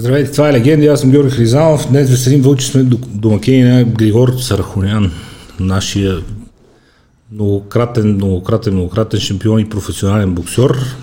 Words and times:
Здравейте, 0.00 0.32
това 0.32 0.48
е 0.48 0.52
Легенди, 0.52 0.86
аз 0.86 1.00
съм 1.00 1.10
Георги 1.10 1.30
Хризанов. 1.30 1.88
Днес 1.88 2.10
Веселин 2.10 2.42
Вълчи 2.42 2.66
сме 2.66 2.82
домакини 2.82 3.62
на 3.62 3.84
Григор 3.84 4.32
Сарахонян, 4.38 5.12
нашия 5.60 6.22
многократен, 7.32 8.14
многократен, 8.14 8.74
многократен 8.74 9.20
шампион 9.20 9.60
и 9.60 9.68
професионален 9.68 10.34
боксер. 10.34 10.96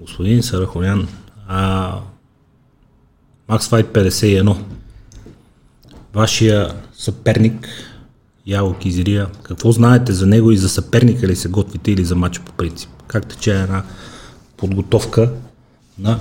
Господин 0.00 0.42
Сарахонян, 0.42 1.08
а, 1.48 1.94
Макс 3.48 3.68
Файт 3.68 3.86
51. 3.86 4.56
Вашия 6.14 6.74
съперник, 6.98 7.68
Яго 8.46 8.74
Кизирия, 8.74 9.26
какво 9.42 9.72
знаете 9.72 10.12
за 10.12 10.26
него 10.26 10.50
и 10.50 10.56
за 10.56 10.68
съперника 10.68 11.26
ли 11.26 11.36
се 11.36 11.48
готвите 11.48 11.92
или 11.92 12.04
за 12.04 12.16
матча 12.16 12.42
по 12.44 12.52
принцип? 12.52 12.90
Как 13.06 13.26
тече 13.26 13.62
една 13.62 13.82
подготовка 14.56 15.30
на 15.98 16.18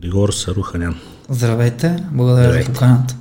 Григор 0.00 0.32
Саруханян? 0.32 0.96
Здравейте, 1.28 1.96
благодаря 2.12 2.44
Здравейте. 2.44 2.66
за 2.66 2.72
поканата. 2.72 3.16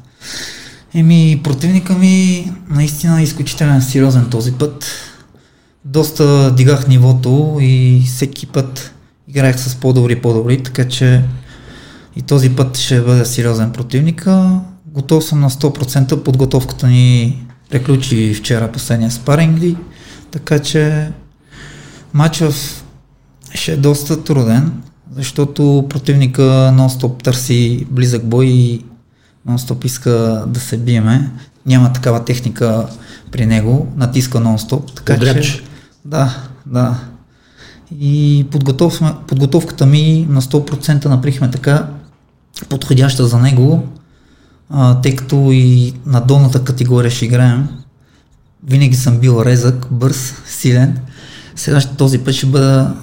Еми, 0.93 1.41
противника 1.43 1.93
ми 1.93 2.45
наистина 2.69 3.19
е 3.19 3.23
изключително 3.23 3.81
сериозен 3.81 4.29
този 4.29 4.51
път. 4.51 4.85
Доста 5.85 6.55
дигах 6.55 6.87
нивото 6.87 7.57
и 7.61 8.03
всеки 8.07 8.47
път 8.47 8.93
играех 9.27 9.59
с 9.59 9.75
по-добри 9.75 10.13
и 10.13 10.21
по-добри, 10.21 10.63
така 10.63 10.87
че 10.87 11.23
и 12.15 12.21
този 12.21 12.55
път 12.55 12.77
ще 12.77 13.01
бъде 13.01 13.25
сериозен 13.25 13.71
противника. 13.71 14.59
Готов 14.85 15.23
съм 15.23 15.39
на 15.39 15.49
100%. 15.49 16.23
Подготовката 16.23 16.87
ни 16.87 17.43
приключи 17.69 18.33
вчера 18.33 18.71
последния 18.71 19.11
спаринг 19.11 19.77
така 20.31 20.59
че 20.59 21.11
матчът 22.13 22.83
ще 23.53 23.71
е 23.71 23.77
доста 23.77 24.23
труден 24.23 24.81
защото 25.15 25.85
противника 25.89 26.41
нон-стоп 26.73 27.23
търси 27.23 27.85
близък 27.89 28.25
бой 28.25 28.45
и 28.45 28.85
нон-стоп 29.49 29.85
иска 29.85 30.43
да 30.47 30.59
се 30.59 30.77
биеме. 30.77 31.31
Няма 31.65 31.93
такава 31.93 32.25
техника 32.25 32.87
при 33.31 33.45
него, 33.45 33.87
натиска 33.97 34.37
нон-стоп. 34.37 34.95
Така 34.95 35.13
Подряч. 35.13 35.45
че, 35.45 35.63
да, 36.05 36.37
да. 36.65 36.99
И 37.99 38.45
подготов, 38.51 39.01
подготовката 39.27 39.85
ми 39.85 40.27
на 40.29 40.41
100% 40.41 41.05
наприхме 41.05 41.51
така 41.51 41.87
подходяща 42.69 43.27
за 43.27 43.37
него, 43.37 43.83
а, 44.69 45.01
тъй 45.01 45.15
като 45.15 45.49
и 45.51 45.93
на 46.05 46.21
долната 46.21 46.63
категория 46.63 47.11
ще 47.11 47.25
играем. 47.25 47.67
Винаги 48.67 48.95
съм 48.95 49.19
бил 49.19 49.41
резък, 49.45 49.87
бърз, 49.91 50.33
силен. 50.45 50.99
Сега 51.55 51.81
този 51.97 52.17
път 52.19 52.33
ще 52.33 52.45
бъда 52.45 52.93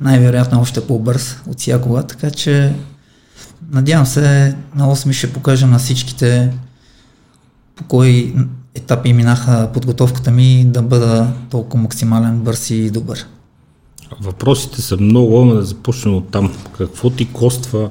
най-вероятно 0.00 0.60
още 0.60 0.86
по-бърз 0.86 1.36
от 1.46 1.60
всякога, 1.60 2.02
така 2.02 2.30
че 2.30 2.74
надявам 3.70 4.06
се 4.06 4.56
на 4.74 4.96
8 4.96 5.12
ще 5.12 5.32
покажа 5.32 5.66
на 5.66 5.78
всичките 5.78 6.52
по 7.76 7.84
кой 7.84 8.34
етапи 8.74 9.12
минаха 9.12 9.70
подготовката 9.74 10.30
ми 10.30 10.64
да 10.64 10.82
бъда 10.82 11.32
толкова 11.50 11.82
максимален, 11.82 12.38
бърз 12.38 12.70
и 12.70 12.90
добър. 12.90 13.26
Въпросите 14.20 14.82
са 14.82 14.96
много, 14.96 15.44
но 15.44 15.54
да 15.54 15.62
започнем 15.62 16.14
от 16.14 16.30
там. 16.30 16.54
Какво 16.78 17.10
ти 17.10 17.32
коства 17.32 17.90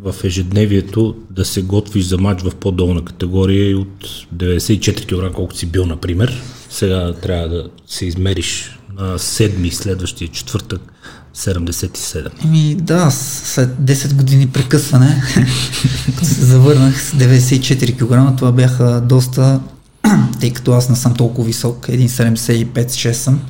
в 0.00 0.14
ежедневието 0.24 1.16
да 1.30 1.44
се 1.44 1.62
готвиш 1.62 2.04
за 2.04 2.18
матч 2.18 2.42
в 2.42 2.54
по-долна 2.54 3.04
категория 3.04 3.70
и 3.70 3.74
от 3.74 4.08
94 4.34 5.06
кг, 5.06 5.34
колкото 5.34 5.58
си 5.58 5.66
бил, 5.66 5.86
например. 5.86 6.42
Сега 6.70 7.12
трябва 7.12 7.48
да 7.48 7.68
се 7.86 8.06
измериш 8.06 8.78
на 8.98 9.18
седми, 9.18 9.70
следващия 9.70 10.28
четвъртък 10.28 10.92
77. 11.36 12.44
Еми 12.44 12.74
да, 12.74 13.10
след 13.10 13.70
10 13.70 14.14
години 14.14 14.48
прекъсване 14.48 15.22
се 16.22 16.44
завърнах 16.44 17.02
с 17.02 17.12
94 17.12 17.96
кг. 17.96 18.36
Това 18.36 18.52
бяха 18.52 19.00
доста, 19.00 19.60
тъй 20.40 20.52
като 20.52 20.72
аз 20.72 20.88
не 20.88 20.96
съм 20.96 21.14
толкова 21.14 21.46
висок, 21.46 21.86
1,75-6 21.86 23.12
съм. 23.12 23.40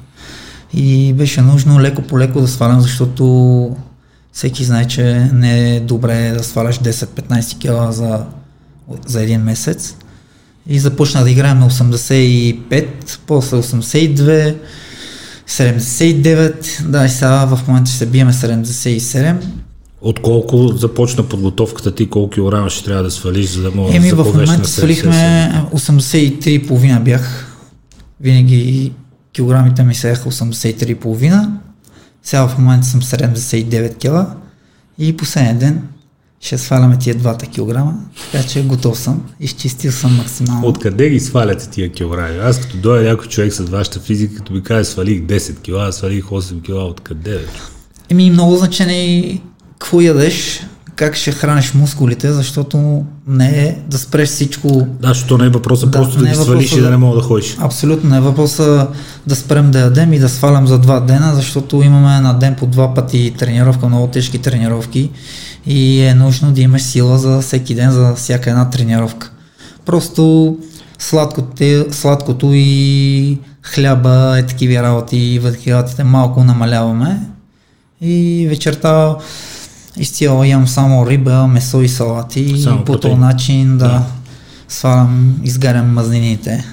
И 0.75 1.13
беше 1.13 1.41
нужно 1.41 1.81
леко 1.81 2.03
по 2.03 2.19
леко 2.19 2.41
да 2.41 2.49
свалям, 2.49 2.81
защото 2.81 3.77
всеки 4.33 4.65
знае, 4.65 4.89
че 4.89 5.31
не 5.33 5.77
е 5.77 5.81
добре 5.81 6.33
да 6.37 6.45
сваляш 6.45 6.79
10-15 6.79 7.89
кг 7.89 7.93
за, 7.93 8.25
за 9.07 9.23
един 9.23 9.41
месец. 9.41 9.97
И 10.67 10.79
започнах 10.79 11.25
да 11.25 11.31
играем 11.31 11.59
на 11.59 11.71
85, 11.71 12.87
после 13.27 13.57
82, 13.57 14.57
79, 15.53 16.83
да, 16.83 17.05
и 17.05 17.09
сега 17.09 17.45
в 17.45 17.69
момента 17.69 17.91
ще 17.91 17.99
се 17.99 18.07
биеме 18.07 18.33
77. 18.33 19.37
Отколко 20.01 20.69
започна 20.69 21.23
подготовката 21.29 21.95
ти, 21.95 22.11
колко 22.11 22.31
килограма 22.31 22.71
ще 22.71 22.85
трябва 22.85 23.03
да 23.03 23.11
свалиш, 23.11 23.51
за 23.51 23.63
да 23.63 23.71
можеш 23.71 23.97
Еми, 23.97 24.09
да 24.09 24.17
в 24.17 24.35
момента 24.35 24.69
свалихме 24.69 25.53
83,5 25.75 27.03
бях. 27.03 27.57
Винаги 28.21 28.93
килограмите 29.33 29.83
ми 29.83 29.95
сеяха 29.95 30.31
83,5. 30.31 31.49
Сега 32.23 32.49
в 32.49 32.59
момента 32.59 32.87
съм 32.87 33.03
79 33.03 33.99
кила 33.99 34.35
и 34.99 35.17
последния 35.17 35.55
ден 35.55 35.83
ще 36.43 36.59
сваляме 36.59 36.99
тия 36.99 37.15
двата 37.15 37.47
килограма, 37.47 37.95
така 38.33 38.47
че 38.47 38.63
готов 38.63 38.99
съм, 38.99 39.23
изчистил 39.41 39.93
съм 39.93 40.17
максимално. 40.17 40.69
Откъде 40.69 41.11
ги 41.11 41.21
сваляте 41.21 41.71
тия 41.71 41.93
килограми? 41.93 42.39
Аз 42.39 42.61
като 42.61 42.77
дойда 42.77 43.09
някой 43.09 43.27
човек 43.27 43.53
с 43.53 43.61
вашата 43.61 44.01
физика, 44.01 44.35
като 44.35 44.53
ми 44.53 44.63
каже 44.63 44.85
свалих 44.85 45.21
10 45.21 45.61
кила, 45.61 45.93
свалих 45.93 46.25
8 46.25 46.63
кила, 46.63 46.85
откъде? 46.85 47.41
Еми 48.11 48.31
много 48.31 48.57
значение 48.57 49.41
какво 49.79 50.01
ядеш, 50.01 50.61
как 50.97 51.17
ще 51.17 51.33
храниш 51.33 51.75
мускулите, 51.75 52.33
защото 52.33 53.05
не 53.27 53.49
е 53.49 53.79
да 53.89 53.99
спреш 53.99 54.29
всичко. 54.29 54.87
Да, 55.01 55.09
защото 55.09 55.39
не 55.39 55.47
е 55.47 55.49
въпроса 55.49 55.87
да, 55.87 55.99
просто 55.99 56.19
да 56.19 56.29
е 56.29 56.31
ги 56.31 56.37
свалиш 56.37 56.73
и 56.73 56.81
да 56.81 56.91
не 56.91 56.97
мога 56.97 57.17
да 57.17 57.23
ходиш. 57.23 57.57
Абсолютно 57.61 58.11
не 58.11 58.17
е 58.17 58.21
въпроса 58.21 58.89
да 59.27 59.37
спрем 59.37 59.71
да 59.71 59.81
ядем 59.81 60.13
и 60.13 60.19
да 60.19 60.29
свалям 60.29 60.67
за 60.67 60.79
два 60.79 61.01
дена, 61.01 61.35
защото 61.35 61.83
имаме 61.83 62.21
на 62.21 62.39
ден 62.39 62.55
по 62.55 62.67
два 62.67 62.95
пъти 62.95 63.35
тренировка, 63.39 63.89
много 63.89 64.07
тежки 64.07 64.39
тренировки 64.39 65.11
и 65.67 66.01
е 66.01 66.15
нужно 66.15 66.53
да 66.53 66.61
имаш 66.61 66.83
сила 66.83 67.19
за 67.19 67.41
всеки 67.41 67.75
ден, 67.75 67.91
за 67.91 68.15
всяка 68.15 68.51
една 68.51 68.71
тренировка. 68.71 69.31
Просто 69.87 70.57
сладкото, 70.99 71.85
сладкото 71.91 72.51
и 72.53 73.39
хляба, 73.63 74.39
е 74.39 74.47
такива 74.47 74.83
работи, 74.83 75.39
вътрешните 75.43 76.05
малко 76.05 76.45
намаляваме 76.45 77.21
и 78.01 78.47
вечерта 78.49 79.17
изцяло 79.97 80.45
ям 80.45 80.69
само 80.69 81.07
риба, 81.07 81.47
месо 81.47 81.83
и 81.83 81.89
салати 81.89 82.63
само 82.63 82.81
и 82.81 82.85
по 82.85 82.99
този 82.99 83.15
начин 83.15 83.79
да, 83.79 83.89
да 83.89 84.03
свалям, 84.69 85.41
изгарям 85.45 85.93
мазнините, 85.93 86.65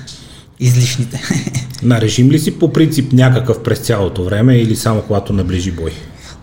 излишните. 0.60 1.22
На 1.84 2.02
режим 2.02 2.32
ли 2.32 2.40
си 2.40 2.60
по 2.60 2.74
принцип 2.74 3.14
някакъв 3.14 3.64
през 3.64 3.80
цялото 3.80 4.24
време 4.24 4.58
или 4.58 4.76
само 4.76 5.02
когато 5.02 5.34
наближи 5.34 5.72
бой? 5.72 5.92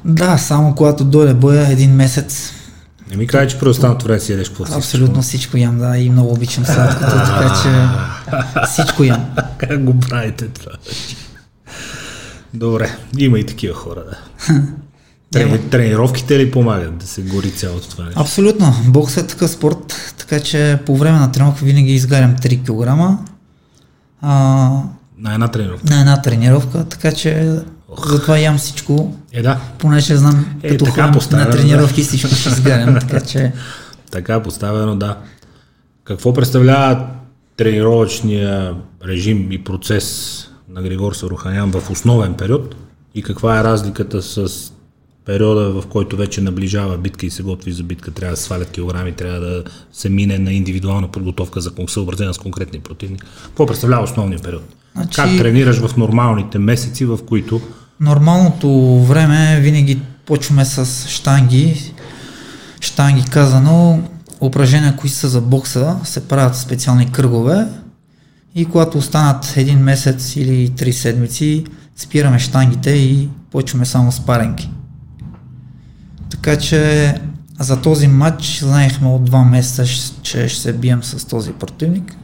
Да, 0.06 0.38
само 0.38 0.74
когато 0.74 1.04
дойде 1.04 1.34
боя 1.34 1.68
един 1.68 1.94
месец. 1.94 2.52
Не 3.10 3.16
ми 3.16 3.26
кажа, 3.26 3.48
че 3.48 3.58
през 3.58 3.68
останалото 3.68 4.04
време 4.04 4.20
си 4.20 4.32
ядеш 4.32 4.48
какво 4.48 4.64
Абсолютно 4.76 5.22
всичко 5.22 5.56
ям, 5.56 5.78
да, 5.78 5.98
и 5.98 6.10
много 6.10 6.32
обичам 6.32 6.64
сладкото, 6.64 7.10
така 7.10 7.54
че 7.62 7.70
всичко 8.66 9.04
ям. 9.04 9.24
Как 9.58 9.84
го 9.84 10.00
правите 10.00 10.48
това? 10.48 10.72
Добре, 12.54 12.96
има 13.18 13.38
и 13.38 13.46
такива 13.46 13.74
хора, 13.74 14.02
да. 14.10 14.18
Трени, 15.32 15.70
тренировките 15.70 16.38
ли 16.38 16.50
помагат 16.50 16.98
да 16.98 17.06
се 17.06 17.22
гори 17.22 17.50
цялото 17.50 17.88
това 17.88 18.04
нещо? 18.04 18.20
Абсолютно. 18.20 18.74
Бокс 18.86 19.16
е 19.16 19.26
такъв 19.26 19.50
спорт, 19.50 20.14
така 20.18 20.40
че 20.40 20.78
по 20.86 20.96
време 20.96 21.18
на 21.18 21.32
тренировка 21.32 21.64
винаги 21.64 21.92
изгарям 21.94 22.36
3 22.36 22.62
кг. 22.62 23.18
А, 24.20 24.30
на 25.18 25.34
една 25.34 25.48
тренировка? 25.48 25.94
На 25.94 26.00
една 26.00 26.22
тренировка, 26.22 26.84
така 26.84 27.12
че. 27.12 27.58
Затова 28.04 28.38
ям 28.38 28.58
всичко. 28.58 29.16
Е, 29.32 29.42
да. 29.42 29.60
Понеже 29.78 30.16
знам, 30.16 30.46
е, 30.62 30.68
като 30.68 30.84
така 30.84 31.12
на 31.32 31.50
тренировки 31.50 32.00
да. 32.00 32.06
всичко 32.06 32.34
ще 32.34 32.48
изгарям, 32.48 32.94
така 33.00 33.20
че... 33.20 33.52
Така 34.10 34.42
поставено, 34.42 34.96
да. 34.96 35.18
Какво 36.04 36.32
представлява 36.32 37.06
тренировъчния 37.56 38.74
режим 39.06 39.52
и 39.52 39.64
процес 39.64 40.48
на 40.68 40.82
Григор 40.82 41.12
Саруханян 41.12 41.70
в 41.70 41.90
основен 41.90 42.34
период 42.34 42.74
и 43.14 43.22
каква 43.22 43.60
е 43.60 43.64
разликата 43.64 44.22
с 44.22 44.72
периода, 45.24 45.80
в 45.80 45.86
който 45.86 46.16
вече 46.16 46.40
наближава 46.40 46.98
битка 46.98 47.26
и 47.26 47.30
се 47.30 47.42
готви 47.42 47.72
за 47.72 47.82
битка, 47.82 48.10
трябва 48.10 48.32
да 48.32 48.42
свалят 48.42 48.70
килограми, 48.70 49.12
трябва 49.12 49.40
да 49.40 49.64
се 49.92 50.08
мине 50.08 50.38
на 50.38 50.52
индивидуална 50.52 51.08
подготовка 51.08 51.60
за 51.60 51.72
съобразена 51.88 52.34
с 52.34 52.38
конкретни 52.38 52.80
противник. 52.80 53.24
Какво 53.46 53.66
представлява 53.66 54.02
основния 54.02 54.38
период? 54.38 54.62
Значи, 54.94 55.16
как 55.16 55.38
тренираш 55.38 55.78
в 55.78 55.96
нормалните 55.96 56.58
месеци, 56.58 57.04
в 57.04 57.18
които... 57.26 57.60
Нормалното 58.00 59.00
време 59.04 59.60
винаги 59.60 60.00
почваме 60.26 60.64
с 60.64 61.08
штанги. 61.08 61.92
Штанги 62.80 63.24
казано, 63.30 64.02
упражнения, 64.40 64.96
които 64.96 65.16
са 65.16 65.28
за 65.28 65.40
бокса, 65.40 65.96
се 66.04 66.28
правят 66.28 66.56
специални 66.56 67.12
кръгове 67.12 67.66
и 68.54 68.64
когато 68.64 68.98
останат 68.98 69.52
един 69.56 69.78
месец 69.78 70.36
или 70.36 70.70
три 70.70 70.92
седмици, 70.92 71.64
спираме 71.96 72.38
штангите 72.38 72.90
и 72.90 73.28
почваме 73.50 73.86
само 73.86 74.12
с 74.12 74.20
паренки. 74.20 74.70
Така 76.30 76.58
че 76.58 77.14
за 77.60 77.80
този 77.82 78.08
матч 78.08 78.58
знаехме 78.58 79.08
от 79.08 79.24
два 79.24 79.44
месеца, 79.44 79.84
че 80.22 80.48
ще 80.48 80.60
се 80.60 80.72
бием 80.72 81.02
с 81.02 81.24
този 81.24 81.52
противник 81.52 82.16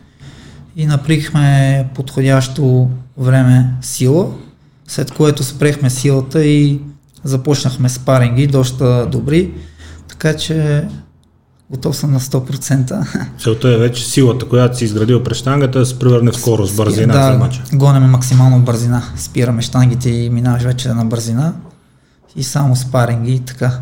и 0.77 0.87
наприхме 0.87 1.89
подходящо 1.95 2.91
време 3.17 3.75
сила, 3.83 4.27
след 4.93 5.11
което 5.11 5.45
спрехме 5.45 5.91
силата 5.91 6.45
и 6.45 6.81
започнахме 7.25 7.89
спаринги, 7.89 8.47
доста 8.47 9.07
добри, 9.07 9.51
така 10.09 10.37
че 10.37 10.89
готов 11.71 11.97
съм 11.97 12.13
на 12.13 12.21
100%. 12.21 13.07
Целта 13.39 13.69
е 13.69 13.77
вече 13.77 14.05
силата, 14.05 14.49
която 14.49 14.77
си 14.77 14.85
изградил 14.85 15.23
през 15.23 15.39
штангата, 15.39 15.79
да 15.79 15.87
се 15.87 15.99
превърне 15.99 16.33
в 16.33 16.37
скорост, 16.37 16.77
бързина 16.77 17.13
да, 17.13 17.33
за 17.33 17.39
мача. 17.39 17.63
гонеме 17.75 18.07
максимално 18.07 18.61
бързина. 18.61 19.03
Спираме 19.17 19.63
штангите 19.63 20.11
и 20.11 20.31
минаваш 20.31 20.63
вече 20.63 20.89
на 20.89 21.05
бързина 21.05 21.55
и 22.37 22.43
само 22.43 22.77
спаринги 22.77 23.33
и 23.33 23.41
така. 23.41 23.81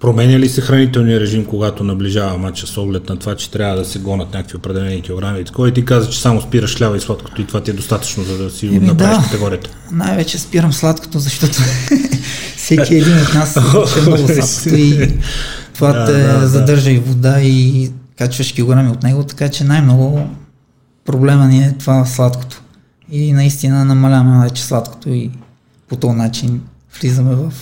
Променя 0.00 0.38
ли 0.38 0.48
се 0.48 0.60
хранителния 0.60 1.20
режим, 1.20 1.44
когато 1.44 1.84
наближава 1.84 2.38
матча 2.38 2.66
с 2.66 2.76
оглед 2.76 3.08
на 3.08 3.16
това, 3.16 3.36
че 3.36 3.50
трябва 3.50 3.76
да 3.76 3.84
се 3.84 3.98
гонат 3.98 4.34
някакви 4.34 4.56
определени 4.56 5.02
килограми? 5.02 5.44
Кой 5.44 5.72
ти 5.72 5.84
каза, 5.84 6.10
че 6.10 6.20
само 6.20 6.40
спираш 6.40 6.76
хляба 6.76 6.96
и 6.96 7.00
сладкото 7.00 7.42
и 7.42 7.46
това 7.46 7.60
ти 7.60 7.70
е 7.70 7.74
достатъчно, 7.74 8.24
за 8.24 8.38
да 8.38 8.50
си 8.50 8.66
Еми, 8.66 8.78
направиш 8.78 9.16
да, 9.16 9.24
категорията? 9.24 9.70
Най-вече 9.92 10.38
спирам 10.38 10.72
сладкото, 10.72 11.18
защото 11.18 11.58
всеки 12.56 12.94
един 12.94 13.22
от 13.22 13.34
нас 13.34 13.56
е 13.96 14.00
много 14.00 14.28
сладкото 14.28 14.74
и 14.74 15.18
това 15.74 15.92
да, 15.92 16.06
те 16.06 16.12
да, 16.12 16.48
задържа 16.48 16.84
да. 16.84 16.90
и 16.90 16.98
вода 16.98 17.40
и 17.40 17.90
качваш 18.18 18.52
килограми 18.52 18.90
от 18.90 19.02
него, 19.02 19.24
така 19.24 19.48
че 19.48 19.64
най-много 19.64 20.28
проблема 21.04 21.48
ни 21.48 21.64
е 21.64 21.74
това 21.78 22.04
сладкото. 22.04 22.62
И 23.10 23.32
наистина 23.32 23.84
намаляваме 23.84 24.44
вече 24.44 24.64
сладкото 24.64 25.10
и 25.10 25.30
по 25.88 25.96
този 25.96 26.16
начин 26.16 26.60
влизаме 27.00 27.34
в 27.34 27.52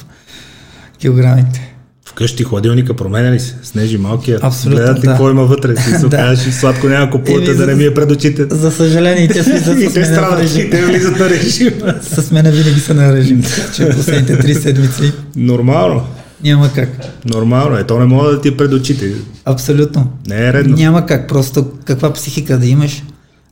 килограмите. 0.98 1.77
Вкъщи 2.18 2.44
хладилника 2.44 2.94
променя 2.94 3.32
ли 3.32 3.40
се? 3.40 3.54
Снежи 3.62 3.98
малкия. 3.98 4.38
Абсолютно, 4.42 4.84
Гледат 4.84 4.98
ли 4.98 5.00
да. 5.00 5.06
какво 5.06 5.30
има 5.30 5.44
вътре? 5.44 5.76
Си 5.76 5.90
да. 6.08 6.16
кажеш 6.16 6.46
и 6.46 6.52
сладко 6.52 6.86
няма 6.86 7.10
купувате 7.10 7.54
да 7.54 7.66
не 7.66 7.74
ми 7.74 7.84
е 7.84 7.94
пред 7.94 8.10
очите. 8.10 8.46
За 8.50 8.70
съжаление, 8.70 9.24
и 9.24 9.28
те 9.28 9.42
влизат 9.42 9.80
и 9.80 9.92
те 9.94 10.04
страдат, 10.04 10.56
и 10.56 10.70
те 10.70 10.84
влизат 10.84 11.18
на 11.18 11.30
режим. 11.30 11.72
с 12.02 12.30
мен 12.30 12.50
винаги 12.50 12.80
са 12.80 12.94
на 12.94 13.12
режим, 13.12 13.42
че 13.74 13.90
последните 13.90 14.38
три 14.38 14.54
седмици. 14.54 15.12
Нормално. 15.36 16.02
Няма 16.44 16.70
как. 16.74 16.88
Нормално 17.24 17.76
е, 17.76 17.84
то 17.84 17.98
не 17.98 18.04
мога 18.04 18.30
да 18.30 18.40
ти 18.40 18.48
е 18.48 18.56
пред 18.56 18.72
очите. 18.72 19.12
Абсолютно. 19.44 20.12
Не 20.28 20.48
е 20.48 20.52
редно. 20.52 20.76
Няма 20.76 21.06
как, 21.06 21.28
просто 21.28 21.70
каква 21.84 22.12
психика 22.12 22.58
да 22.58 22.66
имаш, 22.66 23.02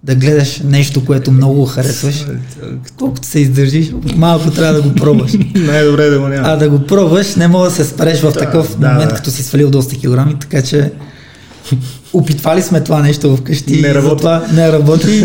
да 0.04 0.14
гледаш 0.14 0.60
нещо, 0.64 1.04
което 1.04 1.32
много 1.32 1.66
харесваш, 1.66 2.26
колкото 2.98 3.26
се 3.26 3.40
издържиш, 3.40 3.90
малко 4.16 4.50
трябва 4.50 4.74
да 4.74 4.82
го 4.82 4.94
пробваш. 4.94 5.32
Най-добре 5.54 6.10
да 6.10 6.20
го 6.20 6.28
няма. 6.28 6.48
А 6.48 6.56
да 6.56 6.68
го 6.68 6.86
пробваш, 6.86 7.34
не 7.34 7.48
мога 7.48 7.64
да 7.64 7.74
се 7.74 7.84
спреш 7.84 8.20
в 8.20 8.32
такъв 8.32 8.78
да, 8.78 8.88
момент, 8.88 9.10
да. 9.10 9.16
като 9.16 9.30
си 9.30 9.42
свалил 9.42 9.70
доста 9.70 9.96
килограми, 9.96 10.34
така 10.40 10.62
че 10.62 10.92
опитвали 12.12 12.62
сме 12.62 12.80
това 12.80 13.02
нещо 13.02 13.36
вкъщи 13.36 13.80
не 13.80 13.94
работи. 13.94 14.16
това 14.16 14.46
не 14.52 14.72
работи. 14.72 15.24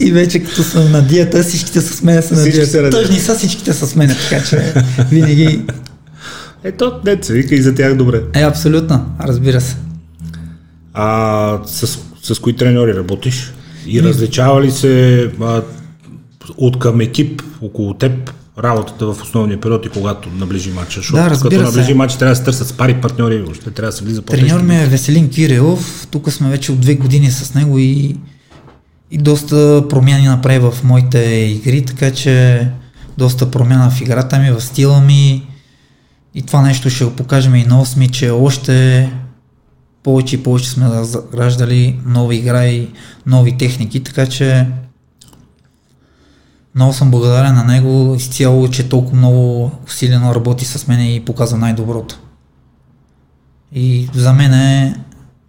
и 0.00 0.12
вече 0.12 0.38
като 0.38 0.62
съм 0.62 0.92
на 0.92 1.02
диета, 1.02 1.42
всичките 1.42 1.80
с 1.80 2.02
мен 2.02 2.22
са 2.22 2.34
на 2.34 2.42
диета. 2.42 2.90
Тъжни 2.90 3.18
са, 3.18 3.34
всичките 3.34 3.72
с 3.72 3.96
мен, 3.96 4.16
така 4.30 4.44
че 4.44 4.74
винаги... 5.10 5.62
Ето, 6.64 6.92
деца, 7.04 7.32
вика 7.32 7.54
и 7.54 7.62
за 7.62 7.74
тях 7.74 7.94
добре. 7.94 8.20
Е, 8.34 8.42
абсолютно, 8.42 9.06
разбира 9.20 9.60
се. 9.60 9.76
А 10.94 11.58
с 11.66 11.98
с 12.24 12.40
кои 12.40 12.56
треньори 12.56 12.94
работиш? 12.94 13.52
И 13.86 14.02
различава 14.02 14.62
ли 14.62 14.70
се 14.70 15.24
а, 15.40 15.62
от 16.56 16.78
към 16.78 17.00
екип 17.00 17.42
около 17.62 17.94
теб 17.94 18.30
работата 18.58 19.06
в 19.06 19.22
основния 19.22 19.60
период 19.60 19.86
и 19.86 19.88
когато 19.88 20.28
наближи 20.28 20.70
матча? 20.70 21.00
Защото 21.00 21.22
да, 21.22 21.30
разбира 21.30 21.50
като 21.50 21.70
наближи 21.70 21.94
матча 21.94 22.18
трябва 22.18 22.32
да 22.32 22.36
се 22.36 22.44
търсят 22.44 22.68
с 22.68 22.72
пари 22.72 23.00
партньори, 23.00 23.44
още 23.50 23.70
трябва 23.70 23.90
да 23.90 23.96
се 23.96 24.04
влиза 24.04 24.22
по 24.22 24.32
Треньор 24.32 24.60
ми 24.60 24.76
е 24.76 24.86
Веселин 24.86 25.30
Кирилов, 25.30 26.08
тук 26.10 26.32
сме 26.32 26.50
вече 26.50 26.72
от 26.72 26.80
две 26.80 26.94
години 26.94 27.30
с 27.30 27.54
него 27.54 27.78
и, 27.78 28.16
и 29.10 29.18
доста 29.18 29.84
промяни 29.88 30.26
направи 30.26 30.58
в 30.58 30.74
моите 30.84 31.18
игри, 31.18 31.84
така 31.84 32.10
че 32.10 32.66
доста 33.18 33.50
промяна 33.50 33.90
в 33.90 34.00
играта 34.00 34.38
ми, 34.38 34.50
в 34.50 34.60
стила 34.60 35.00
ми 35.00 35.46
и 36.34 36.42
това 36.42 36.62
нещо 36.62 36.90
ще 36.90 37.04
го 37.04 37.10
покажем 37.10 37.54
и 37.54 37.64
на 37.64 37.84
8, 37.84 38.10
че 38.10 38.30
още 38.30 39.10
повече 40.04 40.36
и 40.36 40.42
повече 40.42 40.70
сме 40.70 41.04
заграждали 41.04 42.00
нови 42.06 42.36
игра 42.36 42.86
нови 43.26 43.58
техники, 43.58 44.02
така 44.02 44.26
че 44.26 44.66
много 46.74 46.92
съм 46.92 47.10
благодарен 47.10 47.54
на 47.54 47.64
него 47.64 48.14
изцяло, 48.14 48.68
че 48.68 48.88
толкова 48.88 49.16
много 49.16 49.70
усилено 49.86 50.34
работи 50.34 50.64
с 50.64 50.88
мен 50.88 51.14
и 51.14 51.24
показа 51.24 51.56
най-доброто. 51.56 52.18
И 53.72 54.08
за 54.14 54.32
мен 54.32 54.52
е, 54.52 55.00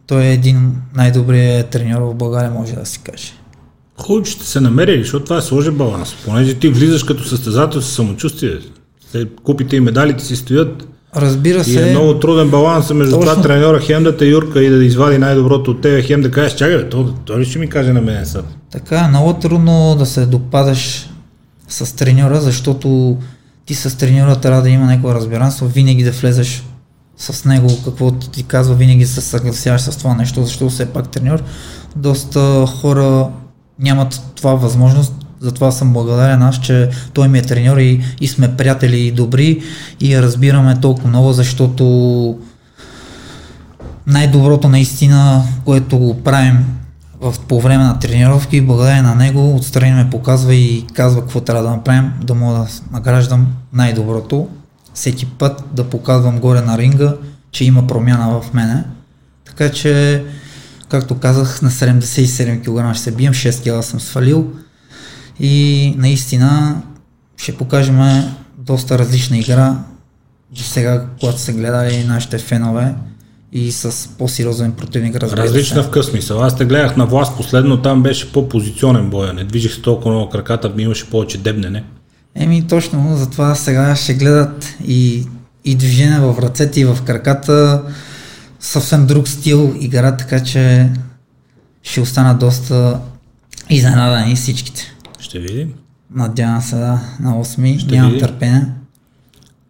той 0.08 0.24
е 0.24 0.34
един 0.34 0.76
най-добрият 0.96 1.70
треньор 1.70 2.02
в 2.02 2.16
България, 2.16 2.52
може 2.52 2.76
да 2.76 2.86
си 2.86 3.00
каже. 3.00 3.34
Хубаво, 3.98 4.26
че 4.26 4.32
сте 4.32 4.46
се 4.46 4.62
намерили, 4.62 5.04
защото 5.04 5.26
това 5.26 5.38
е 5.38 5.42
сложен 5.42 5.78
баланс. 5.78 6.16
Понеже 6.26 6.54
ти 6.54 6.70
влизаш 6.70 7.04
като 7.04 7.24
състезател 7.24 7.82
с 7.82 7.92
самочувствие. 7.92 8.60
Купите 9.44 9.76
и 9.76 9.80
медалите 9.80 10.24
си 10.24 10.36
стоят, 10.36 10.88
Разбира 11.16 11.64
се. 11.64 11.72
И 11.72 11.90
е 11.90 11.92
много 11.92 12.20
труден 12.20 12.50
баланс 12.50 12.94
между 12.94 13.16
точно. 13.16 13.32
това 13.32 13.44
треньора 13.44 13.80
хем 13.80 14.04
да 14.04 14.18
те 14.18 14.26
юрка 14.26 14.64
и 14.64 14.70
да 14.70 14.86
извади 14.86 15.18
най-доброто 15.18 15.72
от 15.72 15.82
тебе, 15.82 16.02
хем 16.02 16.22
да 16.22 16.32
кажеш, 16.32 16.56
чакай, 16.56 16.90
то, 16.90 17.14
то 17.26 17.40
ли 17.40 17.46
ще 17.46 17.60
ми 17.60 17.70
каже 17.70 17.94
на 17.94 18.02
мен 18.02 18.26
са? 18.26 18.44
Така, 18.72 19.08
много 19.08 19.34
трудно 19.34 19.96
да 20.00 20.06
се 20.06 20.26
допадаш 20.26 21.10
с 21.68 21.96
треньора, 21.96 22.42
защото 22.42 23.18
ти 23.66 23.76
с 23.76 23.98
треньора 23.98 24.36
трябва 24.36 24.62
да 24.62 24.70
има 24.70 24.86
някакво 24.86 25.14
разбиранство, 25.14 25.68
винаги 25.68 26.04
да 26.04 26.12
влезеш 26.12 26.64
с 27.18 27.46
него, 27.46 27.68
какво 27.86 28.12
ти 28.12 28.44
казва, 28.44 28.76
винаги 28.76 29.06
се 29.06 29.22
съгласяваш 29.22 29.82
с 29.82 29.98
това 29.98 30.16
нещо, 30.16 30.44
защото 30.44 30.70
все 30.70 30.86
пак 30.86 31.10
треньор. 31.10 31.44
Доста 31.96 32.66
хора 32.68 33.28
нямат 33.80 34.22
това 34.36 34.54
възможност 34.54 35.25
затова 35.46 35.72
съм 35.72 35.94
благодарен 35.94 36.42
аз, 36.42 36.60
че 36.60 36.90
той 37.14 37.28
ми 37.28 37.40
е 37.40 37.42
треньор 37.42 37.78
и, 37.78 38.02
и 38.22 38.28
сме 38.28 38.58
приятели 38.58 39.00
и 39.00 39.12
добри 39.12 39.62
и 40.02 40.22
разбираме 40.22 40.80
толкова 40.82 41.10
много, 41.10 41.34
защото 41.34 41.86
най-доброто 44.08 44.70
наистина, 44.70 45.44
което 45.66 45.98
го 45.98 46.24
правим 46.24 46.66
в, 47.22 47.36
по 47.48 47.62
време 47.62 47.84
на 47.84 48.00
тренировки, 48.00 48.62
благодарение 48.62 49.02
на 49.02 49.16
него, 49.16 49.56
отстрани 49.56 49.92
ме 49.92 50.10
показва 50.10 50.56
и 50.56 50.86
казва 50.94 51.22
какво 51.22 51.42
трябва 51.42 51.64
да 51.64 51.70
направим, 51.70 52.12
да 52.24 52.36
мога 52.36 52.58
да 52.58 52.68
награждам 52.92 53.48
най-доброто. 53.74 54.48
Всеки 54.94 55.26
път 55.26 55.64
да 55.74 55.84
показвам 55.84 56.40
горе 56.40 56.62
на 56.62 56.78
ринга, 56.78 57.14
че 57.52 57.66
има 57.66 57.88
промяна 57.88 58.42
в 58.42 58.54
мене. 58.54 58.84
Така 59.46 59.72
че, 59.72 60.24
както 60.90 61.16
казах, 61.16 61.62
на 61.62 61.72
77 61.72 62.62
кг 62.62 62.96
ще 62.96 63.04
се 63.04 63.12
бием, 63.12 63.34
6 63.34 63.80
кг 63.80 63.86
съм 63.86 64.00
свалил 64.00 64.48
и 65.40 65.94
наистина 65.98 66.82
ще 67.38 67.58
покажем 67.58 68.24
доста 68.58 69.00
различна 69.00 69.38
игра 69.38 69.76
до 70.52 70.62
сега, 70.62 71.06
когато 71.20 71.40
са 71.40 71.54
гледали 71.54 72.04
нашите 72.04 72.38
фенове 72.38 72.94
и 73.52 73.72
с 73.72 74.10
по-сериозен 74.18 74.72
противник, 74.72 75.16
Различна 75.16 75.84
се. 75.84 75.88
в 75.88 75.92
къс 75.92 76.06
смисъл. 76.06 76.44
Аз 76.44 76.58
те 76.58 76.66
гледах 76.66 76.98
на 76.98 77.06
власт 77.06 77.38
последно, 77.38 77.82
там 77.82 78.04
беше 78.04 78.32
по-позиционен 78.32 79.10
боя. 79.10 79.34
Не 79.34 79.44
движих 79.44 79.74
се 79.74 79.82
толкова 79.82 80.12
много 80.12 80.30
краката, 80.30 80.70
ми 80.70 80.84
имаше 80.84 81.10
повече 81.10 81.38
дебнене. 81.38 81.84
Еми 82.36 82.68
точно, 82.68 83.18
затова 83.18 83.56
сега 83.56 83.96
ще 83.96 84.14
гледат 84.14 84.76
и, 84.88 85.28
и 85.66 85.76
движение 85.76 86.20
в 86.20 86.36
ръцете 86.42 86.80
и 86.80 86.86
в 86.86 86.98
краката, 87.06 87.84
съвсем 88.60 89.08
друг 89.08 89.28
стил 89.28 89.76
игра, 89.80 90.18
така 90.18 90.44
че 90.44 90.90
ще 91.84 92.02
остана 92.02 92.34
доста 92.38 93.00
изненадани 93.70 94.36
всичките. 94.36 94.95
Ще 95.26 95.40
видим. 95.40 95.74
Надявам 96.16 96.62
се 96.62 96.76
да, 96.76 97.00
на 97.20 97.44
8. 97.44 97.80
Ще 97.80 97.96
Нямам 97.96 98.12
видим. 98.12 98.28
търпение. 98.28 98.66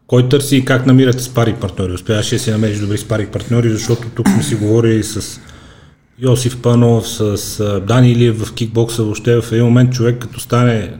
Кой 0.08 0.30
търси 0.30 0.58
и 0.58 0.66
как 0.66 0.86
намирате 0.86 1.24
спари 1.24 1.54
партньори? 1.54 1.94
Успяваш 1.94 2.34
ли 2.34 2.40
си 2.40 2.52
намериш 2.52 2.80
добри 2.80 2.98
спари 2.98 3.28
партньори, 3.28 3.70
защото 3.70 4.10
тук 4.10 4.30
сме 4.30 4.44
си 4.44 4.56
говорили 4.56 5.04
с 5.04 5.40
Йосиф 6.20 6.62
Панов, 6.62 7.08
с 7.08 7.82
Дани 7.88 8.12
Илиев 8.12 8.46
в 8.46 8.54
кикбокса, 8.54 9.04
въобще 9.04 9.42
в 9.42 9.52
един 9.52 9.66
момент 9.66 9.92
човек 9.92 10.18
като 10.20 10.40
стане 10.40 10.94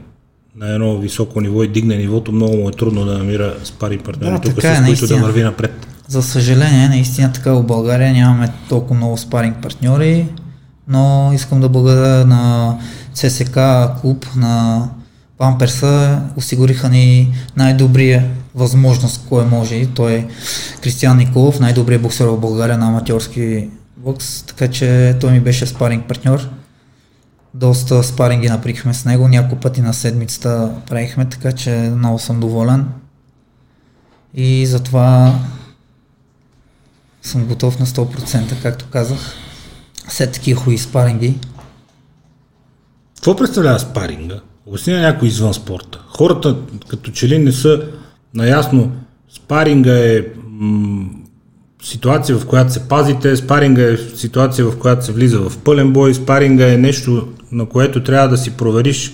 на 0.56 0.74
едно 0.74 0.98
високо 0.98 1.40
ниво 1.40 1.62
и 1.62 1.68
дигне 1.68 1.96
нивото, 1.96 2.32
много 2.32 2.56
му 2.56 2.68
е 2.68 2.72
трудно 2.72 3.04
да 3.04 3.18
намира 3.18 3.54
спари 3.64 3.98
партньори 3.98 4.34
да, 4.34 4.40
тук, 4.40 4.62
с 4.62 4.64
е, 4.64 4.82
които 4.86 5.06
да 5.06 5.16
върви 5.16 5.42
напред. 5.42 5.86
За 6.08 6.22
съжаление, 6.22 6.88
наистина 6.88 7.32
така 7.32 7.52
в 7.52 7.62
България 7.62 8.12
нямаме 8.12 8.52
толкова 8.68 8.94
много 8.94 9.16
спаринг 9.16 9.56
партньори, 9.62 10.26
но 10.88 11.30
искам 11.34 11.60
да 11.60 11.68
благодаря 11.68 12.26
на 12.26 12.74
ЦСК 13.14 13.58
клуб 14.00 14.26
на 14.36 14.88
Памперса 15.38 16.22
осигуриха 16.36 16.88
ни 16.88 17.34
най-добрия 17.56 18.30
възможност, 18.54 19.26
кое 19.28 19.44
може 19.44 19.86
той 19.86 20.12
е 20.12 20.26
Кристиан 20.82 21.16
Николов, 21.16 21.60
най-добрият 21.60 22.02
боксер 22.02 22.26
в 22.26 22.40
България 22.40 22.78
на 22.78 22.86
аматьорски 22.86 23.68
бокс, 23.96 24.42
така 24.42 24.68
че 24.68 25.16
той 25.20 25.32
ми 25.32 25.40
беше 25.40 25.66
спаринг 25.66 26.08
партньор. 26.08 26.48
Доста 27.54 28.02
спаринги 28.02 28.48
наприхме 28.48 28.94
с 28.94 29.04
него, 29.04 29.28
няколко 29.28 29.56
пъти 29.56 29.80
на 29.80 29.94
седмицата 29.94 30.70
правихме, 30.86 31.24
така 31.28 31.52
че 31.52 31.70
много 31.70 32.18
съм 32.18 32.40
доволен. 32.40 32.88
И 34.34 34.66
затова 34.66 35.38
съм 37.22 37.44
готов 37.44 37.78
на 37.78 37.86
100%, 37.86 38.62
както 38.62 38.86
казах. 38.90 39.34
След 40.08 40.32
такива 40.32 40.60
хубави 40.60 40.78
спаринги. 40.78 41.34
Какво 43.16 43.36
представлява 43.36 43.78
спаринга? 43.78 44.40
Обясни 44.66 44.92
на 44.92 45.00
някой 45.00 45.28
извън 45.28 45.54
спорта. 45.54 46.04
Хората 46.08 46.56
като 46.88 47.10
че 47.10 47.28
ли 47.28 47.38
не 47.38 47.52
са 47.52 47.82
наясно. 48.34 48.92
Спаринга 49.36 49.98
е 49.98 50.24
м- 50.48 51.06
ситуация, 51.82 52.38
в 52.38 52.46
която 52.46 52.72
се 52.72 52.88
пазите, 52.88 53.36
спаринга 53.36 53.82
е 53.82 53.96
ситуация, 53.96 54.64
в 54.64 54.78
която 54.78 55.04
се 55.04 55.12
влиза 55.12 55.38
в 55.38 55.58
пълен 55.58 55.92
бой, 55.92 56.14
спаринга 56.14 56.72
е 56.72 56.76
нещо, 56.76 57.28
на 57.52 57.66
което 57.66 58.02
трябва 58.02 58.28
да 58.28 58.36
си 58.36 58.50
провериш 58.50 59.12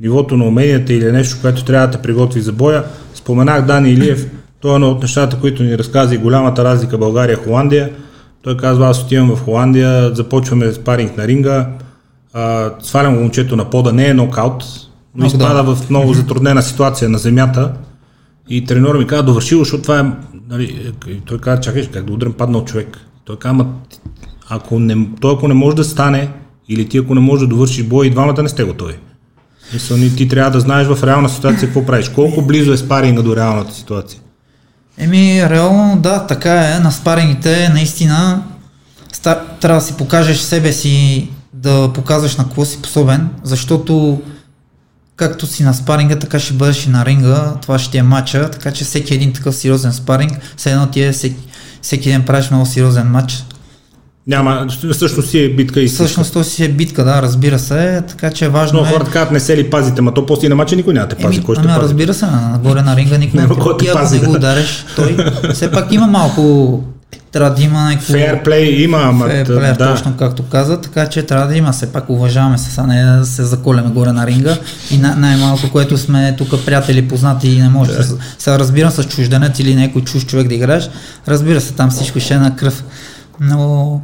нивото 0.00 0.36
на 0.36 0.44
уменията 0.44 0.92
или 0.92 1.08
е 1.08 1.12
нещо, 1.12 1.38
което 1.40 1.64
трябва 1.64 1.86
да 1.86 1.92
те 1.92 2.02
приготви 2.02 2.40
за 2.40 2.52
боя. 2.52 2.84
Споменах 3.14 3.66
Дани 3.66 3.90
Илиев, 3.90 4.30
той 4.60 4.72
е 4.72 4.74
едно 4.74 4.90
от 4.90 5.02
нещата, 5.02 5.40
които 5.40 5.62
ни 5.62 5.78
разказа 5.78 6.14
и 6.14 6.18
голямата 6.18 6.64
разлика 6.64 6.98
България-Холандия. 6.98 7.90
Той 8.42 8.56
казва, 8.56 8.88
аз 8.88 9.02
отивам 9.02 9.36
в 9.36 9.44
Холандия, 9.44 10.14
започваме 10.14 10.72
спаринг 10.72 11.16
на 11.16 11.26
ринга, 11.26 11.68
а, 12.32 12.70
свалям 12.80 13.14
момчето 13.14 13.56
на 13.56 13.70
пода, 13.70 13.92
не 13.92 14.08
е 14.08 14.14
нокаут, 14.14 14.64
но 15.14 15.26
изпада 15.26 15.74
в 15.74 15.90
много 15.90 16.14
затруднена 16.14 16.62
ситуация 16.62 17.08
на 17.08 17.18
земята 17.18 17.72
и 18.48 18.64
треньор 18.64 18.98
ми 18.98 19.06
каза, 19.06 19.22
довърши 19.22 19.56
защото 19.58 19.82
това 19.82 20.00
е, 20.00 20.04
нали, 20.48 20.92
той 21.26 21.38
каза, 21.38 21.60
чакай, 21.60 21.86
как 21.86 22.04
да 22.04 22.12
удрям 22.12 22.32
паднал 22.32 22.64
човек. 22.64 22.98
Той 23.24 23.36
каза, 23.36 23.66
ако 24.48 24.78
не, 24.78 25.08
той 25.20 25.34
ако 25.34 25.48
не 25.48 25.54
може 25.54 25.76
да 25.76 25.84
стане, 25.84 26.30
или 26.68 26.88
ти 26.88 26.98
ако 26.98 27.14
не 27.14 27.20
може 27.20 27.40
да 27.40 27.48
довършиш 27.48 27.84
бой, 27.84 28.06
и 28.06 28.10
двамата 28.10 28.42
не 28.42 28.48
сте 28.48 28.64
готови. 28.64 28.94
Мисля, 29.72 29.96
ти 30.16 30.28
трябва 30.28 30.50
да 30.50 30.60
знаеш 30.60 30.88
в 30.88 31.04
реална 31.04 31.28
ситуация 31.28 31.68
какво 31.68 31.86
правиш. 31.86 32.08
Колко 32.08 32.42
близо 32.42 32.72
е 32.72 32.76
спаринга 32.76 33.22
до 33.22 33.36
реалната 33.36 33.74
ситуация? 33.74 34.20
Еми, 34.98 35.48
реално 35.50 35.96
да, 36.00 36.26
така 36.26 36.68
е. 36.68 36.78
На 36.78 36.92
спарингите 36.92 37.68
наистина 37.68 38.42
трябва 39.60 39.80
да 39.80 39.86
си 39.86 39.96
покажеш 39.96 40.38
себе 40.38 40.72
си, 40.72 41.28
да 41.52 41.92
показваш 41.92 42.36
на 42.36 42.44
какво 42.44 42.64
си 42.64 42.76
способен, 42.76 43.28
защото 43.42 44.22
както 45.16 45.46
си 45.46 45.62
на 45.62 45.74
спаринга, 45.74 46.18
така 46.18 46.38
ще 46.38 46.54
бъдеш 46.54 46.86
и 46.86 46.90
на 46.90 47.04
ринга, 47.04 47.54
това 47.62 47.78
ще 47.78 47.98
е 47.98 48.02
матча, 48.02 48.50
така 48.50 48.72
че 48.72 48.84
всеки 48.84 49.14
един 49.14 49.32
такъв 49.32 49.56
сериозен 49.56 49.92
спаринг, 49.92 50.32
все 50.56 50.70
едно 50.70 50.86
ти 50.86 51.02
е 51.02 51.12
всеки, 51.12 51.48
всеки 51.82 52.10
ден 52.10 52.24
правиш 52.24 52.50
много 52.50 52.66
сериозен 52.66 53.10
матч, 53.10 53.44
няма, 54.26 54.66
всъщност 54.92 55.28
си 55.28 55.38
е 55.38 55.48
битка 55.48 55.80
и 55.80 55.88
Всъщност 55.88 56.32
то 56.32 56.44
си 56.44 56.64
е 56.64 56.68
битка, 56.68 57.04
да, 57.04 57.22
разбира 57.22 57.58
се, 57.58 58.02
така 58.08 58.30
че 58.30 58.44
е 58.44 58.48
важно 58.48 58.80
Но 58.80 58.86
е... 58.86 58.90
хората 58.90 59.10
казват, 59.10 59.32
не 59.32 59.40
се 59.40 59.56
ли 59.56 59.70
пазите, 59.70 60.02
ма 60.02 60.14
то 60.14 60.26
после 60.26 60.48
на 60.48 60.54
мача 60.54 60.76
никой 60.76 60.94
няма 60.94 61.08
те 61.08 61.16
пази, 61.16 61.42
кой 61.42 61.54
ще 61.54 61.64
ами, 61.64 61.74
пази? 61.74 61.84
разбира 61.84 62.14
се, 62.14 62.26
нагоре 62.26 62.82
на 62.82 62.96
ринга 62.96 63.18
никой 63.18 63.40
не 63.40 63.48
ти 63.78 63.88
ако 63.88 64.14
не 64.14 64.18
го 64.18 64.32
удариш, 64.32 64.84
той 64.96 65.16
все 65.52 65.70
пак 65.70 65.92
има 65.92 66.06
малко 66.06 66.84
трябва 67.32 67.54
да 67.54 67.62
има 67.62 67.84
някакво... 67.84 68.12
Play 68.12 68.84
има, 68.84 68.98
ама... 69.02 69.26
Play, 69.26 69.76
да. 69.76 69.92
точно 69.92 70.16
както 70.18 70.42
каза, 70.42 70.80
така 70.80 71.06
че 71.06 71.22
трябва 71.22 71.46
да 71.46 71.56
има, 71.56 71.72
все 71.72 71.92
пак 71.92 72.10
уважаваме 72.10 72.58
се, 72.58 72.80
а 72.80 72.86
не 72.86 73.18
да 73.18 73.26
се 73.26 73.44
заколяме 73.44 73.90
горе 73.90 74.12
на 74.12 74.26
ринга 74.26 74.56
и 74.90 74.98
най-малко, 74.98 75.70
което 75.72 75.98
сме 75.98 76.34
тук 76.38 76.64
приятели, 76.66 77.08
познати 77.08 77.48
и 77.48 77.62
не 77.62 77.68
може 77.68 77.92
да 77.92 78.04
се 78.38 78.58
разбирам 78.58 78.90
с 78.90 79.04
чужденец 79.04 79.58
или 79.58 79.74
някой 79.74 80.02
чуж 80.02 80.26
човек 80.26 80.48
да 80.48 80.54
играеш, 80.54 80.90
разбира 81.28 81.60
се, 81.60 81.72
там 81.72 81.90
всичко 81.90 82.20
ще 82.20 82.34
е 82.34 82.38
на 82.38 82.56
кръв. 82.56 82.84
Но 83.40 84.00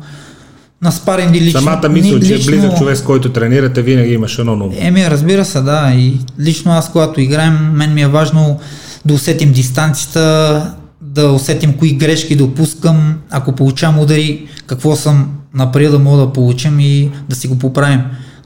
на 0.83 0.93
спаринги 0.93 1.41
лично. 1.41 1.61
Самата 1.61 1.89
мисъл, 1.89 2.21
че 2.21 2.35
е 2.35 2.39
близък 2.39 2.77
човек, 2.79 2.97
с 2.97 3.03
който 3.03 3.33
тренирате, 3.33 3.83
винаги 3.83 4.13
имаш 4.13 4.39
едно 4.39 4.57
ново. 4.57 4.75
Еми, 4.79 5.11
разбира 5.11 5.45
се, 5.45 5.61
да. 5.61 5.93
И 5.95 6.19
лично 6.41 6.73
аз, 6.73 6.93
когато 6.93 7.21
играем, 7.21 7.71
мен 7.73 7.95
ми 7.95 8.03
е 8.03 8.09
важно 8.09 8.59
да 9.05 9.15
усетим 9.15 9.53
дистанцията, 9.53 10.75
да 11.01 11.33
усетим 11.33 11.73
кои 11.73 11.93
грешки 11.93 12.37
допускам, 12.37 13.15
ако 13.31 13.53
получавам 13.53 13.99
удари, 13.99 14.49
какво 14.67 14.97
съм 14.97 15.31
направил 15.55 15.91
да 15.91 15.99
мога 15.99 16.19
да 16.19 16.33
получим 16.33 16.81
и 16.81 17.11
да 17.29 17.37
си 17.37 17.49
го 17.49 17.59
поправим. 17.59 18.01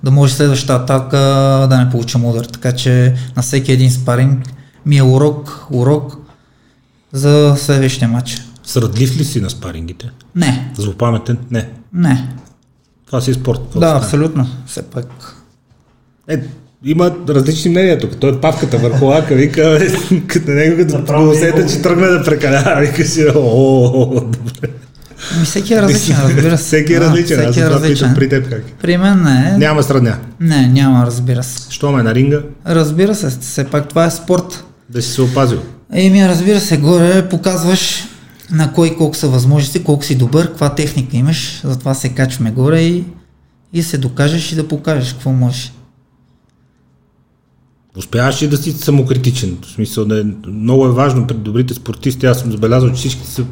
Да 0.04 0.10
може 0.10 0.34
следващата 0.34 0.72
атака 0.72 1.16
да 1.70 1.78
не 1.84 1.90
получим 1.90 2.24
удар. 2.24 2.44
Така 2.44 2.72
че 2.72 3.14
на 3.36 3.42
всеки 3.42 3.72
един 3.72 3.90
спаринг 3.90 4.46
ми 4.86 4.96
е 4.96 5.02
урок, 5.02 5.66
урок 5.70 6.16
за 7.12 7.54
следващия 7.58 8.08
матч. 8.08 8.38
Срадлив 8.70 9.16
ли 9.16 9.24
си 9.24 9.40
на 9.40 9.50
спарингите? 9.50 10.10
Не. 10.36 10.72
Злопаметен? 10.76 11.38
Не. 11.50 11.68
Не. 11.94 12.28
Това 13.06 13.20
си 13.20 13.30
е 13.30 13.34
спорт. 13.34 13.60
Да, 13.60 13.78
стане. 13.78 13.98
абсолютно. 13.98 14.46
Все 14.66 14.82
пак. 14.82 15.34
Е, 16.28 16.40
има 16.84 17.16
различни 17.28 17.70
мнения 17.70 17.98
тук. 17.98 18.16
Той 18.20 18.30
е 18.30 18.40
павката 18.40 18.78
върху 18.78 19.04
лака, 19.04 19.34
вика, 19.34 19.78
като 20.26 20.50
него 20.50 20.86
като 20.86 21.24
го 21.24 21.30
усета, 21.30 21.66
че 21.66 21.82
тръгне 21.82 22.06
да 22.06 22.24
прекалява, 22.24 22.80
вика 22.80 23.04
си, 23.04 23.26
о, 23.36 24.20
добре. 24.20 24.68
Ми 25.38 25.44
всеки 25.44 25.74
е 25.74 25.82
различен, 25.82 26.16
разбира 26.22 26.58
се. 26.58 26.64
всеки 26.64 26.94
е 26.94 27.00
различен, 27.00 27.36
да, 27.36 27.42
всеки 27.42 27.60
аз 27.60 27.70
е 27.70 27.70
различен. 27.70 28.14
при 28.14 28.28
теб 28.28 28.48
как 28.50 28.62
При 28.82 28.96
мен 28.96 29.22
не. 29.22 29.56
Няма 29.58 29.82
сравня. 29.82 30.18
Не, 30.40 30.68
няма, 30.68 31.06
разбира 31.06 31.42
се. 31.42 31.66
Що 31.70 31.92
ме 31.92 32.02
на 32.02 32.14
ринга? 32.14 32.42
Разбира 32.66 33.14
се, 33.14 33.30
все 33.40 33.64
пак 33.64 33.88
това 33.88 34.04
е 34.04 34.10
спорт. 34.10 34.64
Да 34.90 35.02
си 35.02 35.10
се 35.10 35.22
опазил. 35.22 35.60
Еми, 35.92 36.28
разбира 36.28 36.60
се, 36.60 36.78
горе 36.78 37.28
показваш 37.28 38.09
на 38.52 38.72
кой 38.72 38.96
колко 38.96 39.16
са 39.16 39.28
възможности, 39.28 39.84
колко 39.84 40.04
си 40.04 40.18
добър, 40.18 40.46
каква 40.46 40.74
техника 40.74 41.16
имаш, 41.16 41.60
затова 41.64 41.94
се 41.94 42.08
качваме 42.08 42.50
горе 42.50 42.80
и, 42.80 43.04
и 43.72 43.82
се 43.82 43.98
докажеш 43.98 44.52
и 44.52 44.56
да 44.56 44.68
покажеш 44.68 45.12
какво 45.12 45.32
можеш. 45.32 45.72
Успяваш 47.96 48.42
ли 48.42 48.48
да 48.48 48.56
си 48.56 48.72
самокритичен? 48.72 49.58
В 49.62 49.66
смисъл 49.66 50.04
да 50.04 50.20
е, 50.20 50.24
много 50.46 50.86
е 50.86 50.92
важно 50.92 51.26
пред 51.26 51.42
добрите 51.42 51.74
спортисти. 51.74 52.26
Аз 52.26 52.40
съм 52.40 52.52
забелязал, 52.52 52.88
че 52.88 52.94
всички 52.94 53.26
са 53.26 53.44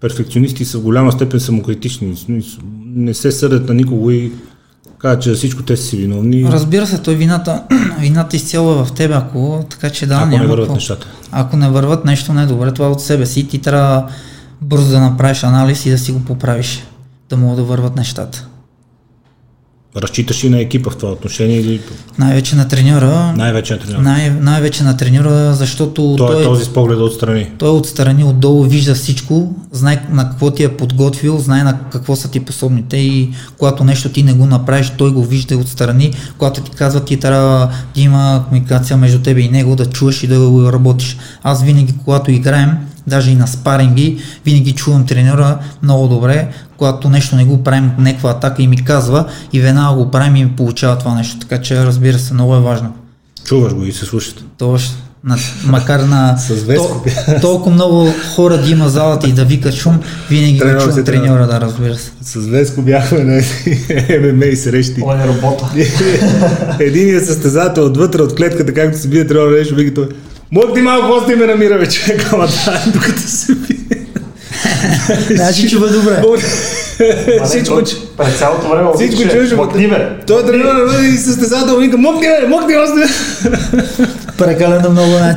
перфекционисти 0.00 0.64
са 0.64 0.78
в 0.78 0.82
голяма 0.82 1.12
степен 1.12 1.40
самокритични. 1.40 2.42
Не 2.84 3.14
се 3.14 3.32
съдят 3.32 3.68
на 3.68 3.74
никого 3.74 4.10
и 4.10 4.32
казват, 4.98 5.22
че 5.22 5.30
за 5.30 5.36
всичко 5.36 5.62
те 5.62 5.76
са 5.76 5.82
си 5.82 5.96
виновни. 5.96 6.44
Разбира 6.44 6.86
се, 6.86 6.98
той 6.98 7.14
вината, 7.14 7.62
вината 8.00 8.36
изцяло 8.36 8.72
е 8.72 8.84
в 8.84 8.92
теб, 8.92 9.12
ако 9.14 9.64
така 9.70 9.90
че 9.90 10.06
да, 10.06 10.14
ако 10.14 10.26
няма 10.26 10.38
не 10.38 10.46
върват 10.46 10.66
какво. 10.66 10.74
нещата. 10.74 11.06
Ако 11.32 11.56
не 11.56 11.68
върват 11.68 12.04
нещо 12.04 12.32
не 12.32 12.42
е 12.42 12.46
добре, 12.46 12.72
това 12.72 12.88
от 12.88 13.02
себе 13.02 13.26
си. 13.26 13.48
Ти 13.48 13.58
трябва 13.58 14.08
бързо 14.62 14.90
да 14.90 15.00
направиш 15.00 15.44
анализ 15.44 15.86
и 15.86 15.90
да 15.90 15.98
си 15.98 16.12
го 16.12 16.20
поправиш, 16.20 16.84
да 17.30 17.36
могат 17.36 17.56
да 17.56 17.62
върват 17.62 17.96
нещата. 17.96 18.46
Разчиташ 19.96 20.44
и 20.44 20.48
на 20.48 20.60
екипа 20.60 20.90
в 20.90 20.96
това 20.96 21.12
отношение 21.12 21.60
или... 21.60 21.80
Най-вече 22.18 22.56
на 22.56 22.68
треньора. 22.68 23.34
Най-вече 23.36 23.72
на 23.72 23.78
треньора. 23.78 24.02
Най- 24.02 24.30
най-вече 24.30 24.84
на 24.84 24.96
треньора, 24.96 25.54
защото 25.54 26.14
той, 26.18 26.32
той 26.32 26.40
е 26.40 26.44
този 26.44 26.64
с 26.64 26.68
поглед 26.68 26.98
отстрани. 26.98 27.50
Той 27.58 27.68
е 27.68 27.72
отстрани, 27.72 28.24
отдолу 28.24 28.62
вижда 28.62 28.94
всичко, 28.94 29.54
знае 29.72 30.06
на 30.10 30.30
какво 30.30 30.50
ти 30.50 30.64
е 30.64 30.76
подготвил, 30.76 31.38
знае 31.38 31.64
на 31.64 31.78
какво 31.92 32.16
са 32.16 32.30
ти 32.30 32.40
пособните 32.40 32.96
и 32.96 33.30
когато 33.58 33.84
нещо 33.84 34.08
ти 34.08 34.22
не 34.22 34.32
го 34.32 34.46
направиш, 34.46 34.92
той 34.98 35.12
го 35.12 35.24
вижда 35.24 35.56
отстрани, 35.56 36.12
когато 36.38 36.60
ти 36.60 36.70
казва 36.70 37.04
ти 37.04 37.16
трябва 37.16 37.70
да 37.94 38.00
има 38.00 38.44
комуникация 38.48 38.96
между 38.96 39.18
тебе 39.18 39.40
и 39.40 39.48
него, 39.48 39.76
да 39.76 39.86
чуеш 39.86 40.22
и 40.22 40.26
да 40.26 40.38
го 40.38 40.72
работиш. 40.72 41.16
Аз 41.42 41.62
винаги, 41.62 41.94
когато 42.04 42.30
играем, 42.30 42.70
даже 43.06 43.30
и 43.30 43.34
на 43.34 43.46
спаринги, 43.46 44.18
винаги 44.44 44.72
чувам 44.72 45.06
тренера 45.06 45.58
много 45.82 46.08
добре, 46.08 46.48
когато 46.78 47.08
нещо 47.08 47.36
не 47.36 47.44
го 47.44 47.64
правим, 47.64 47.90
някаква 47.98 48.30
атака 48.30 48.62
и 48.62 48.66
ми 48.66 48.84
казва 48.84 49.24
и 49.52 49.60
веднага 49.60 49.96
го 49.96 50.10
правим 50.10 50.36
и 50.36 50.44
ми 50.44 50.50
получава 50.56 50.98
това 50.98 51.14
нещо. 51.14 51.38
Така 51.38 51.62
че 51.62 51.84
разбира 51.84 52.18
се, 52.18 52.34
много 52.34 52.54
е 52.54 52.60
важно. 52.60 52.92
Чуваш 53.44 53.74
го 53.74 53.84
и 53.84 53.92
се 53.92 54.04
слушате. 54.04 54.42
Точно. 54.58 54.96
На, 55.24 55.36
макар 55.66 56.00
на 56.00 56.38
то, 56.76 57.40
толкова 57.40 57.74
много 57.74 58.12
хора 58.34 58.58
да 58.58 58.70
има 58.70 58.88
залата 58.88 59.28
и 59.28 59.32
да 59.32 59.44
вика 59.44 59.72
шум, 59.72 60.00
винаги 60.30 60.58
го 60.58 60.80
чувам 60.80 61.04
треньора, 61.04 61.46
да 61.46 61.60
разбира 61.60 61.94
се. 61.94 62.10
С 62.22 62.34
Веско 62.34 62.82
бяхме 62.82 63.18
на 63.18 63.42
ММА 64.20 64.56
срещи. 64.56 65.00
Това 65.00 65.24
е 65.24 65.28
работа. 65.28 65.70
Единият 66.80 67.26
състезател 67.26 67.86
отвътре 67.86 68.22
от 68.22 68.34
клетката, 68.34 68.74
както 68.74 68.98
се 68.98 69.08
бие, 69.08 69.26
трябва 69.26 69.50
да 69.50 69.56
нещо, 69.56 69.74
вика 69.74 69.94
той. 69.94 70.08
Мога 70.52 70.74
ти 70.74 70.80
малко 70.80 71.08
гости 71.08 71.34
ме 71.34 71.46
намира, 71.46 71.88
човек, 71.88 72.32
ама 72.32 72.46
да, 72.46 72.82
докато 72.92 73.20
се 73.20 73.54
бие. 73.54 74.06
Значи 75.30 75.68
чува 75.68 75.88
добре. 75.88 76.22
Всичко. 77.44 77.82
През 78.16 78.38
цялото 78.38 78.68
време 78.68 78.88
Всичко 78.94 79.28
чуеш, 79.30 79.52
мъкни 79.52 79.88
бе. 79.88 80.08
Той 80.26 80.46
тренира 80.46 80.70
и 81.14 81.16
състезател 81.16 81.78
вика, 81.78 81.98
мъкни 81.98 82.20
бе, 82.20 82.48
мъкни 82.48 82.74
още. 82.76 83.14
Прекалено 84.38 84.90
много 84.90 85.10
бе. 85.12 85.34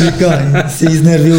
Вика, 0.00 0.64
се 0.76 0.84
изнервил. 0.86 1.36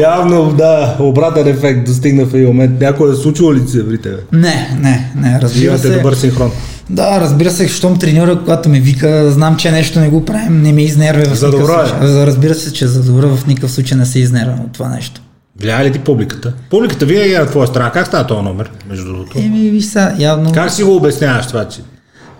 Явно, 0.00 0.52
да, 0.52 0.96
обратен 1.00 1.48
ефект 1.48 1.86
достигна 1.86 2.24
в 2.26 2.34
един 2.34 2.46
момент. 2.46 2.80
Някой 2.80 3.12
е 3.12 3.14
случило 3.14 3.54
ли 3.54 3.68
се 3.68 3.88
при 3.88 3.98
тебе? 3.98 4.16
Не, 4.32 4.76
не, 4.80 5.10
не, 5.16 5.38
разбира 5.42 5.64
Имате 5.64 5.82
се. 5.82 5.96
добър 5.96 6.14
синхрон. 6.14 6.50
Да, 6.90 7.20
разбира 7.20 7.50
се, 7.50 7.68
щом 7.68 7.98
треньора, 7.98 8.38
когато 8.38 8.68
ме 8.68 8.80
вика, 8.80 9.30
знам, 9.30 9.56
че 9.56 9.70
нещо 9.70 10.00
не 10.00 10.08
го 10.08 10.24
правим, 10.24 10.62
не 10.62 10.72
ме 10.72 10.82
изнервя 10.82 11.24
в 11.24 11.34
За 11.34 11.46
никакъв 11.46 11.66
добро 11.66 11.82
е. 11.82 11.86
случай. 11.86 12.24
Разбира 12.26 12.54
се, 12.54 12.72
че 12.72 12.86
за 12.86 13.02
добро 13.02 13.36
в 13.36 13.46
никакъв 13.46 13.70
случай 13.72 13.98
не 13.98 14.06
се 14.06 14.18
изнервя 14.18 14.54
от 14.64 14.72
това 14.72 14.88
нещо. 14.88 15.20
Влияе 15.60 15.84
ли 15.84 15.92
ти 15.92 15.98
публиката? 15.98 16.52
Публиката 16.70 17.06
винаги 17.06 17.32
е 17.32 17.38
на 17.38 17.46
твоя 17.46 17.66
страна. 17.66 17.90
Как 17.90 18.06
става 18.06 18.26
този 18.26 18.42
номер, 18.42 18.70
между 18.88 19.04
другото? 19.04 19.38
Еми, 19.38 19.70
виж 19.70 19.84
са, 19.84 20.14
явно, 20.18 20.52
Как 20.52 20.70
си 20.70 20.82
го 20.82 20.96
обясняваш 20.96 21.46
това, 21.46 21.68
че 21.68 21.80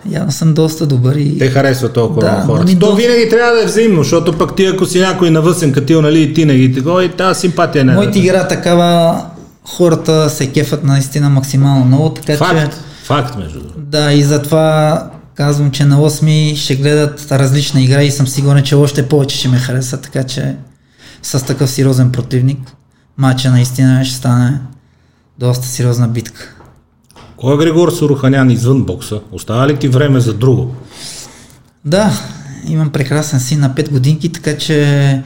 явно 0.09 0.31
съм 0.31 0.53
доста 0.53 0.85
добър 0.85 1.15
и... 1.15 1.37
те 1.37 1.47
харесват 1.47 1.93
толкова 1.93 2.21
Да, 2.21 2.31
много 2.31 2.45
хората? 2.47 2.73
То 2.73 2.79
доста- 2.79 2.95
винаги 2.95 3.29
трябва 3.29 3.55
да 3.55 3.61
е 3.63 3.65
взаимно, 3.65 4.03
защото 4.03 4.37
пък 4.37 4.55
ти 4.55 4.65
ако 4.65 4.85
си 4.85 4.99
някой 4.99 5.31
навъсен 5.31 5.73
катил, 5.73 6.01
нали, 6.01 6.21
и 6.21 6.33
ти 6.33 6.45
не 6.45 6.55
ги 6.55 6.73
такова, 6.73 7.05
и 7.05 7.09
тази 7.09 7.39
симпатия 7.39 7.85
не 7.85 7.91
е. 7.91 7.95
Моята 7.95 8.19
игра 8.19 8.47
такава 8.47 9.21
хората 9.63 10.29
се 10.29 10.47
кефат 10.47 10.83
наистина 10.83 11.29
максимално 11.29 11.85
много, 11.85 12.09
така 12.09 12.37
Факт, 12.37 12.73
че... 12.73 12.77
факт 13.03 13.37
между 13.37 13.59
другото. 13.59 13.79
Да, 13.79 14.13
и 14.13 14.23
затова 14.23 15.03
казвам, 15.35 15.71
че 15.71 15.85
на 15.85 15.97
8 15.97 16.55
ще 16.55 16.75
гледат 16.75 17.31
различна 17.31 17.81
игра 17.81 18.03
и 18.03 18.11
съм 18.11 18.27
сигурен, 18.27 18.63
че 18.63 18.75
още 18.75 19.07
повече 19.07 19.37
ще 19.37 19.47
ме 19.47 19.57
хареса, 19.57 20.01
така 20.01 20.23
че 20.23 20.55
с 21.23 21.45
такъв 21.45 21.69
сериозен 21.69 22.11
противник 22.11 22.57
матча 23.17 23.51
наистина 23.51 24.05
ще 24.05 24.15
стане 24.15 24.59
доста 25.39 25.67
сериозна 25.67 26.07
битка. 26.07 26.55
Кой 27.37 27.53
е 27.53 27.57
Григор 27.57 27.91
Соруханян 27.91 28.49
извън 28.49 28.83
бокса? 28.83 29.21
Остава 29.31 29.67
ли 29.67 29.79
ти 29.79 29.87
време 29.87 30.19
за 30.19 30.33
друго? 30.33 30.75
Да, 31.85 32.11
имам 32.67 32.89
прекрасен 32.89 33.39
син 33.39 33.59
на 33.59 33.69
5 33.69 33.91
годинки, 33.91 34.31
така 34.31 34.57
че 34.57 35.23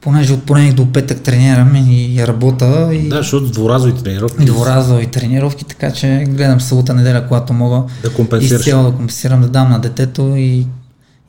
понеже 0.00 0.32
от 0.32 0.42
понеделник 0.42 0.76
до 0.76 0.92
петък 0.92 1.20
тренирам 1.20 1.76
и 1.76 2.26
работа. 2.26 2.88
И... 2.92 3.08
Да, 3.08 3.16
защото 3.16 3.46
дворазови 3.46 3.94
тренировки. 4.02 4.44
Дворазови 4.44 5.06
тренировки, 5.06 5.64
така 5.64 5.90
че 5.90 6.24
гледам 6.28 6.60
събота 6.60 6.94
неделя, 6.94 7.24
когато 7.28 7.52
мога 7.52 7.82
да 8.02 8.12
компенсираш. 8.12 8.60
изцяло 8.60 8.84
да 8.84 8.96
компенсирам, 8.96 9.40
да 9.40 9.48
дам 9.48 9.70
на 9.70 9.78
детето 9.78 10.34
и, 10.36 10.66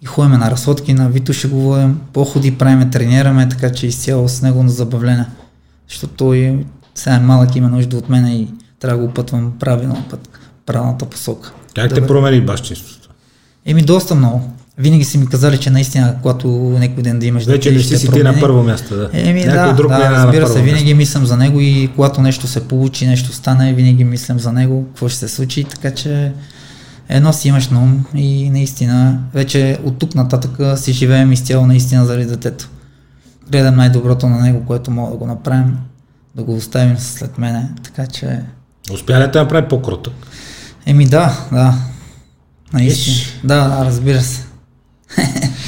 и 0.01 0.05
ходим 0.05 0.31
на 0.31 0.51
разходки, 0.51 0.93
на 0.93 1.09
Вито 1.09 1.33
ще 1.33 1.47
го 1.47 1.61
водим, 1.61 1.99
походи 2.13 2.57
правиме, 2.57 2.89
тренираме, 2.89 3.49
така 3.49 3.71
че 3.71 3.87
изцяло 3.87 4.29
с 4.29 4.41
него 4.41 4.63
на 4.63 4.69
забавление. 4.69 5.25
Защото 5.91 6.13
той 6.13 6.65
сега 6.95 7.15
е 7.15 7.19
малък, 7.19 7.55
има 7.55 7.69
нужда 7.69 7.97
от 7.97 8.09
мен 8.09 8.27
и 8.27 8.47
трябва 8.79 8.99
да 8.99 9.07
го 9.07 9.13
пътвам 9.13 9.53
правилно 9.59 10.03
път, 10.09 10.29
правилната 10.65 11.05
посока. 11.05 11.51
Как 11.75 11.89
да 11.89 11.95
те 11.95 12.07
промени 12.07 12.41
бащинството? 12.41 13.09
Еми 13.65 13.81
доста 13.81 14.15
много. 14.15 14.51
Винаги 14.77 15.03
са 15.03 15.17
ми 15.17 15.27
казали, 15.27 15.57
че 15.57 15.69
наистина, 15.69 16.15
когато 16.21 16.47
някой 16.79 17.03
ден 17.03 17.19
да 17.19 17.25
имаш 17.25 17.45
Вече 17.45 17.71
не 17.71 17.79
си 17.79 17.97
си 17.97 18.11
ти 18.11 18.23
на 18.23 18.39
първо 18.39 18.63
място, 18.63 18.95
да. 18.95 19.09
Еми 19.13 19.45
Някой 19.45 19.69
да, 19.69 19.73
друг 19.73 19.91
да, 19.91 20.05
е 20.05 20.11
разбира 20.11 20.47
се, 20.47 20.61
винаги 20.61 20.93
мислям 20.93 21.25
за 21.25 21.37
него 21.37 21.59
и 21.59 21.89
когато 21.95 22.21
нещо 22.21 22.47
се 22.47 22.67
получи, 22.67 23.07
нещо 23.07 23.33
стане, 23.33 23.73
винаги 23.73 24.03
мислям 24.03 24.39
за 24.39 24.51
него, 24.51 24.85
какво 24.87 25.09
ще 25.09 25.19
се 25.19 25.27
случи, 25.27 25.63
така 25.63 25.91
че 25.91 26.31
едно 27.09 27.33
си 27.33 27.47
имаш 27.47 27.69
на 27.69 27.79
ум 27.79 28.05
и 28.15 28.49
наистина 28.49 29.19
вече 29.33 29.77
от 29.83 29.97
тук 29.97 30.15
нататък 30.15 30.79
си 30.79 30.93
живеем 30.93 31.31
изцяло 31.31 31.65
наистина 31.65 32.05
заради 32.05 32.25
детето. 32.25 32.69
Гледам 33.51 33.75
най-доброто 33.75 34.27
на 34.27 34.39
него, 34.39 34.63
което 34.67 34.91
мога 34.91 35.11
да 35.11 35.17
го 35.17 35.25
направим, 35.25 35.77
да 36.35 36.43
го 36.43 36.55
оставим 36.55 36.97
след 36.97 37.37
мене, 37.37 37.69
така 37.83 38.07
че... 38.07 38.39
Успя 38.93 39.13
ли 39.13 39.31
да 39.31 39.39
направи 39.39 39.67
по-кротък? 39.67 40.13
Еми 40.85 41.05
да, 41.05 41.39
да. 41.51 41.73
Наистина. 42.73 43.15
Да, 43.43 43.81
разбира 43.85 44.21
се. 44.21 44.43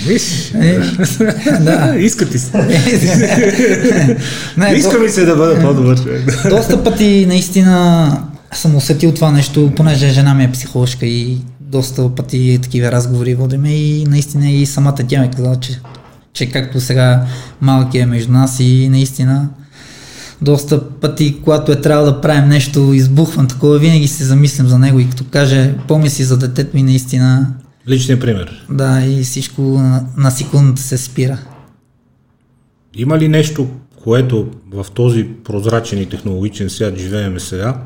Виж? 0.05 0.51
да. 1.61 1.95
Иска 1.97 2.29
ти 2.29 2.39
се. 2.39 2.57
не, 4.57 4.67
Иска 4.67 4.99
ми 4.99 5.09
се 5.09 5.25
да 5.25 5.35
бъда 5.35 5.61
по-добър 5.61 6.03
човек. 6.03 6.49
доста 6.49 6.83
пъти 6.83 7.25
наистина 7.27 8.17
съм 8.53 8.75
усетил 8.75 9.13
това 9.13 9.31
нещо, 9.31 9.71
понеже 9.75 10.09
жена 10.09 10.33
ми 10.33 10.43
е 10.43 10.51
психоложка 10.51 11.05
и 11.05 11.37
доста 11.59 12.15
пъти 12.15 12.59
такива 12.63 12.91
разговори 12.91 13.35
водиме 13.35 13.75
и 13.75 14.05
наистина 14.05 14.49
и 14.49 14.65
самата 14.65 14.95
тя 15.07 15.21
ми 15.21 15.31
казала, 15.31 15.59
че, 15.59 15.79
че 16.33 16.51
както 16.51 16.81
сега 16.81 17.25
малки 17.61 17.97
е 17.97 18.05
между 18.05 18.31
нас 18.31 18.59
и 18.59 18.89
наистина 18.89 19.49
доста 20.41 20.89
пъти, 20.89 21.41
когато 21.43 21.71
е 21.71 21.81
трябвало 21.81 22.11
да 22.11 22.21
правим 22.21 22.49
нещо, 22.49 22.93
избухвам 22.93 23.47
такова, 23.47 23.79
винаги 23.79 24.07
се 24.07 24.23
замислям 24.23 24.67
за 24.67 24.79
него 24.79 24.99
и 24.99 25.09
като 25.09 25.23
каже, 25.31 25.75
помисли 25.87 26.23
за 26.23 26.37
детето 26.37 26.75
ми, 26.75 26.83
наистина 26.83 27.53
Личният 27.89 28.21
пример. 28.21 28.65
Да, 28.69 29.05
и 29.05 29.23
всичко 29.23 29.61
на, 29.61 30.05
на 30.17 30.31
секундата 30.31 30.81
се 30.81 30.97
спира. 30.97 31.37
Има 32.95 33.19
ли 33.19 33.27
нещо, 33.27 33.69
което 34.03 34.49
в 34.71 34.85
този 34.93 35.27
прозрачен 35.43 36.01
и 36.01 36.09
технологичен 36.09 36.69
свят 36.69 36.97
живееме 36.97 37.39
сега, 37.39 37.81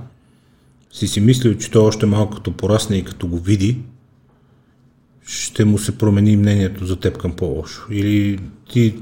си 0.93 1.07
си 1.07 1.21
мислил, 1.21 1.57
че 1.57 1.71
той 1.71 1.81
още 1.81 2.05
малко 2.05 2.35
като 2.35 2.51
порасне 2.51 2.95
и 2.95 3.03
като 3.03 3.27
го 3.27 3.39
види, 3.39 3.77
ще 5.27 5.65
му 5.65 5.79
се 5.79 5.97
промени 5.97 6.37
мнението 6.37 6.85
за 6.85 6.95
теб 6.95 7.17
към 7.17 7.31
по-лошо? 7.31 7.81
Или 7.91 8.39
ти, 8.73 8.95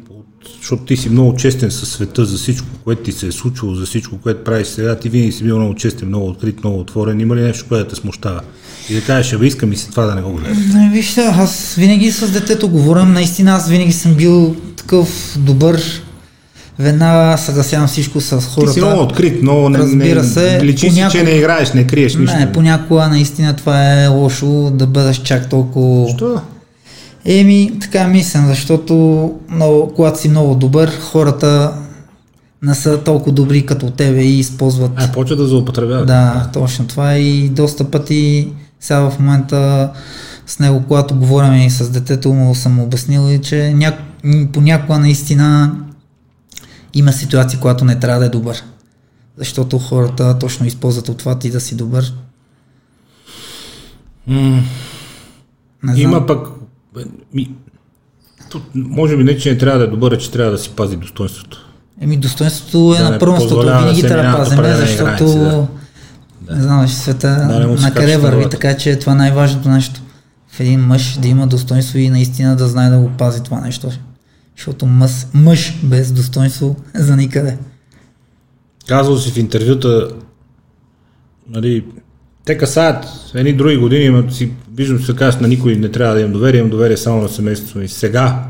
защото 0.57 0.83
ти 0.83 0.97
си 0.97 1.09
много 1.09 1.35
честен 1.35 1.71
със 1.71 1.89
света 1.89 2.25
за 2.25 2.37
всичко, 2.37 2.67
което 2.83 3.03
ти 3.03 3.11
се 3.11 3.27
е 3.27 3.31
случило, 3.31 3.75
за 3.75 3.85
всичко, 3.85 4.17
което 4.17 4.43
правиш 4.43 4.67
сега, 4.67 4.99
ти 4.99 5.09
винаги 5.09 5.31
си 5.31 5.43
бил 5.43 5.59
много 5.59 5.75
честен, 5.75 6.07
много 6.07 6.27
открит, 6.27 6.63
много 6.63 6.79
отворен. 6.79 7.19
Има 7.19 7.35
ли 7.35 7.41
нещо, 7.41 7.65
което 7.69 7.89
те 7.89 7.95
смущава? 7.95 8.41
И 8.89 8.95
да 8.95 9.01
кажеш, 9.01 9.33
абе 9.33 9.45
искам 9.45 9.71
и 9.71 9.75
си 9.75 9.89
това 9.89 10.05
да 10.05 10.15
не 10.15 10.21
го 10.21 10.33
гледам. 10.33 10.91
Вижте, 10.93 11.21
аз 11.21 11.75
винаги 11.75 12.11
с 12.11 12.31
детето 12.31 12.69
говорям, 12.69 13.13
наистина 13.13 13.51
аз 13.51 13.69
винаги 13.69 13.91
съм 13.91 14.13
бил 14.15 14.55
такъв 14.77 15.37
добър, 15.39 15.81
веднага 16.79 17.37
съгласявам 17.37 17.87
всичко 17.87 18.21
с 18.21 18.41
хората. 18.41 18.73
Ти 18.73 18.79
си 18.79 18.85
много 18.85 19.01
открит, 19.01 19.43
но 19.43 19.69
не, 19.69 19.77
Разбира 19.77 20.23
се, 20.23 20.59
личи 20.63 20.87
понякога... 20.87 21.11
си, 21.11 21.17
че 21.17 21.23
не 21.23 21.31
играеш, 21.31 21.73
не 21.73 21.87
криеш 21.87 22.15
нищо. 22.15 22.37
Не, 22.37 22.51
понякога 22.51 23.07
наистина 23.07 23.53
това 23.53 24.03
е 24.03 24.07
лошо 24.07 24.71
да 24.73 24.87
бъдеш 24.87 25.17
чак 25.17 25.49
толкова... 25.49 26.09
Що? 26.09 26.41
Еми, 27.25 27.71
така 27.81 28.07
мислям, 28.07 28.47
защото 28.47 29.33
много, 29.51 29.93
когато 29.95 30.19
си 30.19 30.29
много 30.29 30.55
добър, 30.55 30.91
хората 30.99 31.73
не 32.61 32.75
са 32.75 33.03
толкова 33.03 33.31
добри 33.31 33.65
като 33.65 33.91
тебе 33.91 34.21
и 34.21 34.39
използват... 34.39 34.91
А, 34.95 35.11
почва 35.11 35.35
да 35.35 35.47
злоупотребяват. 35.47 36.07
Да, 36.07 36.49
точно 36.53 36.87
това 36.87 37.17
и 37.17 37.49
доста 37.49 37.83
пъти 37.83 38.47
сега 38.79 39.09
в 39.09 39.19
момента 39.19 39.89
с 40.47 40.59
него, 40.59 40.83
когато 40.87 41.15
говорим 41.15 41.53
и 41.53 41.69
с 41.69 41.89
детето 41.89 42.33
му, 42.33 42.55
съм 42.55 42.79
обяснил, 42.79 43.39
че 43.39 43.73
ня... 43.73 43.93
понякога 44.53 44.99
наистина 44.99 45.71
има 46.95 47.13
ситуации, 47.13 47.59
когато 47.59 47.85
не 47.85 47.99
трябва 47.99 48.19
да 48.19 48.25
е 48.25 48.29
добър. 48.29 48.63
Защото 49.37 49.79
хората 49.79 50.39
точно 50.39 50.65
използват 50.65 51.09
от 51.09 51.17
това 51.17 51.39
ти 51.39 51.51
да 51.51 51.59
си 51.59 51.75
добър. 51.75 52.13
Mm. 54.29 54.61
Има 55.95 56.25
пък... 56.25 56.47
Ми... 57.33 57.51
Тут, 58.49 58.63
може 58.73 59.17
би 59.17 59.23
не, 59.23 59.37
че 59.37 59.51
не 59.51 59.57
трябва 59.57 59.79
да 59.79 59.85
е 59.85 59.87
добър, 59.87 60.11
а 60.11 60.17
че 60.17 60.31
трябва 60.31 60.51
да 60.51 60.57
си 60.57 60.69
пази 60.69 60.95
достоинството. 60.95 61.69
Еми, 62.01 62.17
достоинството 62.17 62.95
е 62.99 63.03
да 63.03 63.09
на 63.09 63.19
първо 63.19 63.35
защото 63.35 63.61
винаги 63.61 64.01
да 64.01 64.07
трябва 64.07 64.45
да 64.45 64.55
пазим, 64.55 64.75
защото 64.75 65.25
да. 65.25 65.67
Да. 66.41 66.55
Не 66.55 66.61
знам, 66.61 66.87
света 66.87 67.27
да, 67.27 67.67
на 67.67 67.93
къде 67.93 68.17
върви, 68.17 68.49
така 68.49 68.77
че 68.77 68.99
това 68.99 69.13
е 69.13 69.15
най-важното 69.15 69.69
нещо. 69.69 70.01
В 70.47 70.59
един 70.59 70.79
мъж 70.79 71.17
да 71.19 71.27
има 71.27 71.47
достоинство 71.47 71.97
и 71.97 72.09
наистина 72.09 72.55
да 72.55 72.67
знае 72.67 72.89
да 72.89 72.97
го 72.97 73.09
пази 73.09 73.43
това 73.43 73.61
нещо. 73.61 73.89
Защото 74.57 74.85
мъж, 74.85 75.11
мъж 75.33 75.73
без 75.83 76.11
достоинство 76.11 76.75
за 76.95 77.15
никъде. 77.15 77.57
Казвал 78.87 79.17
си 79.17 79.31
в 79.31 79.37
интервюта, 79.37 80.09
нали, 81.49 81.85
те 82.45 82.57
касаят 82.57 83.05
едни 83.35 83.53
други 83.53 83.77
години, 83.77 84.09
но 84.09 84.31
си, 84.31 84.51
виждам, 84.75 84.99
че 84.99 85.05
се 85.05 85.15
казват 85.15 85.41
на 85.41 85.47
никой 85.47 85.75
не 85.75 85.89
трябва 85.89 86.15
да 86.15 86.21
имам 86.21 86.33
доверие, 86.33 86.59
имам 86.59 86.69
доверие 86.69 86.97
само 86.97 87.21
на 87.21 87.29
семейството 87.29 87.77
ми. 87.77 87.87
Сега, 87.87 88.43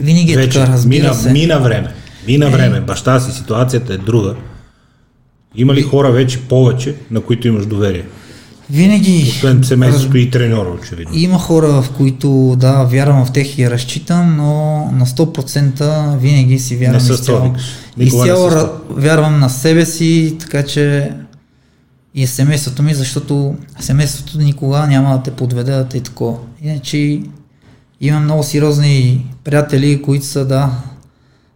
Винаги 0.00 0.32
е 0.32 0.36
вече, 0.36 0.58
така, 0.60 0.72
разбира 0.72 1.02
мина, 1.02 1.14
се. 1.14 1.32
мина 1.32 1.60
време, 1.60 1.94
мина 2.26 2.46
е. 2.46 2.50
време, 2.50 2.80
баща 2.80 3.20
си, 3.20 3.32
ситуацията 3.32 3.94
е 3.94 3.98
друга. 3.98 4.36
Има 5.54 5.74
ли 5.74 5.82
хора 5.82 6.12
вече 6.12 6.40
повече, 6.40 6.94
на 7.10 7.20
които 7.20 7.48
имаш 7.48 7.66
доверие? 7.66 8.04
Винаги. 8.70 9.24
Освен 9.28 9.64
семейството 9.64 10.18
и 10.18 10.30
треньора, 10.30 10.68
очевидно. 10.68 11.14
Има 11.14 11.38
хора, 11.38 11.82
в 11.82 11.90
които 11.96 12.56
да, 12.58 12.84
вярвам 12.84 13.26
в 13.26 13.32
тях 13.32 13.58
и 13.58 13.70
разчитам, 13.70 14.36
но 14.36 14.84
на 14.92 15.06
100% 15.06 16.16
винаги 16.16 16.58
си 16.58 16.76
вярвам 16.76 17.06
не 17.06 17.14
изцяло. 17.14 17.54
Изцяло 17.96 18.50
вярвам 18.90 19.40
на 19.40 19.50
себе 19.50 19.86
си, 19.86 20.36
така 20.40 20.62
че 20.62 21.12
и 22.14 22.26
семейството 22.26 22.82
ми, 22.82 22.94
защото 22.94 23.54
семейството 23.80 24.38
никога 24.38 24.86
няма 24.86 25.16
да 25.16 25.22
те 25.22 25.30
подведе 25.30 25.84
и 25.94 26.00
такова. 26.00 26.38
Иначе 26.62 27.20
имам 28.00 28.24
много 28.24 28.42
сериозни 28.42 29.26
приятели, 29.44 30.02
които 30.02 30.26
са, 30.26 30.44
да, 30.44 30.70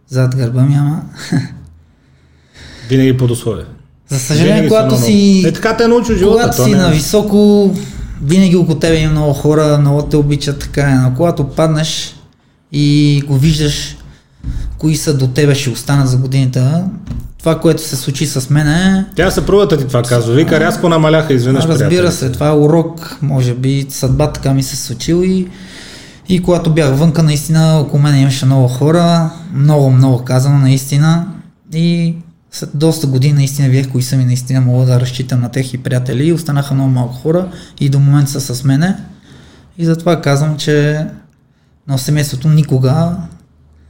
зад 0.07 0.35
гърба 0.35 0.63
ми, 0.63 0.75
ама... 0.75 1.01
Винаги 2.89 3.17
под 3.17 3.31
условие. 3.31 3.65
За 4.09 4.19
съжаление, 4.19 4.67
когато 4.67 4.97
си... 4.97 5.43
Е, 5.47 5.53
така 5.53 5.77
те 5.77 5.83
е 5.83 5.87
научил 5.87 6.17
живота. 6.17 6.37
Когато 6.37 6.63
си 6.63 6.71
не... 6.71 6.77
на 6.77 6.89
високо, 6.89 7.71
винаги 8.23 8.55
около 8.55 8.79
тебе 8.79 8.97
има 8.97 9.11
много 9.11 9.33
хора, 9.33 9.77
много 9.81 10.01
те 10.01 10.17
обичат 10.17 10.59
така. 10.59 10.81
Е. 10.81 10.95
Но 10.95 11.13
когато 11.17 11.43
паднеш 11.43 12.15
и 12.71 13.21
го 13.27 13.37
виждаш, 13.37 13.97
кои 14.77 14.95
са 14.95 15.17
до 15.17 15.27
тебе 15.27 15.55
ще 15.55 15.69
останат 15.69 16.09
за 16.09 16.17
годината, 16.17 16.85
това, 17.39 17.59
което 17.59 17.81
се 17.81 17.95
случи 17.95 18.27
с 18.27 18.49
мен 18.49 18.67
е... 18.67 19.05
Тя 19.15 19.31
съпругата 19.31 19.77
ти 19.77 19.87
това 19.87 20.01
казва. 20.01 20.33
Вика, 20.33 20.59
рязко 20.59 20.89
намаляха 20.89 21.33
изведнъж 21.33 21.65
Разбира 21.65 21.89
приятели. 21.89 22.11
се, 22.11 22.31
това 22.31 22.47
е 22.47 22.55
урок, 22.55 23.17
може 23.21 23.53
би 23.53 23.85
съдба 23.89 24.31
така 24.31 24.53
ми 24.53 24.63
се 24.63 24.75
случил 24.75 25.23
и, 25.23 25.47
и 26.29 26.43
когато 26.43 26.73
бях 26.73 26.97
вънка, 26.97 27.23
наистина 27.23 27.79
около 27.79 28.03
мен 28.03 28.21
имаше 28.21 28.45
много 28.45 28.67
хора, 28.67 29.29
много, 29.53 29.91
много 29.91 30.23
казано 30.23 30.57
наистина 30.57 31.25
и 31.73 32.15
след 32.55 32.69
доста 32.73 33.07
години 33.07 33.33
наистина 33.33 33.69
вие, 33.69 33.85
кои 33.85 34.03
са 34.03 34.17
ми 34.17 34.25
наистина 34.25 34.61
мога 34.61 34.85
да 34.85 34.99
разчитам 34.99 35.41
на 35.41 35.49
тех 35.49 35.73
и 35.73 35.77
приятели. 35.77 36.33
Останаха 36.33 36.73
много 36.73 36.89
малко 36.89 37.13
хора 37.13 37.51
и 37.79 37.89
до 37.89 37.99
момента 37.99 38.31
са 38.31 38.55
с 38.55 38.63
мене. 38.63 38.95
И 39.77 39.85
затова 39.85 40.21
казвам, 40.21 40.57
че 40.57 41.05
на 41.87 41.97
семейството 41.97 42.49
никога 42.49 43.17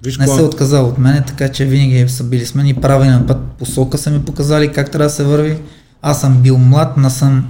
Виж 0.03 0.17
не 0.17 0.27
се 0.27 0.39
е 0.39 0.43
отказал 0.43 0.87
от 0.87 0.97
мене, 0.97 1.21
така 1.21 1.49
че 1.49 1.65
винаги 1.65 2.09
са 2.09 2.23
били 2.23 2.45
с 2.45 2.55
мен 2.55 2.67
и 2.67 2.73
правилен 2.73 3.27
път, 3.27 3.37
посока 3.59 3.97
са 3.97 4.11
ми 4.11 4.25
показали 4.25 4.71
как 4.71 4.91
трябва 4.91 5.05
да 5.05 5.13
се 5.13 5.23
върви. 5.23 5.57
Аз 6.01 6.21
съм 6.21 6.41
бил 6.41 6.57
млад, 6.57 6.97
не 6.97 7.09
съм 7.09 7.45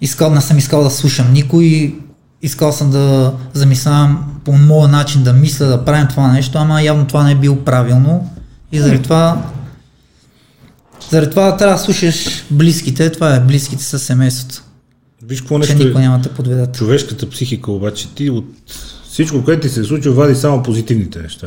искал, 0.00 0.30
не 0.30 0.40
съм 0.40 0.58
искал 0.58 0.84
да 0.84 0.90
слушам 0.90 1.32
никой, 1.32 1.98
искал 2.42 2.72
съм 2.72 2.90
да 2.90 3.34
замислявам 3.52 4.40
по 4.44 4.52
моя 4.52 4.88
начин 4.88 5.22
да 5.22 5.32
мисля, 5.32 5.66
да 5.66 5.84
правим 5.84 6.08
това 6.08 6.32
нещо, 6.32 6.58
ама 6.58 6.82
явно 6.82 7.06
това 7.06 7.24
не 7.24 7.32
е 7.32 7.36
било 7.36 7.56
правилно 7.56 8.30
и 8.72 8.80
заради 8.80 9.02
това 9.02 9.42
заради 11.12 11.30
това 11.30 11.56
трябва 11.56 11.74
да 11.74 11.82
слушаш 11.82 12.44
близките, 12.50 13.10
това 13.10 13.34
е 13.34 13.40
близките 13.40 13.84
с 13.84 13.98
семейството, 13.98 14.62
Виж 15.22 15.40
какво 15.40 15.54
че 15.54 15.58
нещо 15.58 15.86
никой 15.86 16.02
е 16.02 16.04
няма 16.04 16.18
да 16.18 16.28
подведат. 16.28 16.74
човешката 16.74 17.30
психика, 17.30 17.72
обаче 17.72 18.14
ти 18.14 18.30
от 18.30 18.44
всичко, 19.10 19.44
което 19.44 19.62
ти 19.62 19.68
се 19.68 19.84
случва, 19.84 20.12
вади 20.12 20.34
само 20.34 20.62
позитивните 20.62 21.22
неща. 21.22 21.46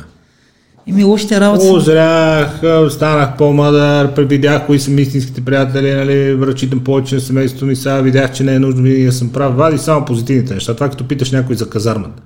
И 0.88 0.94
ми 0.94 1.04
лошите 1.04 1.40
работи 1.40 1.68
Озрях, 1.68 2.62
станах 2.90 3.38
по-мъдър, 3.38 4.14
видях 4.18 4.66
кои 4.66 4.80
са 4.80 4.92
ми 4.92 5.02
истинските 5.02 5.42
приятели, 5.42 5.94
нали, 5.94 6.38
разчитам 6.38 6.80
повече 6.80 7.16
на 7.16 7.22
семейството 7.22 7.66
ми, 7.66 7.76
сега 7.76 8.02
видях, 8.02 8.34
че 8.34 8.44
не 8.44 8.56
е 8.56 8.60
нужно 8.60 8.84
винаги 8.84 9.06
да 9.06 9.12
съм 9.12 9.30
прав. 9.30 9.56
Вади 9.56 9.78
само 9.78 10.06
позитивните 10.06 10.54
неща. 10.54 10.74
Това 10.74 10.88
е 10.88 10.90
като 10.90 11.08
питаш 11.08 11.32
някой 11.32 11.56
за 11.56 11.70
казармата. 11.70 12.22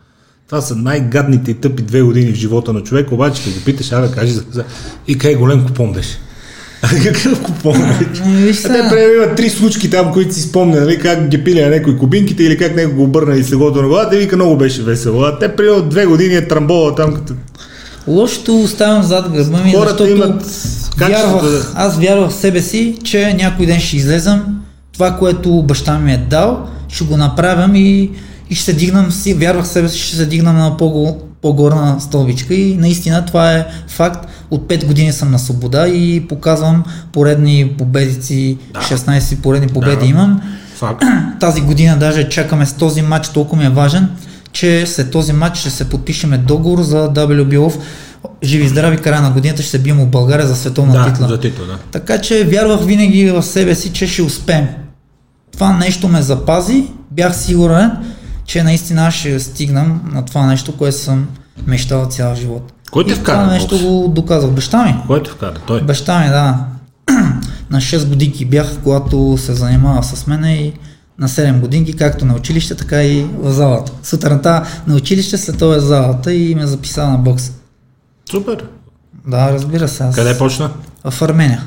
Това 0.48 0.62
са 0.62 0.76
най-гадните 0.76 1.52
и 1.52 1.54
тъпи 1.54 1.84
две 1.84 2.02
години 2.02 2.32
в 2.32 2.36
живота 2.36 2.74
на 2.74 2.84
човек, 2.84 3.12
обаче 3.12 3.44
като 3.44 3.56
го 3.56 3.66
питаш, 3.66 3.92
абе, 3.92 4.12
кажи 4.12 4.32
за 4.32 4.46
казармата. 4.46 4.76
И 5.08 5.18
къде 5.18 5.36
голем 5.36 5.66
купон 5.66 5.94
беше? 5.94 6.20
Какъв 7.04 7.42
купон? 7.42 7.84
Ами, 8.26 8.36
виж 8.36 8.62
те 8.62 8.68
преди 8.90 9.14
има 9.16 9.36
три 9.36 9.50
случки 9.50 9.90
там, 9.90 10.12
които 10.14 10.34
си 10.34 10.42
спомня, 10.42 10.82
нали, 10.82 11.00
как 11.00 11.28
ги 11.28 11.44
пили 11.44 11.62
на 11.62 11.70
някой 11.70 11.98
кубинките 11.98 12.44
или 12.44 12.58
как 12.58 12.76
него 12.76 12.96
го 12.96 13.04
обърна 13.04 13.36
и 13.36 13.44
сегото 13.44 13.82
на 13.82 13.88
главата 13.88 14.16
и 14.16 14.20
вика 14.20 14.36
много 14.36 14.58
беше 14.58 14.84
весело. 14.84 15.22
А 15.22 15.40
те 15.40 15.56
преди 15.56 15.82
две 15.84 16.06
години 16.06 16.36
е 16.36 16.48
трамбола 16.48 16.96
там 16.96 17.14
като 17.14 17.34
Лошото 18.08 18.60
оставям 18.60 19.04
зад 19.04 19.30
гърба 19.30 19.58
ми, 19.58 19.72
Хората 19.74 19.90
защото 19.90 20.12
имат 20.12 20.46
вярвах, 20.98 21.44
да- 21.44 21.72
аз 21.76 21.98
вярвах 21.98 22.30
в 22.30 22.36
себе 22.36 22.62
си, 22.62 22.98
че 23.04 23.34
някой 23.34 23.66
ден 23.66 23.80
ще 23.80 23.96
излезам, 23.98 24.46
това, 24.94 25.12
което 25.12 25.64
баща 25.64 26.00
ми 26.00 26.14
е 26.14 26.26
дал, 26.30 26.68
ще 26.90 27.04
го 27.04 27.18
направям 27.18 27.76
и, 27.76 28.10
и 28.50 28.56
ще 28.56 28.64
се 28.66 28.74
дигнам, 28.74 29.12
си, 29.12 29.34
вярвах 29.34 29.66
в 29.66 29.70
себе 29.70 29.90
си, 29.90 30.00
ще 30.00 30.16
се 30.16 30.26
дигнам 30.26 30.58
на 30.58 30.78
по- 30.78 31.18
по-горна 31.42 31.96
стълбичка 32.00 32.54
и 32.54 32.78
наистина 32.78 33.26
това 33.26 33.54
е 33.54 33.66
факт. 33.88 34.30
От 34.52 34.62
5 34.68 34.86
години 34.86 35.14
съм 35.14 35.32
на 35.32 35.40
свобода 35.40 35.88
и 35.88 36.28
показвам 36.28 36.84
поредни 37.12 37.74
победици, 37.78 38.58
16 38.74 39.42
поредни 39.42 39.68
победи 39.68 39.96
Да. 40.00 40.06
имам. 40.06 40.42
факт. 40.76 41.04
Тази 41.40 41.62
година 41.62 41.98
даже 41.98 42.30
чакаме 42.30 42.66
с 42.66 42.74
този 42.74 43.02
матч, 43.02 43.30
толкова 43.30 43.62
ми 43.62 43.68
е 43.68 43.70
важен, 43.70 44.10
че 44.52 44.86
след 44.88 45.12
този 45.12 45.34
матч 45.34 45.58
ще 45.58 45.70
се 45.70 45.90
подпишеме 45.90 46.38
договор 46.38 46.82
за 46.82 47.10
WBO. 47.14 47.80
Живи 48.44 48.64
и 48.66 48.70
здрави, 48.70 48.98
края 48.98 49.22
на 49.22 49.32
годината 49.32 49.62
ще 49.62 49.72
се 49.72 49.80
бием 49.80 49.98
в 49.98 50.08
България 50.08 50.48
за 50.48 50.56
световна 50.56 50.94
да, 50.94 51.06
титла. 51.06 51.28
за 51.28 51.40
титла, 51.40 51.66
да. 51.66 51.78
Така 51.92 52.18
че 52.22 52.44
вярвах 52.44 52.86
винаги 52.86 53.32
в 53.32 53.44
себе 53.44 53.76
си, 53.76 53.94
че 53.94 54.08
ще 54.08 54.22
успеем. 54.22 54.68
Това 55.54 55.74
нещо 55.78 56.08
ме 56.08 56.22
запази, 56.22 56.84
бях 57.12 57.36
сигурен, 57.38 57.92
че 58.50 58.64
наистина 58.64 59.12
ще 59.12 59.40
стигнам 59.40 60.02
на 60.14 60.26
това 60.26 60.46
нещо, 60.46 60.78
което 60.78 60.98
съм 60.98 61.28
мечтал 61.68 62.06
цял 62.06 62.36
живот. 62.36 62.74
Кой 62.92 63.06
те 63.06 63.16
вкара 63.16 63.38
това 63.38 63.54
нещо 63.54 63.80
го 63.80 64.08
доказах. 64.08 64.52
Баща 64.52 64.86
ми. 64.86 64.96
Кой 65.08 65.24
те 65.24 65.30
вкара? 65.30 65.54
Той. 65.68 65.82
Баща 65.82 66.20
ми, 66.20 66.30
да. 66.30 66.66
на 67.70 67.82
6 67.82 68.08
годинки 68.08 68.46
бях, 68.46 68.80
когато 68.84 69.38
се 69.38 69.54
занимава 69.54 70.04
с 70.04 70.28
мен 70.28 70.44
и 70.46 70.74
на 71.20 71.28
7 71.28 71.60
годинки, 71.60 71.94
както 71.94 72.26
на 72.26 72.36
училище, 72.36 72.76
така 72.76 73.04
и 73.04 73.24
в 73.24 73.52
залата. 73.52 73.92
Сутринта 74.04 74.66
на 74.88 74.96
училище, 74.96 75.38
след 75.38 75.58
това 75.58 75.76
е 75.76 75.80
залата 75.80 76.34
и 76.34 76.56
ме 76.56 76.68
записа 76.68 77.08
на 77.08 77.18
бокс. 77.18 77.52
Супер. 78.32 78.66
Да, 79.28 79.54
разбира 79.54 79.88
се. 79.88 80.04
Аз... 80.04 80.16
Къде 80.16 80.38
почна? 80.38 80.72
В 81.10 81.22
Армения. 81.22 81.64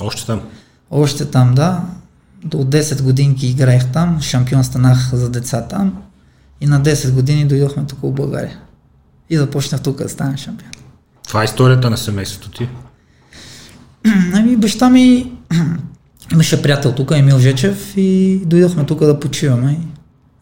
Още 0.00 0.26
там. 0.26 0.40
Още 0.90 1.24
там, 1.24 1.54
да. 1.54 1.80
До 2.46 2.56
10 2.56 3.02
годинки 3.02 3.46
играех 3.46 3.92
там, 3.92 4.20
шампион 4.20 4.64
станах 4.64 5.14
за 5.14 5.30
деца 5.30 5.62
там 5.62 6.02
и 6.60 6.66
на 6.66 6.80
10 6.80 7.12
години 7.12 7.44
дойдохме 7.44 7.84
тук 7.86 7.98
в 8.02 8.12
България. 8.12 8.58
И 9.30 9.36
започнах 9.36 9.80
тук 9.80 9.98
да 9.98 10.08
стана 10.08 10.36
шампион. 10.36 10.70
Това 11.28 11.42
е 11.42 11.44
историята 11.44 11.90
на 11.90 11.96
семейството 11.96 12.50
ти. 12.50 12.68
Ами 14.34 14.56
баща 14.56 14.90
ми 14.90 15.32
имаше 16.32 16.62
приятел 16.62 16.92
тук, 16.92 17.10
Емил 17.10 17.38
Жечев 17.38 17.92
и 17.96 18.40
дойдохме 18.44 18.86
тук 18.86 19.00
да 19.00 19.20
почиваме. 19.20 19.78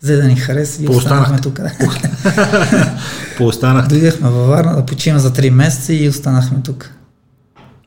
Взе 0.02 0.16
да 0.16 0.24
ни 0.24 0.36
хареса 0.36 0.82
и 0.82 0.88
останахме 0.88 1.40
тук. 1.40 1.60
Поостанах. 3.38 3.88
Дойдохме 3.88 4.28
във 4.28 4.48
Варна 4.48 4.76
да 4.76 4.86
почиваме 4.86 5.20
за 5.20 5.32
3 5.32 5.50
месеца 5.50 5.94
и 5.94 6.08
останахме 6.08 6.62
тук. 6.64 6.90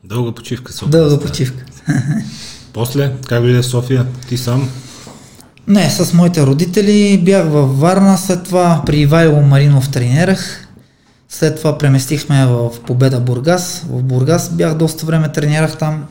Дълга 0.04 0.32
почивка. 0.32 0.74
Дълга 0.88 1.20
почивка. 1.20 1.64
После, 2.78 3.12
как 3.28 3.42
дойде 3.42 3.62
в 3.62 3.66
София? 3.66 4.06
Ти 4.30 4.38
сам? 4.38 4.70
Не, 5.68 5.90
с 5.90 6.14
моите 6.14 6.46
родители 6.46 7.22
бях 7.26 7.48
във 7.48 7.80
Варна, 7.80 8.18
след 8.18 8.44
това 8.44 8.84
при 8.86 9.00
Ивайло 9.00 9.42
Маринов 9.42 9.92
тренирах. 9.92 10.68
След 11.30 11.58
това 11.58 11.78
преместихме 11.78 12.46
в 12.46 12.70
Победа 12.88 13.20
Бургас. 13.20 13.86
В 13.90 14.04
Бургас 14.04 14.50
бях 14.50 14.78
доста 14.78 15.06
време 15.06 15.32
тренирах 15.32 15.78
там. 15.78 16.06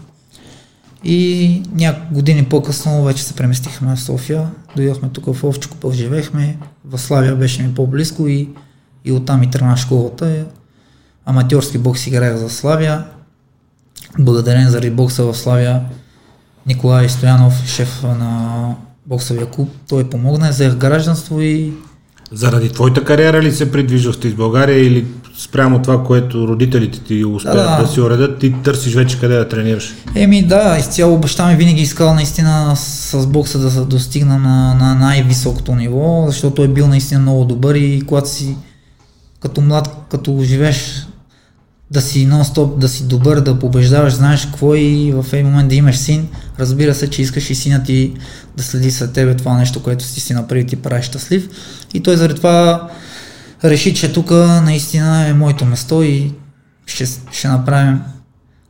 И 1.05 1.62
няколко 1.72 2.14
години 2.14 2.44
по-късно 2.44 3.05
вече 3.05 3.22
се 3.22 3.35
преместихме 3.35 3.96
в 3.96 4.00
София. 4.00 4.50
Дойдохме 4.76 5.09
тук 5.09 5.35
в 5.35 5.44
Овчо 5.44 5.70
купел, 5.70 5.92
живеехме. 5.92 6.57
В 6.85 6.98
Славия 6.98 7.37
беше 7.37 7.62
ми 7.62 7.74
по-близко 7.74 8.26
и, 8.26 8.48
и 9.05 9.12
оттам 9.12 9.42
и 9.42 9.50
тръгна 9.50 9.76
школата. 9.76 10.44
Аматьорски 11.26 11.79
бокс 11.79 12.07
играех 12.07 12.37
за 12.37 12.50
Славия. 12.50 13.05
Благодарен 14.18 14.70
заради 14.70 14.90
бокса 14.90 15.24
в 15.24 15.37
Славия 15.37 15.83
Николай 16.66 17.09
Стоянов, 17.09 17.66
шеф 17.66 18.02
на 18.02 18.74
боксовия 19.07 19.46
клуб, 19.46 19.70
той 19.88 20.05
помогна, 20.11 20.50
взех 20.50 20.74
гражданство 20.74 21.40
и 21.40 21.72
Заради 22.33 22.68
твоята 22.68 23.05
кариера 23.05 23.42
ли 23.42 23.52
се 23.52 23.72
придвижвахте 23.72 24.29
из 24.29 24.35
България 24.35 24.87
или 24.87 25.07
спрямо 25.38 25.83
това, 25.83 26.05
което 26.05 26.48
родителите 26.48 27.00
ти 27.00 27.24
успеят 27.24 27.57
Да, 27.57 27.76
да, 27.76 27.83
да. 27.83 27.88
си 27.88 28.00
уредят, 28.00 28.38
ти 28.38 28.55
търсиш 28.64 28.94
вече 28.94 29.20
къде 29.20 29.37
да 29.37 29.48
тренираш? 29.48 29.94
Еми 30.14 30.42
да, 30.42 30.76
изцяло 30.79 31.18
баща 31.18 31.46
ми 31.46 31.57
винаги 31.57 31.83
искал 31.83 32.14
наистина 32.14 32.76
с, 32.76 33.26
бокса 33.26 33.59
да 33.59 33.70
се 33.70 33.81
достигна 33.81 34.38
на, 34.38 34.74
на 34.74 34.94
най-високото 34.94 35.74
ниво, 35.74 36.24
защото 36.26 36.55
той 36.55 36.64
е 36.64 36.68
бил 36.68 36.88
наистина 36.88 37.20
много 37.20 37.44
добър 37.44 37.74
и 37.74 38.02
когато 38.07 38.29
си 38.29 38.57
като 39.40 39.61
млад, 39.61 40.07
като 40.11 40.38
живееш 40.42 41.07
да 41.90 42.01
си 42.01 42.29
нон-стоп, 42.29 42.79
да 42.79 42.88
си 42.88 43.09
добър, 43.09 43.40
да 43.40 43.59
побеждаваш, 43.59 44.12
знаеш 44.12 44.46
какво 44.46 44.75
и 44.75 45.12
в 45.12 45.33
един 45.33 45.46
момент 45.46 45.68
да 45.68 45.75
имаш 45.75 45.96
син, 45.96 46.29
разбира 46.59 46.94
се, 46.94 47.11
че 47.11 47.22
искаш 47.22 47.51
и 47.51 47.55
сина 47.55 47.83
ти 47.83 48.12
да 48.57 48.62
следи 48.62 48.90
след 48.90 49.12
тебе 49.12 49.35
това 49.35 49.57
нещо, 49.57 49.83
което 49.83 50.05
си 50.05 50.20
си 50.20 50.35
направи 50.35 50.66
ти 50.66 50.77
прави 50.77 51.03
щастлив. 51.03 51.49
И 51.94 52.01
той 52.01 52.16
заради 52.16 52.35
това 52.35 52.88
реши, 53.64 53.94
че 53.94 54.12
тук 54.12 54.31
наистина 54.31 55.27
е 55.27 55.35
моето 55.35 55.64
место 55.64 56.03
и 56.03 56.33
ще, 56.87 57.07
ще 57.33 57.49
направим 57.49 58.01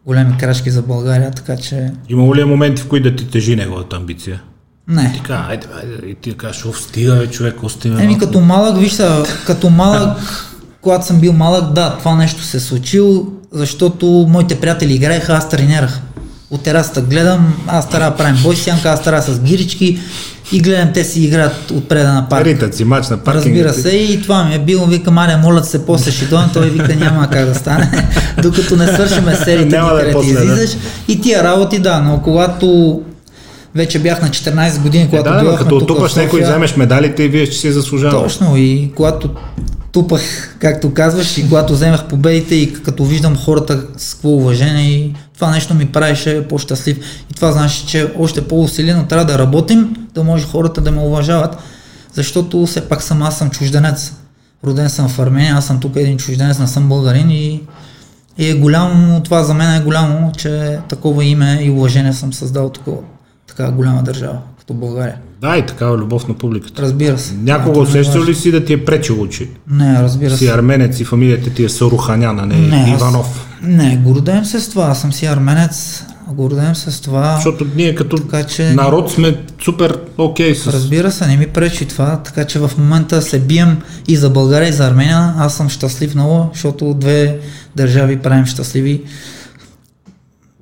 големи 0.06 0.38
крачки 0.38 0.70
за 0.70 0.82
България, 0.82 1.30
така 1.30 1.56
че 1.56 1.92
Имало 2.08 2.34
ли 2.34 2.40
е 2.40 2.44
моменти, 2.44 2.82
в 2.82 2.88
които 2.88 3.10
да 3.10 3.16
ти 3.16 3.26
тежи 3.26 3.56
неговата 3.56 3.96
амбиция? 3.96 4.42
не. 4.88 5.12
Ти 5.12 5.20
кажа, 5.20 5.44
айде, 5.48 5.66
айде, 5.74 6.08
и 6.08 6.14
ти 6.14 6.36
кажеш, 6.36 6.64
стига, 6.74 7.16
бе, 7.16 7.26
човек, 7.26 7.62
ости 7.62 7.88
ме. 7.88 7.94
Еми 7.94 8.06
малко». 8.06 8.26
като 8.26 8.40
малък, 8.40 8.78
виж 8.78 8.96
като 9.46 9.70
малък, 9.70 10.18
когато 10.86 11.06
съм 11.06 11.20
бил 11.20 11.32
малък, 11.32 11.72
да, 11.72 11.96
това 11.98 12.14
нещо 12.16 12.42
се 12.42 12.56
е 12.56 12.60
случило, 12.60 13.24
защото 13.52 14.06
моите 14.28 14.60
приятели 14.60 14.94
играеха, 14.94 15.32
аз 15.32 15.48
тренирах. 15.48 16.00
От 16.50 16.62
терасата 16.62 17.00
гледам, 17.00 17.54
аз 17.66 17.88
да 17.90 18.10
правим 18.10 18.42
бой 18.42 18.56
сянка, 18.56 18.88
аз 18.88 19.02
трябва 19.02 19.22
с 19.22 19.40
гирички 19.40 19.98
и 20.52 20.60
гледам 20.60 20.92
те 20.94 21.04
си 21.04 21.24
играят 21.24 21.70
отпреда 21.70 22.12
на 22.12 22.28
парк. 22.28 22.44
Ритат 22.46 22.74
си 22.74 22.84
мач 22.84 23.08
на 23.08 23.16
паркинга. 23.16 23.64
Разбира 23.64 23.82
се, 23.82 23.96
и 23.96 24.22
това 24.22 24.44
ми 24.44 24.54
е 24.54 24.58
било, 24.58 24.86
вика, 24.86 25.10
Маля, 25.10 25.38
моля 25.42 25.64
се, 25.64 25.86
после 25.86 26.10
ще 26.10 26.24
дойдем, 26.24 26.50
той 26.52 26.70
вика, 26.70 26.96
няма 26.96 27.30
как 27.30 27.46
да 27.46 27.54
стане, 27.54 28.08
докато 28.42 28.76
не 28.76 28.86
свършиме 28.86 29.34
сериите, 29.34 29.76
Няма 29.76 29.92
да 29.92 30.10
е 30.10 30.12
после, 30.12 30.32
да. 30.32 30.44
излизаш. 30.44 30.76
И 31.08 31.20
тия 31.20 31.44
работи, 31.44 31.78
да, 31.78 32.00
но 32.00 32.20
когато 32.22 33.00
вече 33.74 33.98
бях 33.98 34.22
на 34.22 34.28
14 34.28 34.80
години, 34.82 35.04
Е, 35.04 35.08
когато 35.08 35.30
да, 35.30 35.36
но 35.36 35.40
дойдохме 35.40 35.64
като 35.64 35.78
тук 35.78 35.90
отупаш 35.90 36.14
някой 36.14 36.42
вземеш 36.42 36.76
медалите 36.76 37.22
и 37.22 37.28
вие, 37.28 37.46
че 37.46 37.58
си 37.58 37.72
заслужава. 37.72 38.22
точно 38.22 38.56
и 38.56 38.90
когато 38.94 39.30
тупах, 39.96 40.56
както 40.58 40.94
казваш, 40.94 41.38
и 41.38 41.48
когато 41.48 41.72
вземах 41.72 42.08
победите 42.08 42.54
и 42.54 42.72
като 42.72 43.04
виждам 43.04 43.36
хората 43.36 43.86
с 43.96 44.14
какво 44.14 44.28
уважение 44.28 44.90
и 44.90 45.14
това 45.34 45.50
нещо 45.50 45.74
ми 45.74 45.86
правеше 45.86 46.48
по-щастлив. 46.48 46.98
И 47.30 47.34
това 47.34 47.52
значи, 47.52 47.86
че 47.86 48.12
още 48.18 48.48
по-усилено 48.48 49.06
трябва 49.06 49.24
да 49.24 49.38
работим, 49.38 49.96
да 50.14 50.24
може 50.24 50.46
хората 50.46 50.80
да 50.80 50.90
ме 50.90 51.00
уважават, 51.00 51.56
защото 52.12 52.66
все 52.66 52.88
пак 52.88 53.02
съм, 53.02 53.22
аз 53.22 53.38
съм 53.38 53.50
чужденец. 53.50 54.12
Роден 54.64 54.90
съм 54.90 55.08
в 55.08 55.18
Армения, 55.18 55.54
аз 55.54 55.66
съм 55.66 55.80
тук 55.80 55.96
един 55.96 56.18
чужденец, 56.18 56.58
не 56.58 56.66
съм 56.66 56.88
българин 56.88 57.30
и, 57.30 57.62
и 58.38 58.50
е 58.50 58.54
голямо, 58.54 59.22
това 59.22 59.42
за 59.44 59.54
мен 59.54 59.74
е 59.74 59.84
голямо, 59.84 60.32
че 60.36 60.78
такова 60.88 61.24
име 61.24 61.58
и 61.62 61.70
уважение 61.70 62.12
съм 62.12 62.32
създал 62.32 62.68
такова, 62.68 62.98
така 63.46 63.70
голяма 63.70 64.02
държава, 64.02 64.38
като 64.58 64.74
България. 64.74 65.16
Да, 65.40 65.56
и 65.56 65.66
такава 65.66 65.96
любов 65.96 66.28
на 66.28 66.34
публиката. 66.34 66.82
Разбира 66.82 67.18
се. 67.18 67.34
Някога 67.34 67.80
усещал 67.80 68.24
ли 68.24 68.34
си 68.34 68.50
да 68.50 68.64
ти 68.64 68.72
е 68.72 68.84
пречило, 68.84 69.26
че 69.26 69.48
Не, 69.70 70.02
разбира 70.02 70.30
си 70.30 70.44
се. 70.44 70.52
арменец 70.52 71.00
и 71.00 71.04
фамилията 71.04 71.50
ти 71.50 71.64
е 71.64 71.68
Саруханян, 71.68 72.38
а 72.38 72.46
не, 72.46 72.56
Не, 72.56 72.76
аз- 72.76 72.90
Иванов? 72.92 73.46
Не, 73.62 73.96
гордеем 73.96 74.44
се 74.44 74.60
с 74.60 74.68
това. 74.68 74.84
Аз 74.84 75.00
съм 75.00 75.12
си 75.12 75.26
арменец. 75.26 76.04
Гордеем 76.28 76.74
се 76.74 76.90
с 76.90 77.00
това. 77.00 77.34
Защото 77.34 77.66
ние 77.76 77.94
като 77.94 78.16
Така 78.16 78.44
че- 78.44 78.70
народ 78.70 79.10
сме 79.10 79.36
супер 79.64 79.98
окей 80.18 80.54
с... 80.54 80.66
Разбира 80.66 81.12
се, 81.12 81.26
не 81.26 81.36
ми 81.36 81.46
пречи 81.46 81.86
това, 81.86 82.16
така 82.16 82.44
че 82.44 82.58
в 82.58 82.70
момента 82.78 83.22
се 83.22 83.40
бием 83.40 83.76
и 84.08 84.16
за 84.16 84.30
България, 84.30 84.68
и 84.68 84.72
за 84.72 84.86
Армения. 84.86 85.34
Аз 85.38 85.54
съм 85.54 85.68
щастлив 85.68 86.14
много, 86.14 86.50
защото 86.52 86.94
две 86.94 87.38
държави 87.76 88.16
правим 88.16 88.46
щастливи. 88.46 89.02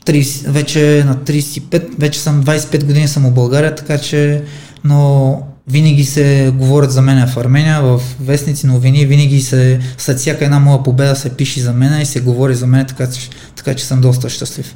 30, 0.05 0.51
вече 0.51 1.05
на 1.07 1.17
35, 1.17 1.99
вече 1.99 2.21
съм 2.21 2.45
25 2.45 2.85
години 2.85 3.09
съм 3.09 3.23
в 3.23 3.35
България, 3.35 3.75
така 3.75 3.99
че, 3.99 4.45
но 4.85 5.43
винаги 5.69 6.05
се 6.05 6.53
говорят 6.59 6.93
за 6.93 7.03
мен 7.03 7.29
в 7.29 7.37
Армения, 7.37 7.83
в 7.83 8.01
вестници, 8.21 8.67
новини, 8.67 9.07
винаги 9.07 9.41
се, 9.41 9.81
след 9.99 10.19
всяка 10.19 10.45
една 10.45 10.59
моя 10.59 10.83
победа 10.83 11.17
се 11.17 11.37
пише 11.37 11.61
за 11.61 11.73
мен 11.73 12.01
и 12.01 12.07
се 12.07 12.21
говори 12.21 12.55
за 12.55 12.67
мен, 12.67 12.87
така 12.87 13.11
че, 13.11 13.31
така 13.57 13.75
че 13.75 13.85
съм 13.85 14.01
доста 14.01 14.29
щастлив. 14.29 14.75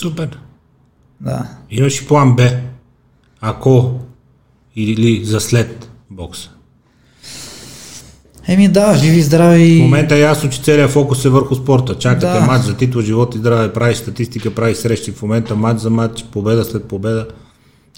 Супер. 0.00 0.38
Да. 1.20 1.48
Имаш 1.70 2.00
и 2.00 2.06
план 2.06 2.36
Б. 2.36 2.50
Ако 3.40 4.00
или 4.76 5.24
за 5.24 5.40
след 5.40 5.90
бокса. 6.10 6.50
Еми 8.48 8.68
да, 8.68 8.96
живи 8.96 9.22
здрави. 9.22 9.78
В 9.78 9.82
момента 9.82 10.16
е 10.16 10.20
ясно, 10.20 10.50
че 10.50 10.62
целият 10.62 10.90
фокус 10.90 11.24
е 11.24 11.28
върху 11.28 11.54
спорта. 11.54 11.94
Чакате 11.94 12.26
Да. 12.26 12.40
матч 12.40 12.64
за 12.64 12.74
титла, 12.74 13.02
живот 13.02 13.34
и 13.34 13.38
здраве, 13.38 13.72
прави 13.72 13.94
статистика, 13.94 14.54
прави 14.54 14.74
срещи. 14.74 15.12
В 15.12 15.22
момента 15.22 15.56
матч 15.56 15.80
за 15.80 15.90
матч, 15.90 16.24
победа 16.32 16.64
след 16.64 16.84
победа. 16.84 17.26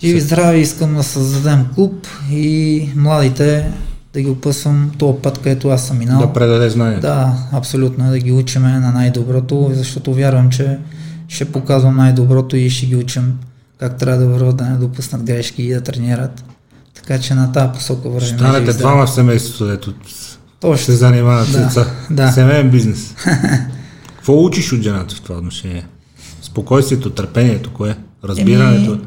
Живи 0.04 0.20
здрави, 0.20 0.60
искам 0.60 0.94
да 0.94 1.02
създадем 1.02 1.66
клуб 1.74 2.06
и 2.32 2.88
младите 2.96 3.72
да 4.12 4.20
ги 4.20 4.28
опъсвам 4.28 4.90
този 4.98 5.18
път, 5.22 5.38
където 5.38 5.68
аз 5.68 5.86
съм 5.86 5.98
минал. 5.98 6.20
Да 6.20 6.32
предаде 6.32 6.70
знания. 6.70 7.00
Да, 7.00 7.32
абсолютно, 7.52 8.10
да 8.10 8.18
ги 8.18 8.32
учиме 8.32 8.68
на 8.68 8.92
най-доброто, 8.92 9.70
защото 9.74 10.14
вярвам, 10.14 10.50
че 10.50 10.78
ще 11.28 11.44
показвам 11.44 11.96
най-доброто 11.96 12.56
и 12.56 12.70
ще 12.70 12.86
ги 12.86 12.96
учим 12.96 13.38
как 13.80 13.96
трябва 13.98 14.24
да 14.24 14.28
върват, 14.28 14.56
да 14.56 14.64
не 14.64 14.76
допуснат 14.76 15.22
грешки 15.22 15.62
и 15.62 15.74
да 15.74 15.80
тренират. 15.80 16.44
Така 16.94 17.18
че 17.20 17.34
на 17.34 17.52
тази 17.52 17.72
посока 17.72 18.08
вървим. 18.08 18.38
Станете 18.38 18.72
двама 18.72 19.06
в 19.06 19.10
семейството, 19.10 19.66
дето 19.66 19.94
се 20.60 20.66
Точно. 20.68 20.94
занимават 20.94 21.48
с 21.48 21.52
Да, 21.52 21.58
деца. 21.64 21.86
да. 22.10 22.32
Семейен 22.32 22.70
бизнес. 22.70 23.14
Какво 24.16 24.44
учиш 24.44 24.72
от 24.72 24.82
жената 24.82 25.14
в 25.14 25.20
това 25.20 25.38
отношение? 25.38 25.86
Спокойствието, 26.42 27.10
търпението, 27.10 27.72
кое? 27.72 27.96
Разбирането. 28.24 28.92
Еми, 28.92 29.02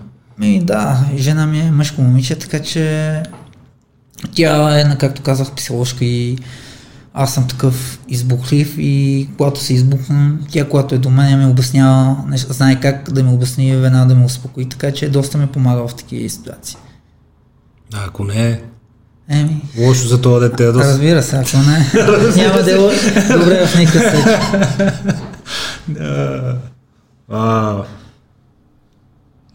еми, 0.55 0.65
да, 0.65 1.05
жена 1.17 1.45
ми 1.45 1.59
е 1.59 1.71
мъжко 1.71 2.01
момиче, 2.01 2.35
така 2.35 2.59
че 2.59 3.23
тя 4.35 4.79
е, 4.79 4.97
както 4.97 5.21
казах, 5.21 5.51
психоложка 5.51 6.05
и 6.05 6.37
аз 7.13 7.33
съм 7.33 7.47
такъв 7.47 7.99
избухлив 8.07 8.75
и 8.77 9.29
когато 9.37 9.59
се 9.59 9.73
избухнам, 9.73 10.39
тя, 10.51 10.69
когато 10.69 10.95
е 10.95 10.97
до 10.97 11.09
мен, 11.09 11.39
ми 11.39 11.45
обяснява, 11.45 12.17
неща, 12.27 12.53
знае 12.53 12.79
как 12.79 13.11
да 13.11 13.23
ми 13.23 13.33
обясни 13.33 13.75
веднага 13.75 14.05
да 14.05 14.15
ме 14.15 14.25
успокои, 14.25 14.69
така 14.69 14.91
че 14.91 15.09
доста 15.09 15.37
ме 15.37 15.47
помага 15.47 15.87
в 15.87 15.95
такива 15.95 16.29
ситуации. 16.29 16.77
А, 17.93 18.05
ако 18.07 18.23
не 18.23 18.49
е 18.49 18.61
Еми, 19.29 19.61
лошо 19.79 20.07
за 20.07 20.21
това 20.21 20.39
дете, 20.39 20.65
да 20.65 20.73
разбира 20.73 21.23
се, 21.23 21.35
ако 21.35 21.57
не, 21.57 21.91
няма 22.35 22.61
да 22.61 22.71
е 22.71 22.75
ло- 22.75 23.39
добре 23.39 23.67
в 23.67 23.79
никакъв 23.79 24.11
случай. 24.11 24.39
А, 27.29 27.77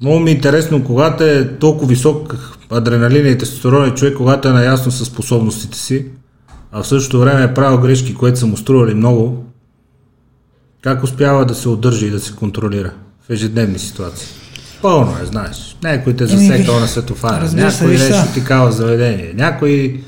много 0.00 0.20
ми 0.20 0.30
е 0.30 0.34
интересно, 0.34 0.84
когато 0.84 1.24
е 1.24 1.56
толкова 1.58 1.86
висок 1.86 2.36
адреналин 2.70 3.26
и 3.26 3.38
тестостерон 3.38 3.88
и 3.88 3.94
човек, 3.94 4.16
когато 4.16 4.48
е 4.48 4.52
наясно 4.52 4.92
със 4.92 5.08
способностите 5.08 5.78
си, 5.78 6.06
а 6.72 6.82
в 6.82 6.86
същото 6.86 7.20
време 7.20 7.42
е 7.44 7.54
правил 7.54 7.78
грешки, 7.80 8.14
които 8.14 8.38
са 8.38 8.46
му 8.46 8.56
стрували 8.56 8.94
много, 8.94 9.44
как 10.82 11.02
успява 11.04 11.46
да 11.46 11.54
се 11.54 11.68
удържа 11.68 12.06
и 12.06 12.10
да 12.10 12.20
се 12.20 12.32
контролира 12.32 12.90
в 13.20 13.30
ежедневни 13.30 13.78
ситуации? 13.78 14.28
Пълно 14.82 15.16
е, 15.22 15.26
знаеш. 15.26 15.76
Някой 15.82 16.16
те 16.16 16.26
засекал 16.26 16.80
на 16.80 16.88
светофара, 16.88 17.50
някой 17.54 17.88
нещо 17.88 18.06
сега. 18.06 18.26
ти 18.34 18.44
кава 18.44 18.70
в 18.70 18.74
заведение, 18.74 19.32
някой 19.34 20.00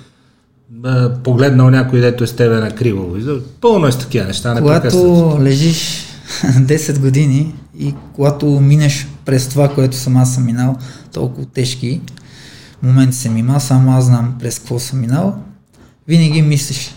а, 0.84 1.14
погледнал 1.24 1.70
някой, 1.70 2.00
дето 2.00 2.24
е 2.24 2.26
с 2.26 2.32
тебе 2.32 2.56
на 2.56 2.74
криво. 2.74 3.16
Пълно 3.60 3.86
е 3.86 3.92
с 3.92 3.98
такива 3.98 4.26
неща. 4.26 4.56
Когато 4.60 5.38
лежиш 5.40 6.06
10 6.44 6.98
години 6.98 7.54
и 7.78 7.94
когато 8.14 8.46
минеш 8.46 9.06
през 9.24 9.48
това, 9.48 9.68
което 9.68 9.96
съм 9.96 10.16
аз 10.16 10.34
съм 10.34 10.44
минал, 10.44 10.76
толкова 11.12 11.46
тежки 11.46 12.00
моменти 12.82 13.16
съм 13.16 13.36
имал, 13.36 13.60
само 13.60 13.92
аз 13.92 14.04
знам 14.04 14.34
през 14.40 14.58
какво 14.58 14.78
съм 14.78 15.00
минал, 15.00 15.38
винаги 16.08 16.42
мислиш. 16.42 16.94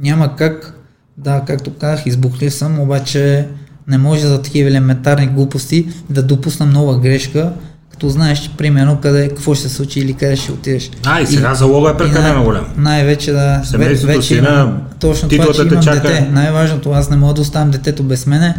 Няма 0.00 0.36
как, 0.36 0.80
да, 1.16 1.42
както 1.46 1.74
казах, 1.74 2.06
избухлив 2.06 2.54
съм, 2.54 2.80
обаче 2.80 3.48
не 3.88 3.98
може 3.98 4.20
за 4.20 4.42
такива 4.42 4.70
елементарни 4.70 5.26
глупости 5.26 5.86
да 6.10 6.22
допусна 6.22 6.66
нова 6.66 6.98
грешка, 6.98 7.50
като 7.90 8.08
знаеш, 8.08 8.50
примерно 8.58 8.96
къде, 8.96 9.28
какво 9.28 9.54
ще 9.54 9.68
се 9.68 9.74
случи 9.74 10.00
или 10.00 10.12
къде 10.12 10.36
ще 10.36 10.52
отидеш. 10.52 10.90
А, 11.06 11.20
и 11.20 11.26
сега 11.26 11.54
залога 11.54 11.90
е 11.90 11.96
прекалено 11.96 12.28
И 12.28 12.34
най- 12.34 12.44
голям. 12.44 12.66
Най-вече 12.76 13.32
да. 13.32 13.60
Семейството 13.64 14.06
вече 14.08 14.22
си 14.22 14.34
имам- 14.34 14.52
на 14.54 14.80
Точно 15.00 15.28
това, 15.28 15.52
че 15.54 15.62
имам 15.62 15.82
чака. 15.82 16.00
дете. 16.02 16.28
Най-важното, 16.32 16.90
аз 16.90 17.10
не 17.10 17.16
мога 17.16 17.34
да 17.34 17.40
оставям 17.40 17.70
детето 17.70 18.02
без 18.02 18.26
мене 18.26 18.54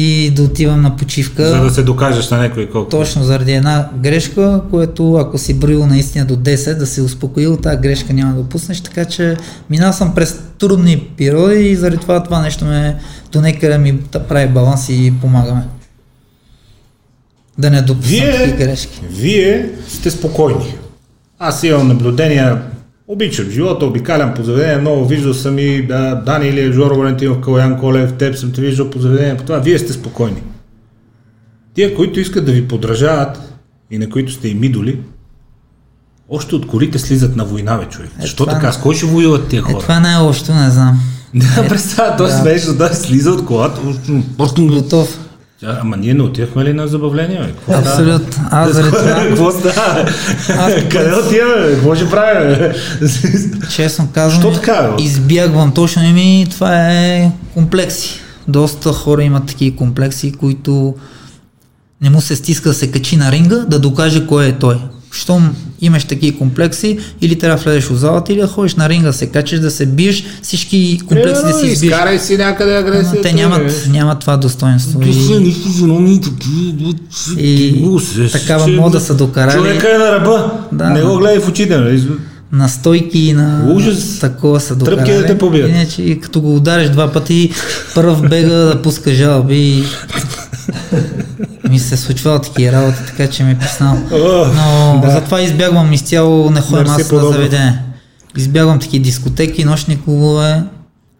и 0.00 0.30
да 0.30 0.42
отивам 0.42 0.82
на 0.82 0.96
почивка. 0.96 1.48
За 1.48 1.60
да 1.60 1.70
се 1.70 1.82
докажеш 1.82 2.30
на 2.30 2.38
някой 2.38 2.70
колко. 2.70 2.90
Точно 2.90 3.24
заради 3.24 3.52
една 3.52 3.88
грешка, 4.02 4.60
което 4.70 5.14
ако 5.14 5.38
си 5.38 5.54
броил 5.54 5.86
наистина 5.86 6.24
до 6.24 6.36
10, 6.36 6.78
да 6.78 6.86
се 6.86 7.02
успокоил, 7.02 7.56
тази 7.56 7.76
грешка 7.76 8.12
няма 8.12 8.34
да 8.34 8.42
допуснеш, 8.42 8.80
така 8.80 9.04
че 9.04 9.36
минал 9.70 9.92
съм 9.92 10.14
през 10.14 10.40
трудни 10.58 11.00
периоди 11.16 11.60
и 11.60 11.76
заради 11.76 11.96
това 11.96 12.22
това 12.22 12.40
нещо 12.40 12.64
ме 12.64 12.98
до 13.32 13.40
някъде 13.40 13.78
ми 13.78 13.92
да 13.92 14.26
прави 14.26 14.48
баланс 14.48 14.88
и 14.88 15.14
помагаме. 15.20 15.62
Да 17.58 17.70
не 17.70 17.86
такива 17.86 18.02
Вие, 18.02 18.56
грешки. 18.58 19.00
вие 19.10 19.70
сте 19.88 20.10
спокойни. 20.10 20.74
Аз 21.38 21.62
имам 21.62 21.88
наблюдения, 21.88 22.62
обичам 23.08 23.50
живота, 23.50 23.86
обикалям 23.86 24.34
по 24.34 24.42
заведения, 24.42 24.78
много 24.80 25.04
виждал 25.06 25.34
съм 25.34 25.58
и 25.58 25.86
да, 25.86 26.14
Дани 26.26 26.48
или 26.48 26.72
Жоро 26.72 26.96
Валентинов, 26.96 27.40
Калян 27.40 27.78
Колев, 27.80 28.12
теб 28.12 28.36
съм 28.36 28.52
те 28.52 28.60
виждал 28.60 28.90
по 28.90 28.98
заведения, 28.98 29.36
по 29.36 29.42
това 29.42 29.58
вие 29.58 29.78
сте 29.78 29.92
спокойни. 29.92 30.42
Тия, 31.74 31.94
които 31.94 32.20
искат 32.20 32.44
да 32.46 32.52
ви 32.52 32.68
подражават 32.68 33.52
и 33.90 33.98
на 33.98 34.10
които 34.10 34.32
сте 34.32 34.48
им 34.48 34.64
идоли, 34.64 34.98
още 36.28 36.54
от 36.54 36.66
колите 36.66 36.98
слизат 36.98 37.36
на 37.36 37.44
война, 37.44 37.76
бе, 37.78 37.84
човек. 37.84 38.10
Защо 38.20 38.44
това 38.44 38.54
така? 38.54 38.72
С 38.72 38.80
кой 38.80 38.94
ще 38.94 39.06
воюват 39.06 39.48
тия 39.48 39.58
Е, 39.58 39.62
хора? 39.62 39.78
това 39.78 39.96
е 39.96 40.00
най-лошото, 40.00 40.54
не 40.54 40.70
знам. 40.70 41.00
Да, 41.34 41.68
представя, 41.68 42.16
той 42.16 42.26
Да. 42.26 42.32
смешно, 42.32 42.74
да, 42.74 42.94
слиза 42.94 43.30
от 43.30 43.44
колата. 43.46 43.80
Готов. 44.58 45.27
А, 45.64 45.78
Ама 45.80 45.96
ние 45.96 46.14
не 46.14 46.22
отивахме 46.22 46.64
ли 46.64 46.72
на 46.72 46.88
забавление, 46.88 47.38
бе? 47.38 47.46
Какво? 47.46 47.72
Абсолютно. 47.74 48.44
Аз 48.50 48.72
заради 48.72 48.90
това, 48.90 49.14
Какво 49.28 49.50
става? 49.50 50.08
Аз 50.48 50.72
Къде 50.74 51.14
отиваме? 51.16 51.66
Какво 51.66 51.94
ще 51.94 52.10
правим? 52.10 52.72
честно 53.70 54.08
казвам, 54.14 54.40
Що 54.42 54.52
така, 54.52 54.82
бе? 54.82 55.02
избягвам 55.02 55.72
точно 55.72 56.02
ми, 56.02 56.46
това 56.50 56.90
е 56.90 57.30
комплекси. 57.54 58.20
Доста 58.48 58.92
хора 58.92 59.22
имат 59.22 59.46
такива 59.46 59.76
комплекси, 59.76 60.32
които 60.32 60.94
не 62.00 62.10
му 62.10 62.20
се 62.20 62.36
стиска 62.36 62.68
да 62.68 62.74
се 62.74 62.90
качи 62.90 63.16
на 63.16 63.32
ринга, 63.32 63.56
да 63.56 63.78
докаже 63.78 64.26
кой 64.26 64.46
е 64.46 64.52
той. 64.52 64.76
Щом 65.12 65.56
имаш 65.80 66.04
такива 66.04 66.38
комплекси, 66.38 66.98
или 67.20 67.38
трябва 67.38 67.56
да 67.58 67.64
влезеш 67.64 67.84
в 67.84 67.94
залата, 67.94 68.32
или 68.32 68.40
да 68.40 68.46
ходиш 68.46 68.74
на 68.74 68.88
ринга, 68.88 69.06
да 69.06 69.12
се 69.12 69.26
качиш, 69.26 69.58
да 69.60 69.70
се 69.70 69.86
биеш, 69.86 70.24
всички 70.42 70.98
комплекси 70.98 71.32
да 71.32 71.48
си 71.48 71.52
Примерно, 71.52 71.66
избиеш. 71.66 71.92
Изкарай 71.92 72.18
си 72.18 72.36
някъде 72.36 72.72
Но 72.72 72.78
агресията. 72.78 73.22
те 73.22 73.32
нямат, 73.32 73.86
нямат 73.90 74.20
това 74.20 74.36
достоинство. 74.36 75.02
И, 75.02 75.38
нищо 75.38 75.68
виновни 75.68 76.20
такива. 76.20 76.94
и 77.38 77.82
такава 78.32 78.68
мода 78.68 79.00
са 79.00 79.14
докарали. 79.14 79.56
Човека 79.56 79.94
е 79.94 79.98
на 79.98 80.12
ръба. 80.12 80.52
Да. 80.72 80.90
Не 80.90 81.02
го 81.02 81.16
гледай 81.16 81.38
в 81.40 81.48
очите. 81.48 81.78
нали? 81.78 82.02
на 82.52 82.68
стойки 82.68 83.18
и 83.18 83.32
на 83.32 83.72
Ужас. 83.74 84.18
такова 84.18 84.60
са 84.60 84.78
Тръпки 84.78 84.90
докарали. 84.90 85.16
да 85.18 85.26
те 85.26 85.38
побият. 85.38 85.70
Иначе 85.70 86.02
и 86.02 86.20
като 86.20 86.40
го 86.40 86.56
удариш 86.56 86.88
два 86.88 87.12
пъти, 87.12 87.50
първ 87.94 88.16
бега 88.28 88.48
да 88.48 88.82
пуска 88.82 89.14
жалби 89.14 89.56
и 89.56 89.84
ми 91.70 91.78
се 91.78 91.96
случвало 91.96 92.38
такива 92.38 92.72
работи, 92.72 92.98
така 93.06 93.30
че 93.30 93.44
ми 93.44 93.50
е 93.50 93.58
писнал. 93.58 93.98
Но 94.10 95.00
да. 95.02 95.10
затова 95.10 95.40
избягвам 95.40 95.92
изцяло, 95.92 96.50
на 96.50 96.62
подобно. 97.08 97.32
заведение. 97.32 97.82
Избягвам 98.36 98.78
такива 98.78 99.04
дискотеки, 99.04 99.64
нощни 99.64 100.02
клубове, 100.04 100.62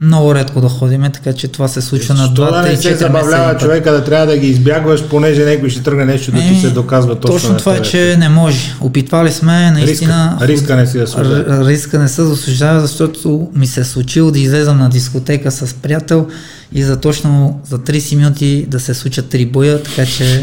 много 0.00 0.34
редко 0.34 0.60
да 0.60 0.68
ходиме, 0.68 1.10
така 1.10 1.32
че 1.32 1.48
това 1.48 1.68
се 1.68 1.80
случва 1.80 2.14
на 2.14 2.20
Защо 2.20 2.42
2, 2.42 2.50
да 2.52 2.56
3, 2.58 2.62
не 2.64 2.76
4 2.76 2.80
се 2.80 2.94
забавлява 2.94 3.46
месеца. 3.46 3.64
човека 3.66 3.92
да 3.92 4.04
трябва 4.04 4.26
да 4.26 4.38
ги 4.38 4.46
избягваш, 4.46 5.04
понеже 5.04 5.44
някой 5.44 5.70
ще 5.70 5.82
тръгне 5.82 6.04
нещо 6.04 6.32
да 6.32 6.38
ти 6.38 6.44
Еми, 6.44 6.60
се 6.60 6.70
доказва 6.70 7.14
точно. 7.14 7.34
Точно 7.34 7.50
на 7.50 7.56
това 7.56 7.74
е, 7.74 7.82
че 7.82 8.16
не 8.18 8.28
може. 8.28 8.74
Опитвали 8.80 9.32
сме 9.32 9.70
наистина. 9.70 10.38
Риска, 10.40 10.48
риска 10.48 10.76
не 10.76 10.86
служа. 11.06 11.44
Р- 11.48 11.66
риска 11.66 11.98
не 11.98 12.08
се 12.08 12.24
заслужава, 12.24 12.80
защото 12.80 13.48
ми 13.54 13.66
се 13.66 13.80
е 13.80 13.84
случило 13.84 14.30
да 14.30 14.38
излезам 14.38 14.78
на 14.78 14.88
дискотека 14.90 15.50
с 15.50 15.74
приятел 15.74 16.26
и 16.72 16.82
за 16.82 16.96
точно 16.96 17.60
за 17.68 17.78
30 17.78 18.16
минути 18.16 18.66
да 18.68 18.80
се 18.80 18.94
случат 18.94 19.28
три 19.28 19.46
боя, 19.46 19.82
така 19.82 20.06
че 20.06 20.42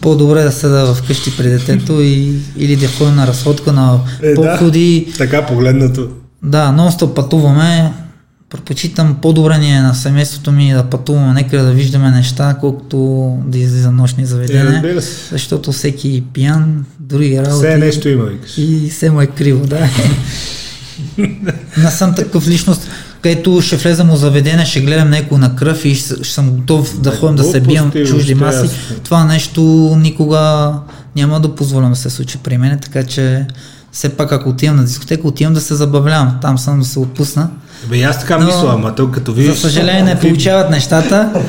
по-добре 0.00 0.42
да 0.42 0.52
седа 0.52 0.94
вкъщи 0.94 1.36
при 1.36 1.48
детето 1.48 2.00
и, 2.00 2.32
или 2.56 2.76
да 2.76 2.88
ходим 2.88 3.16
на 3.16 3.26
разходка 3.26 3.72
на 3.72 3.98
Е, 4.22 4.34
походи. 4.34 5.06
да, 5.10 5.18
така 5.18 5.46
погледнато. 5.46 6.08
Да, 6.42 6.72
нон 6.72 6.92
пътуваме. 7.14 7.92
Предпочитам 8.50 9.16
по-добре 9.22 9.54
е 9.54 9.80
на 9.80 9.94
семейството 9.94 10.52
ми 10.52 10.72
да 10.72 10.84
пътуваме 10.84 11.32
некъде 11.32 11.62
да 11.62 11.72
виждаме 11.72 12.10
неща, 12.10 12.56
колкото 12.60 12.96
да 13.46 13.58
излиза 13.58 13.90
нощни 13.92 14.22
Е, 14.22 14.26
заведения. 14.26 15.02
се. 15.02 15.28
защото 15.30 15.72
всеки 15.72 16.24
пиян, 16.32 16.84
други 17.00 17.38
работи. 17.38 17.56
Все 17.56 17.76
нещо 17.78 18.08
има, 18.08 18.24
викаш. 18.24 18.58
И 18.58 18.88
все 18.90 19.10
му 19.10 19.20
е 19.20 19.26
криво, 19.26 19.66
да. 19.66 19.88
Не 21.76 21.90
съм 21.90 22.14
такъв 22.14 22.48
личност, 22.48 22.88
където 23.20 23.60
ще 23.60 23.76
влезам 23.76 24.08
в 24.10 24.16
заведение, 24.16 24.66
ще 24.66 24.80
гледам 24.80 25.10
някой 25.10 25.38
на 25.38 25.56
кръв 25.56 25.84
и 25.84 25.94
ще, 25.94 26.14
ще 26.24 26.34
съм 26.34 26.50
готов 26.50 27.00
да 27.00 27.10
Е, 27.10 27.16
ходим 27.16 27.36
да 27.36 27.44
се 27.44 27.60
бием 27.60 27.90
чужди 28.06 28.34
маси. 28.34 28.68
Това 29.04 29.24
нещо 29.24 29.62
никога 29.98 30.72
няма 31.16 31.40
да 31.40 31.54
позволям 31.54 31.90
да 31.90 31.96
се 31.96 32.10
случи 32.10 32.38
при 32.38 32.58
мен, 32.58 32.78
така 32.78 33.04
че 33.04 33.46
все 33.92 34.08
пак 34.08 34.32
ако 34.32 34.48
отивам 34.48 34.76
на 34.76 34.84
дискотека, 34.84 35.28
отивам 35.28 35.54
да 35.54 35.60
се 35.60 35.74
забавлявам. 35.74 36.38
Там 36.42 36.58
съм 36.58 36.78
да 36.78 36.84
се 36.84 36.98
отпусна. 36.98 37.50
Бе, 37.90 38.02
аз 38.02 38.20
така 38.20 38.38
Но, 38.38 38.46
мисля, 38.46 38.70
ама 38.72 38.94
то 38.94 39.10
като 39.10 39.32
видиш... 39.32 39.54
За 39.54 39.60
съжаление 39.60 40.02
не 40.02 40.20
получават 40.20 40.70
нещата. 40.70 41.42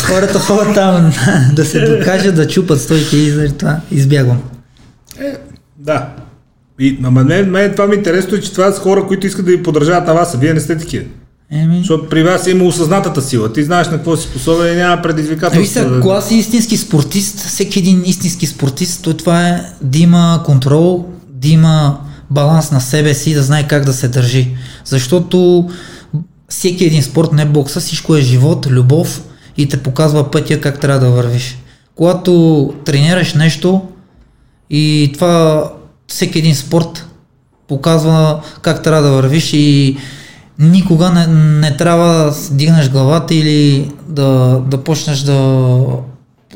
Хората 0.00 0.38
ходят 0.38 0.74
там 0.74 1.12
да 1.52 1.64
се 1.64 1.80
докажат, 1.80 2.34
да 2.34 2.48
чупат 2.48 2.80
стойки 2.80 3.16
и 3.16 3.30
заради 3.30 3.52
това 3.52 3.80
избягвам. 3.90 4.38
Е, 5.20 5.36
да. 5.78 6.08
И, 6.80 6.98
ама 7.04 7.24
мен, 7.24 7.50
мен 7.50 7.72
това 7.72 7.86
ми 7.86 7.94
е 7.94 7.98
интересно, 7.98 8.40
че 8.40 8.52
това 8.52 8.72
са 8.72 8.80
хора, 8.80 9.06
които 9.06 9.26
искат 9.26 9.44
да 9.44 9.50
ви 9.50 9.62
поддържават 9.62 10.06
на 10.06 10.14
вас, 10.14 10.34
а 10.34 10.38
вие 10.38 10.54
не 10.54 10.60
сте 10.60 10.78
такива. 10.78 11.04
Еми, 11.52 11.78
Защото 11.78 12.08
при 12.08 12.22
вас 12.22 12.46
има 12.46 12.64
осъзнатата 12.64 13.22
сила. 13.22 13.52
Ти 13.52 13.64
знаеш 13.64 13.86
на 13.86 13.92
какво 13.92 14.16
си 14.16 14.28
способен 14.28 14.72
и 14.72 14.76
няма 14.76 14.92
Ами 14.92 15.02
предизвикателство. 15.02 15.72
сега, 15.72 16.00
кога 16.00 16.20
си 16.20 16.34
истински 16.34 16.76
спортист, 16.76 17.38
всеки 17.38 17.78
един 17.78 18.02
истински 18.06 18.46
спортист, 18.46 19.02
то 19.02 19.14
това 19.14 19.48
е 19.48 19.64
да 19.82 19.98
има 19.98 20.42
контрол, 20.46 21.06
да 21.42 21.48
има 21.48 21.98
баланс 22.30 22.70
на 22.70 22.80
себе 22.80 23.14
си, 23.14 23.34
да 23.34 23.42
знае 23.42 23.68
как 23.68 23.84
да 23.84 23.92
се 23.92 24.08
държи. 24.08 24.56
Защото 24.84 25.68
всеки 26.48 26.84
един 26.84 27.02
спорт, 27.02 27.32
не 27.32 27.44
бокса, 27.44 27.80
всичко 27.80 28.16
е 28.16 28.20
живот, 28.20 28.66
любов 28.66 29.22
и 29.56 29.68
те 29.68 29.82
показва 29.82 30.30
пътя 30.30 30.60
как 30.60 30.80
трябва 30.80 31.06
да 31.06 31.10
вървиш. 31.10 31.58
Когато 31.94 32.74
тренираш 32.84 33.34
нещо 33.34 33.82
и 34.70 35.10
това 35.14 35.64
всеки 36.08 36.38
един 36.38 36.54
спорт 36.54 37.06
показва 37.68 38.42
как 38.62 38.82
трябва 38.82 39.02
да 39.02 39.10
вървиш 39.10 39.52
и 39.52 39.96
никога 40.58 41.10
не, 41.10 41.26
не 41.60 41.76
трябва 41.76 42.08
да 42.08 42.34
дигнеш 42.50 42.90
главата 42.90 43.34
или 43.34 43.92
да, 44.08 44.60
да 44.66 44.84
почнеш 44.84 45.18
да 45.18 45.78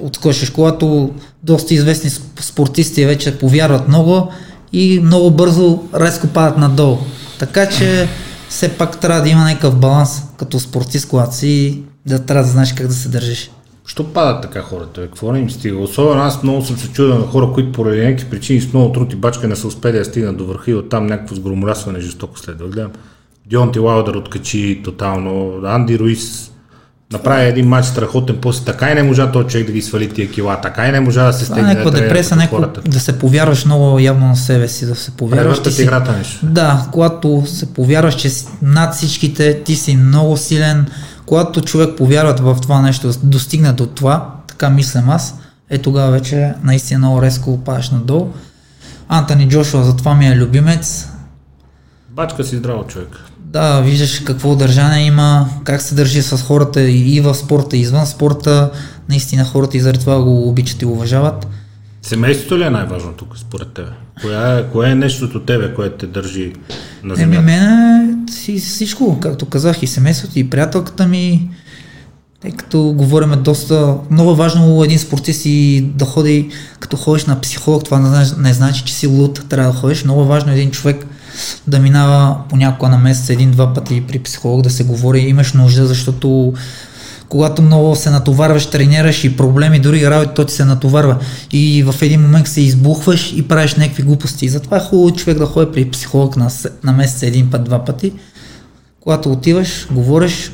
откошеш, 0.01 0.51
когато 0.51 1.11
доста 1.43 1.75
известни 1.75 2.11
сп- 2.11 2.41
спортисти 2.41 3.07
вече 3.07 3.39
повярват 3.39 3.89
много 3.89 4.29
и 4.73 5.01
много 5.05 5.31
бързо 5.31 5.83
резко 5.95 6.27
падат 6.27 6.59
надолу. 6.59 6.99
Така 7.39 7.69
че 7.69 8.09
все 8.49 8.69
пак 8.69 9.01
трябва 9.01 9.23
да 9.23 9.29
има 9.29 9.45
някакъв 9.45 9.77
баланс 9.77 10.23
като 10.37 10.61
спортист, 10.61 11.09
когато 11.09 11.37
си 11.37 11.83
да 12.07 12.19
трябва 12.19 12.45
да 12.45 12.51
знаеш 12.51 12.73
как 12.73 12.87
да 12.87 12.95
се 12.95 13.09
държиш. 13.09 13.51
Що 13.87 14.13
падат 14.13 14.43
така 14.43 14.63
хората? 14.63 15.01
Какво 15.01 15.33
не 15.33 15.39
им 15.39 15.51
стига? 15.51 15.79
Особено 15.79 16.23
аз 16.23 16.43
много 16.43 16.63
съм 16.63 16.79
се 16.79 16.93
чудил 16.93 17.19
на 17.19 17.27
хора, 17.27 17.51
които 17.55 17.73
поради 17.73 18.01
някакви 18.01 18.31
причини 18.31 18.61
с 18.61 18.73
много 18.73 18.93
труд 18.93 19.13
и 19.13 19.17
бачка 19.17 19.49
не 19.49 19.57
са 19.57 19.67
успели 19.67 19.99
да 19.99 20.05
стигнат 20.05 20.37
до 20.37 20.47
върха 20.47 20.71
и 20.71 20.75
оттам 20.75 21.07
някакво 21.07 21.35
сгромолясване 21.35 22.01
жестоко 22.01 22.39
следва. 22.39 22.69
Гледам. 22.69 22.91
Дионти 23.47 23.79
Лаудър 23.79 24.15
откачи 24.15 24.81
тотално. 24.85 25.61
Анди 25.65 25.99
Руис 25.99 26.53
направи 27.13 27.45
един 27.45 27.69
матч 27.69 27.87
страхотен, 27.87 28.39
после 28.43 28.65
така 28.65 28.91
и 28.91 28.95
не 28.95 29.03
можа 29.03 29.33
този 29.33 29.49
човек 29.49 29.67
да 29.67 29.73
ги 29.73 29.83
свали 29.83 30.15
тия 30.15 30.31
кила, 30.31 30.61
така 30.61 30.89
и 30.89 30.93
не 30.93 31.01
можа 31.01 31.25
да 31.27 31.33
се 31.33 31.43
е 31.43 31.47
стегне 31.47 31.63
някаква 31.63 31.91
да 31.91 32.01
депресия, 32.01 32.37
някакво, 32.37 32.81
да 32.87 33.01
се 33.01 33.19
повярваш 33.19 33.65
много 33.65 33.99
явно 33.99 34.29
на 34.29 34.37
себе 34.37 34.69
си, 34.69 34.87
да 34.87 34.95
се 34.95 35.11
повярваш. 35.11 35.63
Ти 35.63 35.73
си- 35.73 35.83
играта 35.83 36.13
нещо. 36.13 36.47
Да, 36.47 36.87
когато 36.93 37.43
се 37.47 37.75
повярваш, 37.75 38.15
че 38.15 38.31
над 38.63 38.95
всичките, 38.95 39.63
ти 39.63 39.77
си 39.77 39.97
много 39.97 40.37
силен, 40.37 40.87
когато 41.27 41.61
човек 41.61 41.97
повярва 41.97 42.55
в 42.55 42.61
това 42.61 42.83
нещо, 42.83 43.11
достигне 43.23 43.73
до 43.73 43.87
това, 43.87 44.35
така 44.49 44.71
мислям 44.71 45.11
аз, 45.11 45.35
е 45.71 45.79
тогава 45.79 46.11
вече 46.11 46.53
наистина 46.65 46.99
много 46.99 47.23
резко 47.23 47.65
падаш 47.65 47.91
надолу. 47.91 48.29
Антони 49.09 49.49
Джошуа 49.49 49.85
затова 49.85 50.15
ми 50.15 50.29
е 50.29 50.37
любимец. 50.37 51.09
Бачка 52.11 52.45
си 52.45 52.57
здраво 52.57 52.85
човек. 52.87 53.09
Да, 53.47 53.81
виждаш 53.81 54.21
какво 54.21 54.57
държание 54.57 55.07
има, 55.07 55.49
как 55.65 55.83
се 55.83 55.95
държи 55.95 56.23
с 56.23 56.39
хората 56.39 56.83
и 56.83 57.21
в 57.21 57.35
спорта, 57.35 57.77
и 57.77 57.81
извън 57.81 58.07
спорта. 58.07 58.71
Наистина 59.09 59.45
хората 59.45 59.77
и 59.77 59.81
заради 59.81 59.99
това 59.99 60.23
го 60.23 60.49
обичат 60.49 60.83
и 60.83 60.87
уважават. 60.87 61.47
Семейството 62.03 62.59
ли 62.59 62.63
е 62.63 62.71
най-важно 62.71 63.13
тук, 63.13 63.39
според 63.39 63.69
тебе? 63.73 63.89
Коя 64.23 64.59
е, 64.59 64.63
кое 64.63 64.91
е 64.91 64.95
нещото 64.95 65.41
тебе, 65.41 65.75
което 65.75 65.97
те 65.97 66.07
държи 66.07 66.53
на 67.03 67.15
Еми, 67.15 67.17
земята? 67.23 67.43
мене 67.43 68.07
си 68.31 68.59
всичко, 68.59 69.21
както 69.21 69.47
казах, 69.47 69.83
и 69.83 69.87
семейството, 69.87 70.39
и 70.39 70.51
приятелката 70.51 71.07
ми, 71.07 71.51
тъй 72.41 72.51
като 72.51 72.83
говорим 72.97 73.43
доста, 73.43 73.95
много 74.11 74.31
е 74.31 74.35
важно 74.35 74.85
един 74.85 74.99
спортист 74.99 75.43
и 75.45 75.87
да 75.95 76.05
ходи, 76.05 76.51
като 76.81 76.97
ходиш 76.97 77.25
на 77.25 77.41
психолог, 77.41 77.85
това 77.85 77.99
не, 77.99 78.09
значи- 78.09 78.35
не 78.39 78.53
значи, 78.53 78.83
че 78.85 78.95
си 78.95 79.07
луд, 79.07 79.45
трябва 79.49 79.73
да 79.73 79.79
ходиш. 79.79 80.05
Много 80.05 80.23
е 80.23 80.27
важно 80.27 80.53
един 80.53 80.71
човек 80.71 81.07
да 81.67 81.79
минава 81.79 82.37
понякога 82.49 82.89
на 82.91 82.99
месец 82.99 83.31
един-два 83.31 83.75
пъти 83.75 84.03
при 84.09 84.19
психолог 84.19 84.63
да 84.63 84.71
се 84.71 84.85
говори, 84.85 85.21
имаш 85.21 85.53
нужда, 85.53 85.87
защото 85.87 86.55
когато 87.29 87.63
много 87.63 87.97
се 87.97 88.11
натоварваш, 88.11 88.67
тренираш 88.67 89.25
и 89.25 89.37
проблеми, 89.37 89.81
дори 89.81 90.11
работи, 90.11 90.31
то 90.35 90.45
ти 90.45 90.55
се 90.55 90.65
натоварва. 90.65 91.17
И 91.53 91.83
в 91.83 91.95
един 92.03 92.23
момент 92.23 92.49
се 92.49 92.61
избухваш 92.61 93.33
и 93.37 93.49
правиш 93.49 93.75
някакви 93.75 94.03
глупости. 94.03 94.47
И 94.47 94.49
затова 94.49 94.77
е 94.77 94.81
хубаво 94.81 95.11
човек 95.17 95.39
да 95.39 95.47
ходи 95.47 95.73
при 95.73 95.91
психолог 95.91 96.37
на, 96.37 96.51
на 96.85 96.93
месец 96.93 97.23
един 97.23 97.51
път, 97.51 97.65
два 97.65 97.85
пъти. 97.85 98.13
Когато 99.01 99.33
отиваш, 99.33 99.87
говориш, 99.91 100.53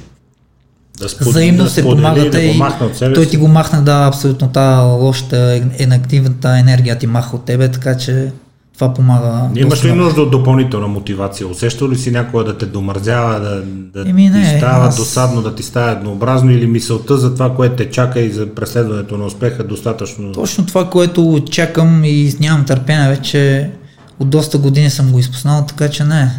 Да 0.98 1.08
сподели- 1.08 1.30
взаимно 1.30 1.64
да 1.64 1.70
се 1.70 1.82
помагате 1.82 2.30
да 2.30 2.42
и 2.42 2.58
махне 2.58 2.86
от 2.86 2.96
себе 2.96 3.14
той 3.14 3.26
ти 3.26 3.36
го 3.36 3.48
махна, 3.48 3.82
да, 3.82 4.04
абсолютно 4.06 4.48
тази 4.48 4.86
лошата, 4.86 5.62
енергивната 5.78 6.58
енергия 6.58 6.98
ти 6.98 7.06
маха 7.06 7.36
от 7.36 7.44
тебе, 7.44 7.70
така 7.70 7.96
че 7.96 8.32
това 8.74 8.94
помага. 8.94 9.48
Имаш 9.56 9.84
ли 9.84 9.92
нужда 9.92 10.22
от 10.22 10.30
допълнителна 10.30 10.88
мотивация? 10.88 11.46
Усещал 11.48 11.88
ли 11.88 11.96
си 11.96 12.10
някога 12.10 12.44
да 12.44 12.58
те 12.58 12.66
домързява, 12.66 13.40
да, 13.40 13.62
да 14.02 14.10
Еми, 14.10 14.28
не, 14.28 14.52
ти 14.52 14.58
става 14.58 14.86
аз- 14.86 14.96
досадно, 14.96 15.42
да 15.42 15.54
ти 15.54 15.62
става 15.62 15.90
еднообразно 15.90 16.50
или 16.50 16.66
мисълта 16.66 17.16
за 17.16 17.32
това, 17.34 17.54
което 17.54 17.76
те 17.76 17.90
чака 17.90 18.20
и 18.20 18.30
за 18.30 18.46
преследването 18.46 19.16
на 19.18 19.24
успеха 19.24 19.64
достатъчно? 19.64 20.32
Точно 20.32 20.66
това, 20.66 20.84
което 20.84 21.42
чакам 21.50 22.04
и 22.04 22.34
нямам 22.40 22.64
търпение 22.64 23.08
вече 23.08 23.70
от 24.20 24.30
доста 24.30 24.58
години 24.58 24.90
съм 24.90 25.12
го 25.12 25.18
изпуснал, 25.18 25.64
така 25.68 25.88
че 25.88 26.04
не. 26.04 26.30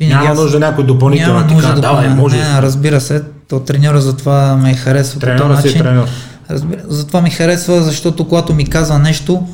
Винаги 0.00 0.14
Няма 0.16 0.30
аз- 0.30 0.38
нужда 0.38 0.58
някой 0.58 0.86
допълнително 0.86 1.34
Няма 1.34 1.52
нужда 1.52 1.68
давай, 1.68 1.82
допълнително. 1.82 2.22
може. 2.22 2.36
Не, 2.36 2.62
разбира 2.62 3.00
се, 3.00 3.22
то 3.48 3.60
треньора 3.60 4.00
затова 4.00 4.56
ме 4.56 4.74
харесва 4.74 5.20
Треньора 5.20 5.62
си 5.62 5.68
е 5.68 5.74
треньор. 5.74 6.06
Разбира, 6.50 6.80
затова 6.88 7.20
ми 7.20 7.30
харесва, 7.30 7.82
защото 7.82 8.24
когато 8.24 8.54
ми 8.54 8.66
казва 8.66 8.98
нещо, 8.98 9.46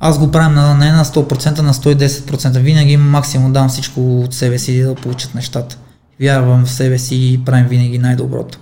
аз 0.00 0.18
го 0.18 0.30
правя 0.30 0.48
на, 0.48 0.74
не 0.74 0.92
на 0.92 1.04
100%, 1.04 1.60
на 1.60 1.74
110%. 1.74 2.58
Винаги 2.58 2.96
максимум 2.96 3.52
дам 3.52 3.68
всичко 3.68 4.20
от 4.20 4.34
себе 4.34 4.58
си 4.58 4.82
да 4.82 4.94
получат 4.94 5.34
нещата. 5.34 5.76
Вярвам 6.20 6.64
в 6.64 6.70
себе 6.70 6.98
си 6.98 7.16
и 7.16 7.44
правим 7.44 7.66
винаги 7.66 7.98
най-доброто. 7.98 8.58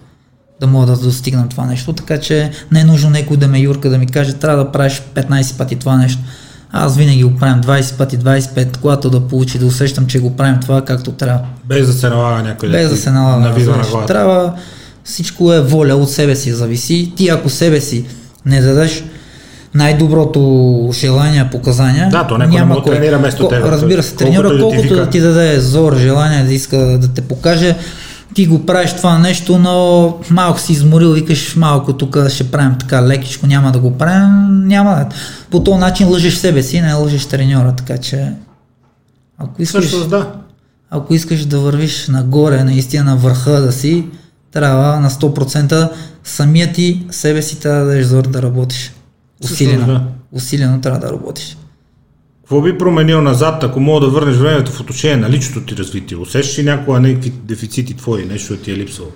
Да 0.60 0.66
мога 0.66 0.86
да 0.86 0.96
достигна 0.96 1.48
това 1.48 1.66
нещо, 1.66 1.92
така 1.92 2.20
че 2.20 2.50
не 2.72 2.80
е 2.80 2.84
нужно 2.84 3.10
някой 3.10 3.36
да 3.36 3.48
ме 3.48 3.58
юрка 3.58 3.90
да 3.90 3.98
ми 3.98 4.06
каже, 4.06 4.32
трябва 4.32 4.64
да 4.64 4.72
правиш 4.72 5.02
15 5.14 5.58
пъти 5.58 5.76
това 5.76 5.96
нещо. 5.96 6.22
Аз 6.72 6.96
винаги 6.96 7.24
го 7.24 7.36
правим 7.36 7.62
20 7.62 7.96
пъти, 7.96 8.18
25, 8.18 8.76
когато 8.76 9.10
да 9.10 9.28
получи, 9.28 9.58
да 9.58 9.66
усещам, 9.66 10.06
че 10.06 10.20
го 10.20 10.36
правим 10.36 10.60
това 10.60 10.84
както 10.84 11.12
трябва. 11.12 11.40
Без 11.64 11.86
да 11.86 11.92
се 11.92 12.08
налага 12.08 12.42
някой 12.42 12.68
Без 12.68 12.90
да 12.90 12.96
се 12.96 13.10
налага. 13.10 13.48
на 13.48 13.64
главата. 13.64 14.06
Трябва, 14.06 14.54
всичко 15.04 15.52
е 15.52 15.60
воля 15.60 15.94
от 15.94 16.10
себе 16.10 16.36
си 16.36 16.52
зависи. 16.52 17.12
Ти 17.16 17.28
ако 17.28 17.48
себе 17.48 17.80
си 17.80 18.06
не 18.46 18.60
дадеш 18.60 19.04
най-доброто 19.74 20.90
желание, 20.92 21.48
показания, 21.50 22.08
Да, 22.10 22.26
то 22.26 22.38
някой 22.38 22.54
не 22.54 22.60
няма 22.60 22.74
да 22.74 22.82
кой. 22.82 22.94
тренира 22.94 23.18
вместо 23.18 23.48
теб. 23.48 23.64
Разбира 23.64 24.02
се, 24.02 24.14
Колкото 24.16 24.42
да 24.42 24.56
ти 24.56 24.60
колкото 24.60 24.94
да 24.94 25.10
ти 25.10 25.20
даде 25.20 25.60
зор, 25.60 25.96
желание 25.96 26.44
да 26.44 26.54
иска 26.54 26.76
да 26.76 27.08
те 27.08 27.20
покаже, 27.20 27.76
ти 28.34 28.46
го 28.46 28.66
правиш 28.66 28.92
това 28.92 29.18
нещо, 29.18 29.58
но 29.58 30.16
малко 30.30 30.60
си 30.60 30.72
изморил, 30.72 31.12
викаш 31.12 31.56
малко 31.56 31.92
тук 31.92 32.28
ще 32.28 32.50
правим 32.50 32.74
така 32.78 33.06
лекичко, 33.06 33.46
няма 33.46 33.72
да 33.72 33.78
го 33.78 33.98
правим, 33.98 34.66
няма. 34.68 35.06
По 35.50 35.64
този 35.64 35.78
начин 35.78 36.08
лъжеш 36.08 36.34
себе 36.34 36.62
си, 36.62 36.80
не 36.80 36.94
лъжеш 36.94 37.26
треньора, 37.26 37.72
така 37.72 37.98
че 37.98 38.32
ако 39.38 39.62
искаш, 39.62 39.84
Всъщност 39.84 40.10
да. 40.10 40.32
ако 40.90 41.14
искаш 41.14 41.44
да 41.44 41.58
вървиш 41.58 42.08
нагоре, 42.08 42.64
наистина 42.64 43.04
на 43.04 43.16
върха 43.16 43.50
да 43.50 43.72
си, 43.72 44.06
трябва 44.52 45.00
на 45.00 45.10
100% 45.10 45.90
самия 46.24 46.72
ти 46.72 47.06
себе 47.10 47.42
си 47.42 47.60
трябва 47.60 47.80
да 47.80 47.86
дадеш 47.86 48.06
зор 48.06 48.22
да 48.22 48.42
работиш. 48.42 48.92
Усилено. 49.44 49.86
Да. 49.86 50.02
Усилено 50.32 50.80
трябва 50.80 51.00
да 51.00 51.12
работиш. 51.12 51.56
Какво 52.40 52.62
би 52.62 52.78
променил 52.78 53.22
назад, 53.22 53.64
ако 53.64 53.80
мога 53.80 54.00
да 54.00 54.12
върнеш 54.12 54.36
времето 54.36 54.72
в 54.72 54.80
отношение 54.80 55.16
на 55.16 55.30
личното 55.30 55.66
ти 55.66 55.76
развитие? 55.76 56.16
Усещаш 56.16 56.58
ли 56.58 56.62
някога 56.62 57.00
някакви 57.00 57.30
дефицити 57.30 57.94
твои, 57.94 58.24
нещо 58.24 58.56
да 58.56 58.62
ти 58.62 58.70
е 58.70 58.76
липсвало? 58.76 59.10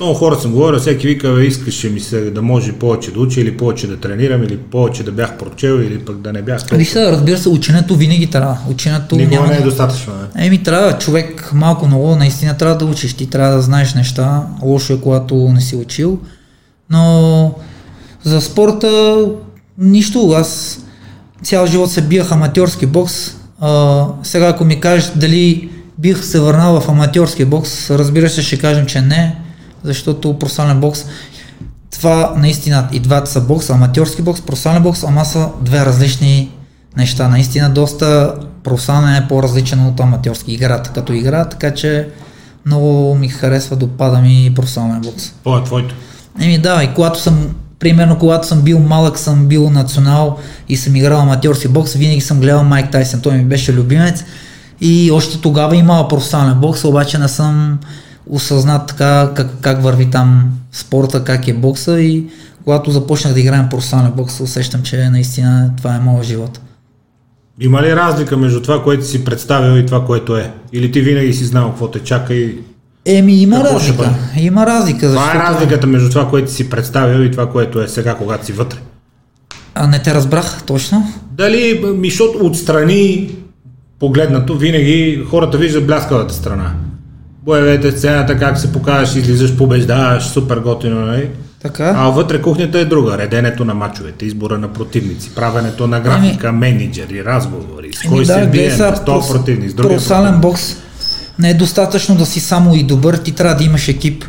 Много 0.00 0.14
хора 0.14 0.36
съм 0.40 0.52
говорил, 0.52 0.80
всеки 0.80 1.06
вика, 1.06 1.34
бе, 1.34 1.44
искаше 1.44 1.90
ми 1.90 2.00
се 2.00 2.30
да 2.30 2.42
може 2.42 2.72
повече 2.72 3.10
да 3.10 3.20
уча 3.20 3.40
или 3.40 3.56
повече 3.56 3.86
да 3.86 3.96
тренирам 3.96 4.42
или 4.42 4.58
повече 4.58 5.02
да 5.02 5.12
бях 5.12 5.38
прочел 5.38 5.80
или 5.80 5.98
пък 5.98 6.20
да 6.20 6.32
не 6.32 6.42
бях. 6.42 6.62
Виж 6.72 6.88
се, 6.88 7.12
разбира 7.12 7.38
се, 7.38 7.48
ученето 7.48 7.96
винаги 7.96 8.26
трябва. 8.26 8.58
Ученето 8.70 9.16
Никога 9.16 9.46
не 9.46 9.56
е 9.56 9.60
достатъчно. 9.60 10.12
Не? 10.36 10.46
Еми, 10.46 10.62
трябва 10.62 10.98
човек 10.98 11.50
малко 11.54 11.86
много, 11.86 12.16
наистина 12.16 12.56
трябва 12.56 12.76
да 12.76 12.84
учиш, 12.84 13.14
ти 13.14 13.26
трябва 13.26 13.56
да 13.56 13.62
знаеш 13.62 13.94
неща. 13.94 14.46
Лошо 14.62 14.92
е, 14.92 15.00
когато 15.00 15.34
не 15.34 15.60
си 15.60 15.76
учил. 15.76 16.18
Но 16.90 17.54
за 18.24 18.40
спорта 18.40 19.24
нищо. 19.78 20.32
Аз 20.36 20.80
цял 21.42 21.66
живот 21.66 21.90
се 21.90 22.02
биях 22.02 22.32
аматьорски 22.32 22.86
бокс. 22.86 23.36
А, 23.60 24.06
сега 24.22 24.48
ако 24.48 24.64
ми 24.64 24.80
кажеш 24.80 25.12
дали 25.16 25.70
бих 25.98 26.24
се 26.24 26.40
върнал 26.40 26.80
в 26.80 26.88
аматьорски 26.88 27.44
бокс, 27.44 27.90
разбира 27.90 28.28
се, 28.28 28.42
ще 28.42 28.58
кажем, 28.58 28.86
че 28.86 29.00
не, 29.00 29.38
защото 29.84 30.38
професионален 30.38 30.80
бокс 30.80 31.04
това 32.00 32.34
наистина 32.36 32.88
и 32.92 33.00
двата 33.00 33.30
са 33.30 33.40
бокс, 33.40 33.70
аматьорски 33.70 34.22
бокс, 34.22 34.40
професионален 34.40 34.82
бокс, 34.82 35.04
ама 35.04 35.24
са 35.24 35.48
две 35.60 35.86
различни 35.86 36.50
неща. 36.96 37.28
Наистина 37.28 37.70
доста 37.70 38.34
професионален 38.64 39.14
е 39.14 39.28
по-различен 39.28 39.86
от 39.86 40.00
аматьорски 40.00 40.52
играта 40.52 40.90
като 40.90 41.12
игра, 41.12 41.44
така 41.44 41.74
че 41.74 42.08
много 42.66 43.14
ми 43.14 43.28
харесва 43.28 43.76
да 43.76 43.84
отпада 43.84 44.18
ми 44.18 44.52
професионален 44.56 45.00
бокс. 45.00 45.30
По 45.44 45.58
е 45.58 45.64
твоето? 45.64 45.94
Еми 46.40 46.58
да, 46.58 46.84
и 46.84 46.94
когато 46.94 47.20
съм, 47.20 47.54
примерно 47.80 48.18
когато 48.18 48.46
съм 48.46 48.62
бил 48.62 48.78
малък, 48.78 49.18
съм 49.18 49.46
бил 49.46 49.70
национал 49.70 50.38
и 50.68 50.76
съм 50.76 50.96
играл 50.96 51.20
аматьорски 51.20 51.68
бокс, 51.68 51.94
винаги 51.94 52.20
съм 52.20 52.40
гледал 52.40 52.64
Майк 52.64 52.90
Тайсън, 52.90 53.20
той 53.20 53.36
ми 53.36 53.44
беше 53.44 53.72
любимец 53.72 54.24
и 54.80 55.10
още 55.10 55.40
тогава 55.40 55.76
имала 55.76 56.08
професионален 56.08 56.60
бокс, 56.60 56.84
обаче 56.84 57.18
не 57.18 57.28
съм 57.28 57.78
осъзнат 58.26 58.86
така 58.86 59.30
как, 59.34 59.60
как 59.60 59.82
върви 59.82 60.10
там 60.10 60.50
спорта, 60.72 61.24
как 61.24 61.48
е 61.48 61.54
бокса 61.54 62.00
и 62.00 62.26
когато 62.64 62.90
започнах 62.90 63.34
да 63.34 63.40
играем 63.40 63.68
професионален 63.68 64.12
бокс, 64.12 64.40
усещам, 64.40 64.82
че 64.82 65.08
наистина 65.08 65.70
това 65.76 65.94
е 65.94 66.00
моят 66.00 66.26
живот. 66.26 66.60
Има 67.60 67.82
ли 67.82 67.96
разлика 67.96 68.36
между 68.36 68.62
това, 68.62 68.82
което 68.82 69.06
си 69.06 69.24
представил 69.24 69.78
и 69.78 69.86
това, 69.86 70.04
което 70.04 70.36
е? 70.36 70.52
Или 70.72 70.92
ти 70.92 71.00
винаги 71.00 71.34
си 71.34 71.44
знал 71.44 71.68
какво 71.68 71.90
те 71.90 71.98
чака 71.98 72.34
и 72.34 72.58
Еми, 73.18 73.42
има 73.42 73.56
Какво 73.56 73.74
разлика. 73.74 74.14
Има 74.36 74.66
разлика. 74.66 75.08
Защото... 75.08 75.30
Това 75.30 75.44
е 75.44 75.52
разликата 75.52 75.86
между 75.86 76.08
това, 76.08 76.28
което 76.28 76.52
си 76.52 76.70
представил 76.70 77.24
и 77.24 77.30
това, 77.30 77.50
което 77.50 77.80
е 77.80 77.88
сега, 77.88 78.14
когато 78.14 78.46
си 78.46 78.52
вътре. 78.52 78.78
А 79.74 79.86
не 79.86 80.02
те 80.02 80.14
разбрах 80.14 80.62
точно. 80.62 81.12
Дали, 81.32 81.84
Мишот 81.96 82.36
отстрани 82.40 83.30
погледнато, 84.00 84.56
винаги 84.56 85.24
хората 85.30 85.58
виждат 85.58 85.86
бляскавата 85.86 86.34
страна. 86.34 86.72
Боевете, 87.42 87.92
сцената, 87.92 88.38
как 88.38 88.58
се 88.58 88.72
покажеш, 88.72 89.16
излизаш, 89.16 89.56
побеждаваш, 89.56 90.24
супер 90.24 90.58
готино, 90.58 91.06
нали? 91.06 91.28
Така. 91.62 91.94
А 91.96 92.08
вътре 92.08 92.42
кухнята 92.42 92.78
е 92.78 92.84
друга. 92.84 93.18
Реденето 93.18 93.64
на 93.64 93.74
мачовете, 93.74 94.26
избора 94.26 94.58
на 94.58 94.68
противници, 94.68 95.30
правенето 95.34 95.86
на 95.86 96.00
графика, 96.00 96.48
ами, 96.48 96.58
менеджери, 96.58 97.24
разговори, 97.24 97.90
с 97.92 98.08
кой 98.08 98.24
да, 98.24 98.34
се 98.34 98.46
бие, 98.46 98.70
с 98.70 99.02
този 99.06 99.32
противник, 99.32 99.70
с 99.70 99.74
другия 99.74 99.98
противник. 99.98 100.40
бокс 100.40 100.76
не 101.40 101.50
е 101.50 101.54
достатъчно 101.54 102.14
да 102.14 102.26
си 102.26 102.40
само 102.40 102.74
и 102.74 102.82
добър, 102.82 103.16
ти 103.16 103.32
трябва 103.32 103.54
да 103.54 103.64
имаш 103.64 103.88
екип. 103.88 104.24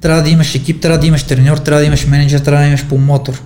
Трябва 0.00 0.22
да 0.22 0.30
имаш 0.30 0.54
екип, 0.54 0.82
трябва 0.82 0.98
да 0.98 1.06
имаш 1.06 1.22
треньор, 1.22 1.56
трябва 1.56 1.80
да 1.80 1.86
имаш 1.86 2.06
менеджер, 2.06 2.38
трябва 2.38 2.60
да 2.60 2.68
имаш 2.68 2.84
мотор. 2.90 3.42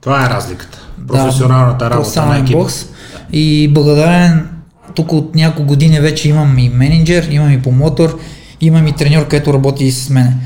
Това 0.00 0.26
е 0.26 0.28
разликата. 0.28 0.78
Професионалната 1.08 1.84
да, 1.84 1.90
работа 1.90 2.26
на 2.26 2.38
екип. 2.38 2.56
Бокс. 2.56 2.86
И 3.32 3.68
благодарен 3.74 4.48
тук 4.94 5.12
от 5.12 5.34
няколко 5.34 5.68
години 5.68 6.00
вече 6.00 6.28
имам 6.28 6.58
и 6.58 6.68
менеджер, 6.68 7.28
имам 7.30 7.52
и 7.52 7.70
мотор, 7.70 8.18
имам 8.60 8.86
и 8.86 8.92
треньор, 8.92 9.28
който 9.28 9.54
работи 9.54 9.92
с 9.92 10.10
мене. 10.10 10.36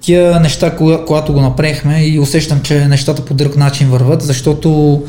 Тия 0.00 0.40
неща, 0.40 0.76
когато 1.06 1.32
го 1.32 1.40
направихме 1.40 2.04
и 2.04 2.18
усещам, 2.18 2.60
че 2.60 2.88
нещата 2.88 3.24
по 3.24 3.34
друг 3.34 3.56
начин 3.56 3.88
върват, 3.88 4.22
защото 4.22 5.02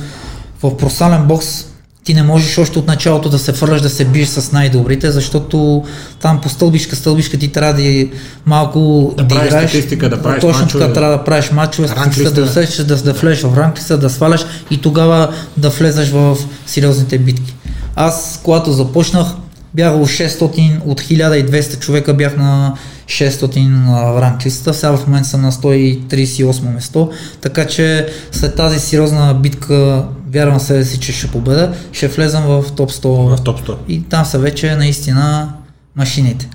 в 0.64 0.78
професионален 0.78 1.28
бокс 1.28 1.66
ти 2.04 2.14
не 2.14 2.24
можеш 2.24 2.58
още 2.58 2.80
от 2.80 2.88
началото 2.88 3.30
да 3.30 3.40
се 3.40 3.54
фърляш, 3.54 3.82
да 3.82 3.90
се 3.90 4.06
биеш 4.06 4.28
с 4.28 4.52
най-добрите, 4.52 5.12
защото 5.12 5.84
там 6.22 6.42
по 6.42 6.50
стълбишка, 6.50 6.96
стълбишка 6.96 7.38
ти 7.38 7.48
трябва 7.48 7.74
да 7.82 8.08
малко 8.46 9.14
да, 9.18 9.24
да 9.24 9.36
правиш 9.36 9.48
играеш. 9.48 9.70
статистика, 9.70 10.10
да 10.10 10.22
правиш 10.22 10.42
Точно 10.42 10.68
така 10.68 10.94
трябва 10.94 11.18
да 11.18 11.24
правиш 11.24 11.52
мачове, 11.52 11.88
да 12.32 12.44
усещаш, 12.44 12.86
да, 12.86 12.96
да 12.96 13.14
влезеш 13.14 13.44
в 13.44 13.58
ранглиста, 13.58 13.98
да 13.98 14.10
сваляш 14.10 14.46
и 14.72 14.82
тогава 14.82 15.34
да 15.58 15.70
влезеш 15.70 16.10
в 16.10 16.38
сериозните 16.66 17.18
битки. 17.18 17.56
Аз, 17.96 18.40
когато 18.44 18.72
започнах, 18.72 19.28
бях 19.74 19.96
от 19.96 20.08
600, 20.08 20.80
от 20.86 21.02
1200 21.02 21.80
човека 21.80 22.14
бях 22.14 22.38
на 22.38 22.74
600 23.06 24.16
в 24.16 24.22
ранглистата, 24.22 24.74
сега 24.74 24.98
в 24.98 25.08
момента 25.08 25.30
съм 25.30 25.42
на 25.42 25.52
138 25.52 26.74
место, 26.74 27.12
така 27.42 27.68
че 27.68 28.08
след 28.32 28.56
тази 28.56 28.80
сериозна 28.80 29.34
битка 29.34 30.04
вярвам 30.34 30.60
себе 30.60 30.86
си, 30.86 31.00
че 31.00 31.14
ще 31.14 31.32
победа, 31.32 31.76
ще 31.92 32.08
влезам 32.08 32.44
в 32.44 32.72
топ 32.76 32.92
100. 32.92 33.38
В 33.38 33.44
топ 33.44 33.68
100. 33.68 33.78
И 33.88 34.04
там 34.04 34.26
са 34.26 34.40
вече 34.40 34.76
наистина 34.76 35.54
машините. 35.96 36.50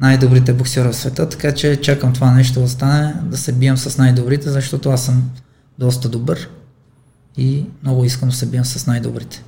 Най-добрите 0.00 0.52
боксера 0.52 0.92
в 0.92 0.96
света, 0.96 1.28
така 1.28 1.54
че 1.54 1.76
чакам 1.76 2.12
това 2.12 2.30
нещо 2.30 2.60
да 2.60 2.68
стане, 2.68 3.14
да 3.22 3.36
се 3.36 3.52
бием 3.52 3.76
с 3.76 3.98
най-добрите, 3.98 4.50
защото 4.50 4.90
аз 4.90 5.04
съм 5.04 5.30
доста 5.78 6.08
добър 6.08 6.48
и 7.36 7.64
много 7.82 8.04
искам 8.04 8.28
да 8.28 8.34
се 8.34 8.46
бием 8.46 8.64
с 8.64 8.86
най-добрите. 8.86 9.42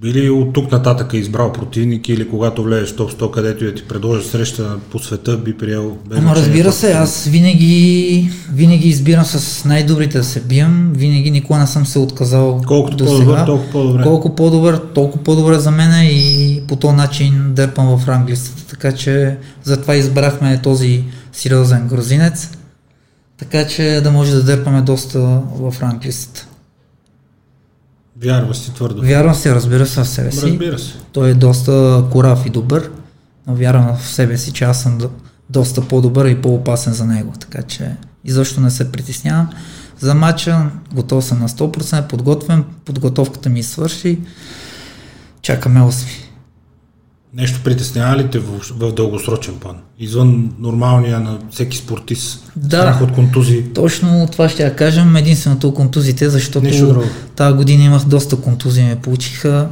Би 0.00 0.12
ли 0.12 0.30
от 0.30 0.52
тук 0.52 0.72
нататък 0.72 1.14
е 1.14 1.16
избрал 1.16 1.52
противник 1.52 2.08
или 2.08 2.28
когато 2.28 2.62
влезеш 2.62 2.92
в 2.92 2.96
топ 2.96 3.12
100, 3.12 3.30
където 3.30 3.64
я 3.64 3.74
ти 3.74 3.88
предложи 3.88 4.28
среща 4.28 4.76
по 4.90 4.98
света, 4.98 5.36
би 5.36 5.58
приел... 5.58 5.96
Ама 6.16 6.36
разбира 6.36 6.72
се, 6.72 6.92
аз 6.92 7.24
винаги, 7.24 8.30
винаги 8.52 8.88
избирам 8.88 9.24
с 9.24 9.64
най-добрите 9.64 10.18
да 10.18 10.24
се 10.24 10.40
бием, 10.40 10.92
винаги 10.96 11.30
никога 11.30 11.58
не 11.58 11.66
съм 11.66 11.86
се 11.86 11.98
отказал 11.98 12.62
Колкото 12.66 12.96
до 12.96 13.04
по-добър, 13.04 13.34
сега. 13.34 13.44
толкова 13.44 13.72
по-добре. 13.72 14.02
Колко 14.02 14.34
по-добър, 14.34 14.80
толкова 14.94 15.24
по-добре 15.24 15.58
за 15.58 15.70
мен 15.70 16.08
и 16.10 16.62
по 16.68 16.76
този 16.76 16.96
начин 16.96 17.52
дърпам 17.54 17.98
в 17.98 18.08
ранглистата, 18.08 18.66
така 18.66 18.92
че 18.92 19.36
затова 19.64 19.96
избрахме 19.96 20.62
този 20.62 21.04
сериозен 21.32 21.88
грузинец, 21.88 22.50
така 23.38 23.66
че 23.66 24.00
да 24.04 24.10
може 24.10 24.32
да 24.32 24.42
дърпаме 24.42 24.82
доста 24.82 25.20
в 25.60 25.74
ранглистата. 25.82 26.46
Вярваш 28.22 28.56
си 28.56 28.74
твърдо. 28.74 29.02
Вярвам 29.02 29.34
си, 29.34 29.50
разбира 29.50 29.86
се, 29.86 30.00
в 30.00 30.08
себе 30.08 30.32
си. 30.32 30.46
Разбира 30.46 30.78
се. 30.78 30.92
Той 31.12 31.30
е 31.30 31.34
доста 31.34 32.04
корав 32.12 32.46
и 32.46 32.50
добър, 32.50 32.90
но 33.46 33.54
вярвам 33.54 33.96
в 33.96 34.08
себе 34.08 34.38
си, 34.38 34.52
че 34.52 34.64
аз 34.64 34.82
съм 34.82 34.98
доста 35.50 35.88
по-добър 35.88 36.26
и 36.26 36.42
по-опасен 36.42 36.92
за 36.92 37.04
него. 37.04 37.32
Така 37.40 37.62
че 37.62 37.96
изобщо 38.24 38.60
не 38.60 38.70
се 38.70 38.92
притеснявам. 38.92 39.48
За 40.00 40.14
матча 40.14 40.70
готов 40.94 41.24
съм 41.24 41.40
на 41.40 41.48
100%, 41.48 42.08
подготвен, 42.08 42.64
подготовката 42.84 43.48
ми 43.48 43.62
свърши. 43.62 44.18
Чакаме 45.42 45.80
8. 45.80 46.25
Нещо 47.36 47.60
притеснява 47.64 48.16
ли 48.16 48.28
те 48.30 48.38
в, 48.38 48.60
в 48.70 48.92
дългосрочен 48.92 49.54
план? 49.54 49.76
Извън 49.98 50.52
нормалния 50.58 51.20
на 51.20 51.38
всеки 51.50 51.76
спортист 51.76 52.52
да, 52.56 52.80
страх 52.80 53.02
от 53.02 53.12
контузии? 53.12 53.62
Точно 53.62 54.28
това 54.32 54.48
ще 54.48 54.62
я 54.62 54.76
кажем. 54.76 55.16
Единственото 55.16 55.74
контузите, 55.74 56.30
защото 56.30 57.02
тази 57.36 57.56
година 57.56 57.84
имах 57.84 58.04
доста 58.04 58.36
контузии, 58.36 58.84
ме 58.84 58.96
получиха. 58.96 59.68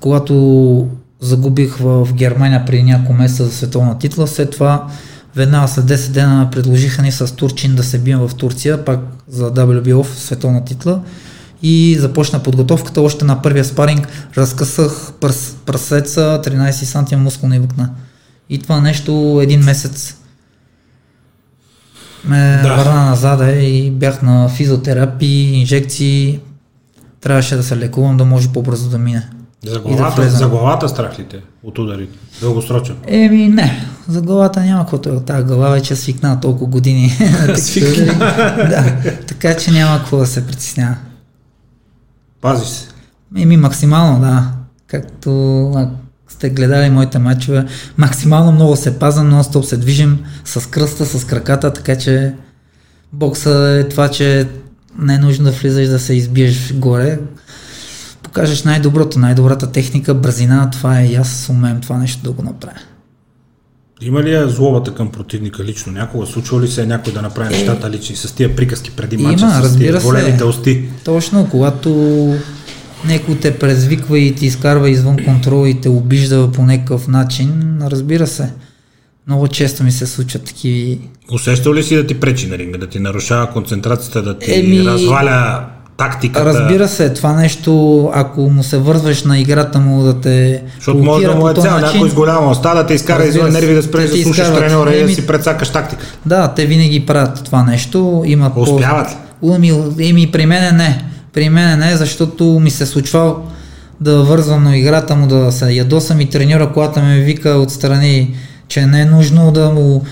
Когато 0.00 0.88
загубих 1.20 1.76
в 1.76 2.08
Германия 2.12 2.64
преди 2.66 2.82
няколко 2.82 3.12
месеца 3.12 3.44
за 3.44 3.52
световна 3.52 3.98
титла, 3.98 4.26
след 4.26 4.50
това 4.50 4.86
веднага 5.36 5.68
след 5.68 5.84
10 5.84 6.10
дена 6.10 6.48
предложиха 6.52 7.02
ни 7.02 7.12
с 7.12 7.36
Турчин 7.36 7.74
да 7.74 7.82
се 7.82 7.98
бием 7.98 8.18
в 8.18 8.34
Турция, 8.34 8.84
пак 8.84 9.00
за 9.28 9.54
WBO 9.54 10.02
в 10.02 10.20
световна 10.20 10.64
титла 10.64 11.00
и 11.62 11.96
започна 11.98 12.42
подготовката. 12.42 13.00
Още 13.00 13.24
на 13.24 13.42
първия 13.42 13.64
спаринг 13.64 14.08
разкъсах 14.36 15.12
пръс, 15.20 15.56
пръсеца 15.66 16.40
13 16.44 16.70
см 16.70 17.18
мускулни 17.18 17.58
въкна. 17.58 17.90
И 18.50 18.58
това 18.58 18.80
нещо 18.80 19.40
един 19.42 19.60
месец 19.64 20.16
ме 22.24 22.60
да. 22.62 22.74
върна 22.76 23.04
назад 23.04 23.40
и 23.60 23.90
бях 23.90 24.22
на 24.22 24.48
физиотерапии, 24.48 25.60
инжекции. 25.60 26.40
Трябваше 27.20 27.56
да 27.56 27.62
се 27.62 27.76
лекувам 27.76 28.16
да 28.16 28.24
може 28.24 28.48
по-бързо 28.48 28.90
да 28.90 28.98
мине. 28.98 29.28
За 29.66 29.80
главата, 29.80 30.22
да 30.22 30.30
за 30.30 30.48
главата 30.48 30.88
страх 30.88 31.18
ли 31.18 31.24
те 31.24 31.40
от 31.62 31.78
удари? 31.78 32.08
Дългосрочен? 32.40 32.96
Еми 33.06 33.48
не, 33.48 33.86
за 34.08 34.22
главата 34.22 34.60
няма 34.60 34.86
какво. 34.86 35.20
Тази 35.20 35.44
глава 35.44 35.70
вече 35.70 35.92
е 35.92 35.96
свикна 35.96 36.40
толкова 36.40 36.66
години. 36.66 37.12
да, 38.70 38.96
така 39.26 39.56
че 39.56 39.70
няма 39.70 39.98
какво 39.98 40.16
да 40.16 40.26
се 40.26 40.46
притеснява. 40.46 40.96
Пази 42.40 42.66
се. 42.66 42.88
Еми, 43.36 43.56
максимално, 43.56 44.20
да. 44.20 44.52
Както 44.86 45.90
сте 46.28 46.50
гледали 46.50 46.90
моите 46.90 47.18
матчове, 47.18 47.66
максимално 47.96 48.52
много 48.52 48.76
се 48.76 48.98
пазам, 48.98 49.28
но 49.28 49.44
стоп 49.44 49.64
се 49.64 49.76
движим 49.76 50.18
с 50.44 50.70
кръста, 50.70 51.06
с 51.06 51.24
краката, 51.24 51.72
така 51.72 51.98
че 51.98 52.34
бокса 53.12 53.80
е 53.80 53.88
това, 53.88 54.08
че 54.08 54.48
не 54.98 55.14
е 55.14 55.18
нужно 55.18 55.44
да 55.44 55.50
влизаш 55.50 55.88
да 55.88 55.98
се 55.98 56.14
избиеш 56.14 56.74
горе. 56.74 57.18
Покажеш 58.22 58.62
най-доброто, 58.62 59.18
най-добрата 59.18 59.72
техника, 59.72 60.14
бързина, 60.14 60.70
това 60.70 61.00
е 61.00 61.06
и 61.06 61.14
аз 61.14 61.48
умеем 61.50 61.80
това 61.80 61.98
нещо 61.98 62.22
да 62.22 62.32
го 62.32 62.42
направя. 62.42 62.80
Има 64.02 64.22
ли 64.22 64.32
я 64.32 64.48
злобата 64.48 64.94
към 64.94 65.10
противника 65.10 65.64
лично? 65.64 65.92
Някога 65.92 66.26
случва 66.26 66.60
ли 66.60 66.68
се 66.68 66.86
някой 66.86 67.12
да 67.12 67.22
направи 67.22 67.54
нещата 67.54 67.90
лични 67.90 68.16
с 68.16 68.34
тия 68.34 68.56
приказки 68.56 68.90
преди 68.90 69.16
мача, 69.16 69.44
Има, 69.44 69.52
с 69.52 69.62
разбира 69.64 69.92
тия 69.92 70.00
се. 70.00 70.06
големите 70.06 70.44
усти? 70.44 70.82
Точно, 71.04 71.48
когато 71.50 71.90
някой 73.04 73.34
те 73.38 73.58
презвиква 73.58 74.18
и 74.18 74.34
ти 74.34 74.46
изкарва 74.46 74.90
извън 74.90 75.24
контрол 75.24 75.66
и 75.66 75.80
те 75.80 75.88
обижда 75.88 76.50
по 76.52 76.62
някакъв 76.62 77.08
начин, 77.08 77.78
разбира 77.82 78.26
се. 78.26 78.52
Много 79.26 79.48
често 79.48 79.82
ми 79.84 79.92
се 79.92 80.06
случват 80.06 80.44
такива 80.44 80.98
Усещал 81.32 81.74
ли 81.74 81.82
си 81.82 81.96
да 81.96 82.06
ти 82.06 82.20
пречи 82.20 82.46
на 82.46 82.58
ринга, 82.58 82.78
да 82.78 82.86
ти 82.86 82.98
нарушава 82.98 83.52
концентрацията, 83.52 84.22
да 84.22 84.38
ти 84.38 84.54
Еми, 84.54 84.84
разваля 84.84 85.66
тактиката? 86.00 86.44
Разбира 86.44 86.88
се, 86.88 87.12
това 87.14 87.32
нещо, 87.32 88.04
ако 88.14 88.40
му 88.40 88.62
се 88.62 88.78
вързваш 88.78 89.24
на 89.24 89.38
играта 89.38 89.78
му 89.80 90.02
да 90.02 90.20
те 90.20 90.62
Защото 90.76 90.98
може 90.98 91.26
да 91.26 91.34
му 91.34 91.48
е 91.48 91.54
цял, 91.54 91.80
начин, 91.80 91.94
някой 91.94 92.10
с 92.10 92.14
голяма 92.14 92.50
оста 92.50 92.74
да 92.74 92.86
те 92.86 92.94
изкара 92.94 93.24
извън 93.24 93.52
нерви 93.52 93.74
да 93.74 93.82
спреш 93.82 94.10
да 94.10 94.22
слушаш 94.22 94.48
треньора 94.48 94.94
и 94.94 95.02
да 95.02 95.08
си 95.08 95.26
прецакаш 95.26 95.70
тактиката. 95.70 96.08
Да, 96.26 96.48
те 96.48 96.66
винаги 96.66 97.06
правят 97.06 97.44
това 97.44 97.62
нещо. 97.62 98.22
Имат 98.26 98.54
по- 98.54 98.60
Успяват 98.60 99.08
ли? 99.10 99.48
Еми, 99.54 99.72
еми, 100.00 100.32
при 100.32 100.46
мене 100.46 100.72
не. 100.72 101.04
При 101.32 101.48
мене 101.48 101.76
не, 101.76 101.96
защото 101.96 102.44
ми 102.44 102.70
се 102.70 102.86
случва 102.86 103.34
да 104.00 104.22
вързвам 104.22 104.64
на 104.64 104.76
играта 104.76 105.16
му, 105.16 105.26
да 105.26 105.52
се 105.52 105.72
ядосам 105.72 106.20
и 106.20 106.30
треньора, 106.30 106.70
когато 106.72 107.00
ме 107.00 107.18
вика 107.18 107.50
отстрани, 107.50 108.34
че 108.68 108.86
не 108.86 109.00
е 109.00 109.04
нужно 109.04 109.52
да 109.52 109.70
му 109.70 110.04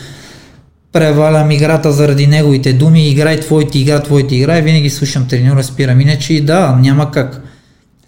превалям 0.93 1.51
играта 1.51 1.93
заради 1.93 2.27
неговите 2.27 2.73
думи, 2.73 3.09
играй 3.09 3.41
твоите 3.41 3.79
игра, 3.79 4.01
твоите 4.03 4.35
игра 4.37 4.59
и 4.59 4.63
винаги 4.63 4.91
слушам 4.91 5.27
треньора, 5.29 5.65
спирам. 5.65 6.01
Иначе 6.01 6.35
и 6.35 6.41
да, 6.41 6.77
няма 6.81 7.11
как. 7.11 7.41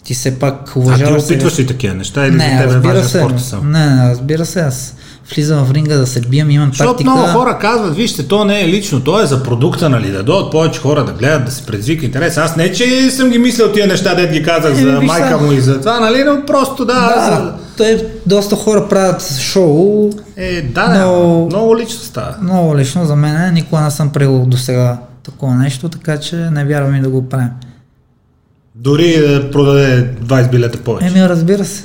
Ти 0.05 0.15
все 0.15 0.39
пак 0.39 0.55
А 0.69 0.73
ти 0.73 0.79
уважаваш 0.79 1.23
опитваш 1.25 1.59
ли 1.59 1.67
такива 1.67 1.95
неща 1.95 2.27
или 2.27 2.33
за 2.33 2.39
не, 2.39 2.59
тебе 2.59 2.63
е 2.63 2.67
разбира 2.75 2.93
важен 2.93 3.09
се. 3.09 3.19
спорта 3.19 3.39
само? 3.41 3.63
Не, 3.65 3.87
не, 3.87 4.11
разбира 4.11 4.47
се, 4.47 4.61
аз 4.61 4.95
влизам 5.35 5.65
в 5.65 5.71
ринга 5.73 5.97
да 5.97 6.07
се 6.07 6.21
биям, 6.21 6.51
имам 6.51 6.69
Защото 6.69 6.91
тактика. 6.91 7.11
много 7.11 7.29
хора 7.29 7.59
казват, 7.61 7.97
вижте, 7.97 8.29
то 8.29 8.45
не 8.45 8.61
е 8.61 8.69
лично, 8.69 9.01
то 9.01 9.23
е 9.23 9.27
за 9.27 9.43
продукта, 9.43 9.89
нали, 9.89 10.11
да 10.11 10.23
дойдат 10.23 10.51
повече 10.53 10.81
хора 10.81 11.05
да 11.05 11.13
гледат, 11.13 11.45
да 11.45 11.51
се 11.51 11.67
предизвика 11.67 12.05
интерес. 12.05 12.37
Аз 12.37 12.57
не, 12.57 12.73
че 12.73 13.11
съм 13.11 13.31
ги 13.31 13.39
мислил 13.39 13.73
тия 13.73 13.87
неща, 13.87 14.15
дет 14.15 14.33
ги 14.33 14.43
казах 14.43 14.75
за 14.75 15.01
майка 15.01 15.39
му 15.39 15.53
и 15.53 15.61
за 15.61 15.81
това, 15.81 16.01
нали, 16.01 16.25
но 16.25 16.47
просто 16.47 16.85
да, 16.85 16.93
Да, 16.95 17.27
за... 17.27 17.53
той, 17.81 17.97
доста 18.27 18.57
хора 18.57 18.89
правят 18.89 19.23
шоу, 19.33 20.11
Е, 20.37 20.63
да, 20.65 20.89
да, 20.89 21.07
Но- 21.07 21.47
много 21.47 21.77
лично 21.77 22.01
става. 22.01 22.35
много 22.43 22.77
лично 22.77 23.05
за 23.05 23.17
мен, 23.17 23.55
никога 23.55 23.81
не 23.81 23.91
съм 23.91 24.11
правил 24.11 24.45
до 24.47 24.57
сега 24.57 24.99
такова 25.23 25.55
нещо, 25.55 25.89
така 25.89 26.19
че 26.19 26.37
не 26.37 26.65
вярвам 26.65 26.95
и 26.95 27.01
да 27.01 27.09
го 27.09 27.29
правим. 27.29 27.49
Дори 28.75 29.19
да 29.19 29.51
продаде 29.51 30.11
20 30.17 30.51
билета 30.51 30.79
повече. 30.79 31.07
Еми, 31.09 31.29
разбира 31.29 31.65
се. 31.65 31.85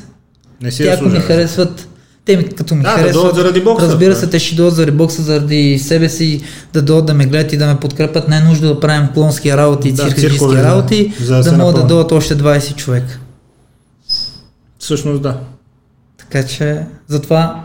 не 0.61 0.71
си 0.71 0.83
Те 0.83 0.89
ако 0.89 1.05
ми 1.05 1.19
харесват, 1.19 1.87
те 2.25 2.37
ми, 2.37 2.45
като 2.45 2.75
ми 2.75 2.83
Да, 2.83 2.89
да 2.89 2.95
харесват, 2.95 3.13
дойдат 3.15 3.35
заради 3.35 3.61
бокса, 3.61 3.87
разбира 3.87 4.09
да. 4.09 4.15
се, 4.15 4.27
те 4.27 4.39
ще 4.39 4.55
дойдат 4.55 4.75
заради 4.75 4.97
бокса, 4.97 5.21
заради 5.21 5.79
себе 5.79 6.09
си, 6.09 6.41
да 6.73 6.81
дойдат 6.81 7.05
да 7.05 7.13
ме 7.13 7.25
гледат 7.25 7.53
и 7.53 7.57
да 7.57 7.67
ме 7.67 7.75
подкрепят. 7.75 8.27
Не 8.27 8.37
е 8.37 8.41
нужда 8.41 8.67
да 8.67 8.79
правим 8.79 9.07
клонски 9.13 9.57
работи, 9.57 9.91
Да, 9.91 10.11
циркове, 10.11 10.55
да. 10.55 10.63
работи, 10.63 11.13
За 11.21 11.35
да 11.35 11.43
да, 11.43 11.51
могат 11.53 11.75
да 11.75 11.83
дойдат 11.83 12.11
още 12.11 12.35
20 12.35 12.75
човека. 12.75 13.19
Всъщност 14.79 15.21
да. 15.21 15.37
Така 16.29 16.47
че 16.47 16.85
затова 17.07 17.63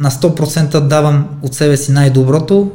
на 0.00 0.10
100% 0.10 0.80
давам 0.80 1.28
от 1.42 1.54
себе 1.54 1.76
си 1.76 1.92
най-доброто 1.92 2.70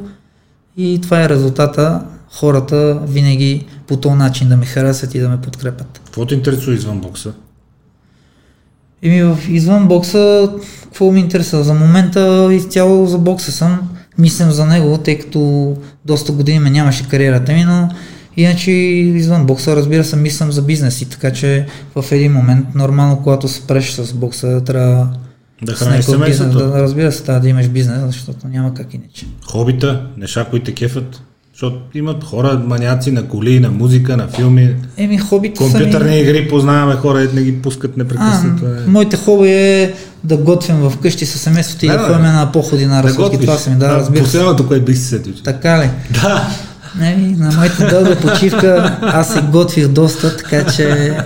и 0.76 1.00
това 1.02 1.22
е 1.22 1.28
резултата. 1.28 2.02
Хората 2.32 3.00
винаги 3.06 3.66
по 3.86 3.96
този 3.96 4.14
начин 4.14 4.48
да 4.48 4.56
ме 4.56 4.66
харесват 4.66 5.14
и 5.14 5.20
да 5.20 5.28
ме 5.28 5.40
подкрепят. 5.40 6.00
Какво 6.04 6.26
те 6.26 6.34
интересува 6.34 6.74
извън 6.74 7.00
бокса? 7.00 7.32
Еми 9.02 9.22
в 9.22 9.38
извън 9.48 9.88
бокса, 9.88 10.52
какво 10.82 11.12
ми 11.12 11.20
интересува? 11.20 11.64
За 11.64 11.74
момента 11.74 12.48
изцяло 12.52 13.06
за 13.06 13.18
бокса 13.18 13.52
съм. 13.52 13.88
Мислям 14.18 14.50
за 14.50 14.66
него, 14.66 14.98
тъй 14.98 15.18
като 15.18 15.74
доста 16.04 16.32
години 16.32 16.58
ме 16.58 16.70
нямаше 16.70 17.08
кариерата 17.08 17.52
ми, 17.52 17.64
но 17.64 17.88
иначе 18.38 18.70
извън 18.70 19.46
бокса, 19.46 19.76
разбира 19.76 20.04
се, 20.04 20.16
мислям 20.16 20.52
за 20.52 20.62
бизнес 20.62 21.02
и 21.02 21.04
така 21.04 21.32
че 21.32 21.66
в 21.96 22.12
един 22.12 22.32
момент, 22.32 22.74
нормално, 22.74 23.20
когато 23.22 23.48
спреш 23.48 23.90
с 23.90 24.12
бокса, 24.12 24.60
трябва 24.60 25.08
Да 25.62 25.72
храниш 25.72 26.06
някакъв 26.06 26.26
бизнес, 26.26 26.38
семейството. 26.38 26.72
да, 26.72 26.82
разбира 26.82 27.12
се, 27.12 27.22
трябва 27.22 27.40
да 27.40 27.48
имаш 27.48 27.68
бизнес, 27.68 27.98
защото 28.06 28.48
няма 28.48 28.74
как 28.74 28.94
иначе. 28.94 29.26
Хобита, 29.46 30.02
неща, 30.16 30.44
които 30.44 30.64
те 30.64 30.74
кефят. 30.74 31.20
Защото 31.52 31.76
имат 31.94 32.24
хора, 32.24 32.62
маняци 32.66 33.10
на 33.10 33.24
коли, 33.24 33.60
на 33.60 33.70
музика, 33.70 34.16
на 34.16 34.28
филми. 34.28 34.74
Еми, 34.96 35.18
хобито 35.18 35.62
са 35.62 35.72
Компютърни 35.72 36.10
ми... 36.10 36.16
игри 36.16 36.48
познаваме 36.48 36.94
хора, 36.94 37.28
не 37.34 37.42
ги 37.42 37.62
пускат 37.62 37.92
А, 37.94 37.98
непрекъснато. 37.98 38.66
е. 38.66 38.86
моите 38.86 39.16
хоби 39.16 39.48
е 39.48 39.94
да 40.24 40.36
готвим 40.36 40.90
вкъщи 40.90 41.26
със 41.26 41.40
семейството 41.40 41.84
и 41.84 41.88
Да, 41.88 41.94
да, 41.94 42.00
да. 42.00 42.06
ходим 42.06 42.22
на 42.24 42.52
походи 42.52 42.86
на 42.86 43.02
разходки. 43.02 43.40
Това 43.40 43.56
са 43.56 43.70
ми, 43.70 43.76
да, 43.76 43.88
разбира 43.88 44.18
се. 44.18 44.24
Последното, 44.24 44.66
което 44.68 44.84
бих 44.84 44.96
се 44.98 45.04
сетил. 45.04 45.32
Така 45.44 45.78
ли? 45.78 45.90
Да. 46.22 46.48
Еми, 47.02 47.36
на 47.38 47.52
моята 47.52 47.86
дълга 47.86 48.16
почивка 48.16 48.98
аз 49.02 49.32
се 49.32 49.42
готвих 49.42 49.88
доста, 49.88 50.36
така 50.36 50.66
че 50.72 51.16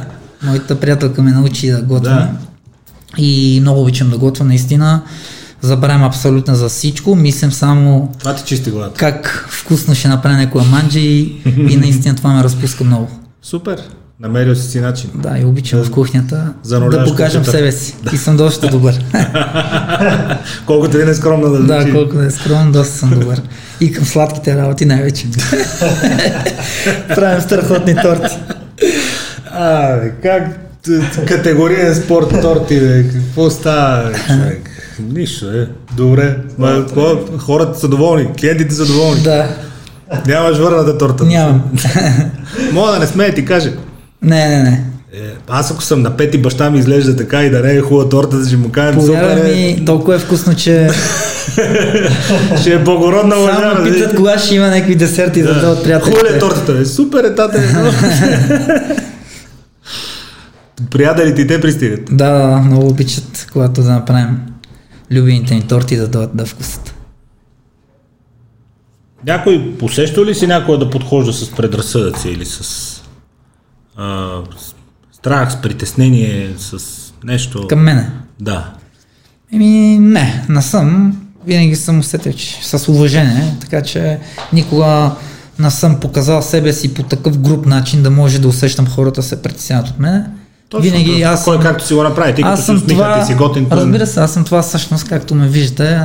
моята 0.42 0.80
приятелка 0.80 1.22
ме 1.22 1.30
научи 1.30 1.70
да 1.70 1.82
готвя. 1.82 2.10
Да. 2.10 2.28
И 3.18 3.58
много 3.60 3.82
обичам 3.82 4.10
да 4.10 4.18
готвя, 4.18 4.44
наистина. 4.44 5.02
Забравям 5.60 6.02
абсолютно 6.02 6.54
за 6.54 6.68
всичко, 6.68 7.14
мислям 7.14 7.52
само 7.52 8.12
Това 8.18 8.34
ти 8.34 8.44
чисти 8.44 8.70
главата. 8.70 8.94
как 8.98 9.46
вкусно 9.50 9.94
ще 9.94 10.08
направя 10.08 10.36
някоя 10.36 10.64
манджа 10.64 10.98
и, 11.00 11.42
и 11.70 11.76
наистина 11.76 12.16
това 12.16 12.32
ме 12.32 12.44
разпуска 12.44 12.84
много. 12.84 13.08
Супер. 13.42 13.82
Намерил 14.22 14.54
си 14.54 14.70
си 14.70 14.80
начин. 14.80 15.10
Да, 15.14 15.38
и 15.38 15.44
обичам 15.44 15.84
в 15.84 15.90
кухнята 15.90 16.52
За 16.62 16.80
да 16.80 17.04
кухнята. 17.04 17.50
себе 17.50 17.72
си. 17.72 17.94
И 18.12 18.16
съм 18.16 18.36
доста 18.36 18.68
добър. 18.68 18.94
Колкото 20.66 20.98
и 20.98 21.04
не 21.04 21.10
е 21.10 21.14
скромно 21.14 21.50
да 21.50 21.58
да, 21.58 21.82
звучи. 21.82 22.16
да 22.16 22.26
е 22.26 22.30
скромен, 22.30 22.72
доста 22.72 22.94
съм 22.94 23.10
добър. 23.10 23.42
И 23.80 23.92
към 23.92 24.04
сладките 24.04 24.56
работи 24.56 24.84
най-вече. 24.84 25.26
Правим 27.14 27.40
страхотни 27.40 27.96
торти. 28.02 28.38
А, 29.50 29.96
бе, 29.96 30.10
как 30.22 30.58
категориен 31.26 31.94
спорт 31.94 32.40
торти, 32.42 32.80
бе, 32.80 33.04
какво 33.12 33.50
става, 33.50 34.10
бе, 34.10 34.18
човек? 34.26 34.70
Нищо, 35.00 35.46
е. 35.50 35.68
Добре. 35.96 36.36
Ма, 36.58 36.86
хората 37.38 37.78
са 37.78 37.88
доволни, 37.88 38.28
клиентите 38.40 38.74
са 38.74 38.86
доволни. 38.86 39.22
Да, 39.22 39.48
Нямаш 40.26 40.58
върната 40.58 40.98
торта. 40.98 41.24
нямам. 41.24 41.62
Мога 42.72 42.92
да 42.92 42.98
не 42.98 43.06
смее 43.06 43.34
ти 43.34 43.44
каже. 43.44 43.72
Не, 44.22 44.48
не, 44.48 44.62
не. 44.62 44.84
Е, 45.14 45.18
аз 45.48 45.70
ако 45.70 45.82
съм 45.82 46.02
на 46.02 46.16
пет 46.16 46.34
и 46.34 46.38
баща 46.38 46.70
ми 46.70 46.78
изглежда 46.78 47.16
така 47.16 47.42
и 47.42 47.50
да 47.50 47.60
не 47.60 47.72
е 47.72 47.80
хубава 47.80 48.08
торта, 48.08 48.46
ще 48.46 48.56
му 48.56 48.68
кажем 48.72 49.00
Повярвай 49.00 49.36
супер, 49.36 49.50
е, 49.50 49.54
ми, 49.54 49.84
толкова 49.84 50.14
е 50.14 50.18
вкусно, 50.18 50.54
че 50.54 50.88
ще 52.60 52.72
е 52.72 52.78
благородна 52.78 53.34
само 53.34 53.44
лъжа. 53.46 53.74
ме 53.78 53.92
питат 53.92 54.16
кога 54.16 54.38
ще 54.38 54.54
има 54.54 54.66
някакви 54.66 54.94
десерти 54.94 55.42
да 55.42 55.54
дадат 55.54 55.78
Хубава 55.78 55.98
ли 55.98 56.06
е 56.06 56.12
приятелите. 56.12 56.38
тортата? 56.38 56.72
Бе? 56.72 56.86
Супер 56.86 57.24
е, 57.24 57.34
тате. 57.34 57.58
Приятелите 60.90 61.42
и 61.42 61.46
те 61.46 61.60
пристигат. 61.60 62.00
Да, 62.10 62.30
да, 62.30 62.38
да, 62.38 62.56
много 62.56 62.88
обичат, 62.88 63.46
когато 63.52 63.82
да 63.82 63.90
направим 63.90 64.38
любимите 65.10 65.54
ни 65.54 65.62
торти 65.62 65.96
да 65.96 66.08
дадат 66.08 66.36
да 66.36 66.46
вкусат. 66.46 66.94
Някой 69.26 69.74
посеща 69.78 70.24
ли 70.24 70.34
си 70.34 70.46
някой 70.46 70.78
да 70.78 70.90
подхожда 70.90 71.32
с 71.32 71.50
предразсъдъци 71.50 72.28
или 72.28 72.44
с 72.44 72.91
а, 73.96 74.38
страх, 75.12 75.52
с 75.52 75.62
притеснение, 75.62 76.54
с 76.58 76.78
нещо? 77.24 77.66
Към 77.68 77.80
мене. 77.80 78.10
Да. 78.40 78.72
Еми, 79.52 79.98
не, 79.98 80.44
не 80.48 80.62
съм. 80.62 81.18
Винаги 81.46 81.76
съм 81.76 81.98
усетил, 81.98 82.32
че 82.32 82.58
с 82.62 82.88
уважение, 82.88 83.54
така 83.60 83.82
че 83.82 84.18
никога 84.52 85.10
не 85.58 85.70
съм 85.70 86.00
показал 86.00 86.42
себе 86.42 86.72
си 86.72 86.94
по 86.94 87.02
такъв 87.02 87.38
груп 87.38 87.66
начин 87.66 88.02
да 88.02 88.10
може 88.10 88.38
да 88.38 88.48
усещам 88.48 88.86
хората 88.86 89.22
се 89.22 89.42
притесняват 89.42 89.88
от 89.88 89.98
мене. 89.98 90.24
Точно, 90.68 90.90
Винаги 90.90 91.22
аз 91.22 91.44
Кой 91.44 91.54
съм, 91.54 91.62
както 91.62 91.86
си 91.86 91.94
го 91.94 92.02
направи, 92.02 92.34
ти 92.34 92.42
като 92.42 92.62
съм 92.62 92.76
усмихнат 92.76 92.96
това, 93.12 93.22
и 93.22 93.26
си 93.26 93.34
готин. 93.34 93.68
то- 93.68 93.76
разбира 93.76 94.06
се, 94.06 94.20
аз 94.20 94.32
съм 94.32 94.44
това 94.44 94.62
всъщност, 94.62 95.08
както 95.08 95.34
ме 95.34 95.48
виждате, 95.48 96.00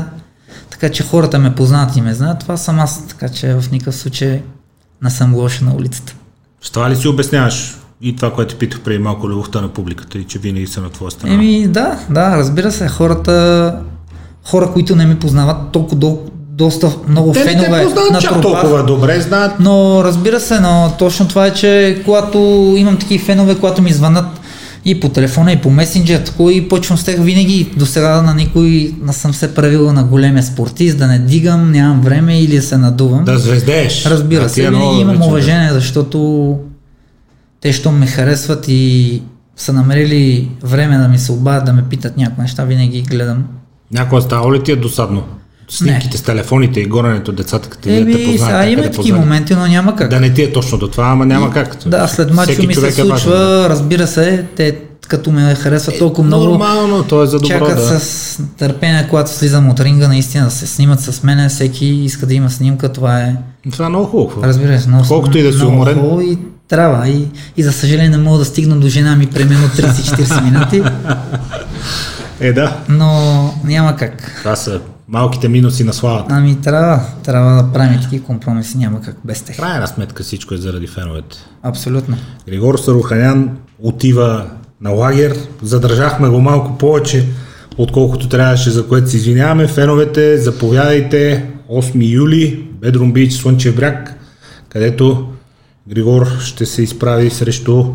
така 0.70 0.90
че 0.90 1.04
хората 1.04 1.40
ме 1.40 1.56
познават 1.56 1.96
и 1.96 2.02
ме 2.02 2.14
знаят, 2.14 2.40
това 2.40 2.58
съм 2.58 2.80
аз, 2.80 3.08
така 3.08 3.30
че 3.30 3.54
в 3.54 3.72
никакъв 3.72 3.96
случай 3.96 4.42
не 5.02 5.10
съм 5.10 5.36
лоша 5.36 5.66
на 5.66 5.76
улицата. 5.76 6.16
С 6.68 6.72
това 6.72 6.90
ли 6.90 6.96
си 6.96 7.08
обясняваш 7.08 7.78
и 8.02 8.16
това, 8.16 8.32
което 8.32 8.56
питах 8.56 8.82
преди 8.82 9.00
малко, 9.00 9.30
любовта 9.30 9.62
на 9.62 9.68
публиката 9.68 10.18
и 10.18 10.24
че 10.24 10.40
винаги 10.40 10.68
са 10.68 10.82
на 10.82 10.90
твоя 10.90 11.12
страна? 11.12 11.34
Еми, 11.34 11.68
да, 11.68 12.00
да, 12.10 12.38
разбира 12.38 12.72
се, 12.72 12.88
хората, 12.88 13.76
хора, 14.44 14.72
които 14.74 14.96
не 14.96 15.06
ме 15.06 15.20
познават, 15.20 15.58
толкова 15.72 15.98
до, 15.98 16.20
доста 16.36 16.92
много 17.08 17.32
те 17.32 17.40
не 17.40 17.52
фенове 17.52 17.80
те 17.80 17.84
познават 17.84 18.22
чак 18.22 18.32
натрупах. 18.32 18.62
толкова 18.62 18.84
добре, 18.84 19.22
знаят. 19.22 19.60
Но 19.60 20.04
разбира 20.04 20.40
се, 20.40 20.60
но 20.60 20.92
точно 21.00 21.28
това 21.28 21.46
е, 21.46 21.54
че 21.54 22.02
когато 22.06 22.38
имам 22.78 22.98
такива 22.98 23.26
фенове, 23.26 23.56
когато 23.56 23.82
ми 23.82 23.92
звънат 23.94 24.40
и 24.88 25.00
по 25.00 25.10
телефона, 25.10 25.52
и 25.52 25.62
по 25.62 25.70
месенджер, 25.70 26.20
тако 26.20 26.50
и 26.50 26.70
почвам 26.70 26.98
с 26.98 27.04
тях 27.04 27.16
винаги. 27.20 27.70
До 27.78 27.86
сега 27.86 28.22
на 28.22 28.34
никой 28.34 28.94
не 29.02 29.14
съм 29.14 29.34
се 29.34 29.56
правил 29.56 29.94
на 29.94 30.04
големия 30.04 30.44
спортист, 30.44 30.98
да 30.98 31.08
не 31.08 31.20
дигам, 31.20 31.72
нямам 31.72 32.02
време 32.02 32.42
или 32.42 32.56
да 32.56 32.62
се 32.62 32.78
надувам. 32.78 33.26
Да 33.26 33.38
звездееш. 33.38 34.06
Разбира 34.06 34.44
А 34.44 34.50
се, 34.50 34.62
винаги 34.62 35.00
имам 35.00 35.16
вече, 35.16 35.20
да. 35.20 35.26
уважение, 35.26 35.74
защото 35.74 36.58
те, 37.62 37.74
що 37.74 37.92
ме 37.92 38.08
харесват 38.08 38.66
и 38.68 39.22
са 39.56 39.74
намерили 39.74 40.52
време 40.64 40.98
да 40.98 41.08
ми 41.08 41.18
се 41.20 41.32
обадят, 41.32 41.66
да 41.66 41.74
ме 41.74 41.84
питат 41.84 42.18
някои 42.18 42.42
неща, 42.42 42.64
винаги 42.64 43.02
гледам 43.02 43.46
Някога 43.92 44.22
става 44.22 44.56
ли 44.56 44.64
ти 44.64 44.72
е 44.72 44.76
досадно? 44.76 45.24
Снимките 45.70 46.18
с 46.18 46.22
телефоните 46.22 46.80
и 46.80 46.86
горенето 46.86 47.32
децата, 47.32 47.70
като 47.70 47.90
Еми, 47.90 48.12
те 48.14 48.26
познаят. 48.26 48.42
сега 48.42 48.62
те 48.62 48.70
има 48.70 48.84
такива 48.84 49.20
моменти, 49.20 49.56
но 49.56 49.68
няма 49.68 49.96
как. 49.96 50.10
Да 50.10 50.20
не 50.20 50.34
ти 50.34 50.44
е 50.44 50.54
точно 50.54 50.78
до 50.78 50.88
това, 50.88 51.06
ама 51.06 51.26
няма 51.26 51.52
как. 51.52 51.78
Да, 51.86 52.08
след 52.08 52.30
Всеки 52.34 52.68
ми 52.68 52.76
се 52.76 52.88
е 52.88 52.92
случва, 52.92 53.36
разбира 53.70 54.08
се, 54.08 54.46
те 54.56 54.78
като 55.08 55.32
ме 55.32 55.56
харесват 55.56 56.00
толкова 56.00 56.24
много, 56.24 56.46
Нормално, 56.46 57.04
то 57.04 57.24
е 57.24 57.28
за 57.28 57.40
добро 57.40 57.48
чакат 57.50 57.76
да... 57.78 58.00
с 58.00 58.42
търпение, 58.58 59.08
когато 59.10 59.30
слизам 59.32 59.70
от 59.70 59.80
ринга, 59.80 60.08
наистина 60.08 60.46
да 60.46 60.52
се 60.52 60.68
снимат 60.68 61.00
с 61.00 61.24
мене, 61.24 61.50
всеки 61.50 61.86
иска 61.86 62.26
да 62.26 62.34
има 62.34 62.50
снимка, 62.50 62.90
това 62.90 63.20
е, 63.20 63.36
Това 63.72 63.86
е 63.86 63.90
много 63.90 64.06
хубаво. 64.06 64.44
разбира 64.44 64.80
се, 64.80 64.88
много, 64.88 65.08
Колкото 65.08 65.38
и 65.38 65.44
да 65.44 65.54
си 65.54 65.64
уморен. 65.64 65.96
хубаво 65.96 66.22
и 66.22 66.38
трябва. 66.68 67.08
И, 67.10 67.28
и 67.58 67.64
за 67.64 67.72
съжаление 67.72 68.10
не 68.10 68.18
мога 68.18 68.38
да 68.38 68.46
стигна 68.46 68.76
до 68.76 68.88
жена 68.88 69.16
ми 69.16 69.28
примерно 69.28 69.68
30-40 69.68 70.44
минути, 70.44 70.84
Е, 72.40 72.54
да. 72.54 72.78
но 72.90 73.12
няма 73.64 73.96
как. 73.96 74.36
Това 74.40 74.56
са 74.56 74.80
малките 75.08 75.50
минуси 75.50 75.84
на 75.84 75.94
славата. 75.94 76.26
Ами 76.30 76.62
трябва, 76.62 77.02
трябва 77.24 77.64
да 77.64 77.72
правим 77.74 78.02
такива 78.02 78.26
компромиси, 78.26 78.78
няма 78.78 79.02
как 79.02 79.18
без 79.26 79.42
тях. 79.42 79.56
Крайна 79.56 79.88
сметка 79.88 80.24
всичко 80.24 80.54
е 80.54 80.58
заради 80.58 80.88
феновете. 80.88 81.38
Абсолютно. 81.64 82.18
Григор 82.48 82.78
Саруханян 82.78 83.58
отива 83.80 84.46
на 84.82 84.90
лагер. 84.90 85.38
Задържахме 85.62 86.30
го 86.30 86.42
малко 86.42 86.78
повече, 86.78 87.26
отколкото 87.78 88.30
трябваше, 88.30 88.70
за 88.70 88.88
което 88.88 89.10
се 89.10 89.18
извиняваме. 89.18 89.68
Феновете, 89.68 90.38
заповядайте 90.38 91.46
8 91.72 92.12
юли, 92.12 92.68
Бедрум 92.82 93.14
Бич, 93.14 93.34
Слънчев 93.34 93.76
бряг, 93.76 94.16
където 94.70 95.28
Григор 95.90 96.40
ще 96.40 96.66
се 96.66 96.82
изправи 96.82 97.30
срещу 97.30 97.86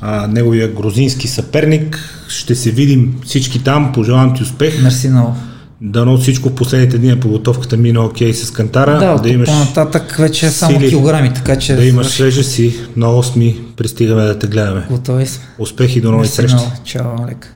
а, 0.00 0.26
неговия 0.26 0.68
грузински 0.68 1.28
съперник. 1.28 1.98
Ще 2.28 2.54
се 2.54 2.70
видим 2.70 3.20
всички 3.24 3.64
там. 3.64 3.92
Пожелавам 3.92 4.34
ти 4.34 4.42
успех. 4.42 4.82
Мерси 4.82 5.08
много. 5.08 5.34
Дано 5.82 6.18
всичко 6.18 6.48
в 6.48 6.54
последните 6.54 6.98
дни 6.98 7.08
на 7.08 7.20
подготовката 7.20 7.76
мина 7.76 8.04
окей 8.04 8.34
с 8.34 8.50
кантара. 8.50 8.98
Да, 8.98 9.14
да 9.14 9.28
имаш 9.28 9.48
по-нататък 9.48 10.16
вече 10.18 10.46
е 10.46 10.50
само 10.50 10.78
сили, 10.78 10.88
килограми, 10.88 11.34
така 11.34 11.58
че 11.58 11.74
да 11.74 11.84
имаш 11.84 12.06
свежа 12.06 12.44
си. 12.44 12.74
На 12.96 13.06
8 13.06 13.56
пристигаме 13.76 14.22
да 14.22 14.38
те 14.38 14.46
гледаме. 14.46 14.86
готови 14.90 15.26
сме. 15.26 15.44
Успехи 15.58 16.00
до 16.00 16.10
нови 16.10 16.20
Мерси 16.20 16.34
срещи. 16.34 16.54
много. 16.54 16.70
Чао, 16.84 17.22
Олег. 17.24 17.54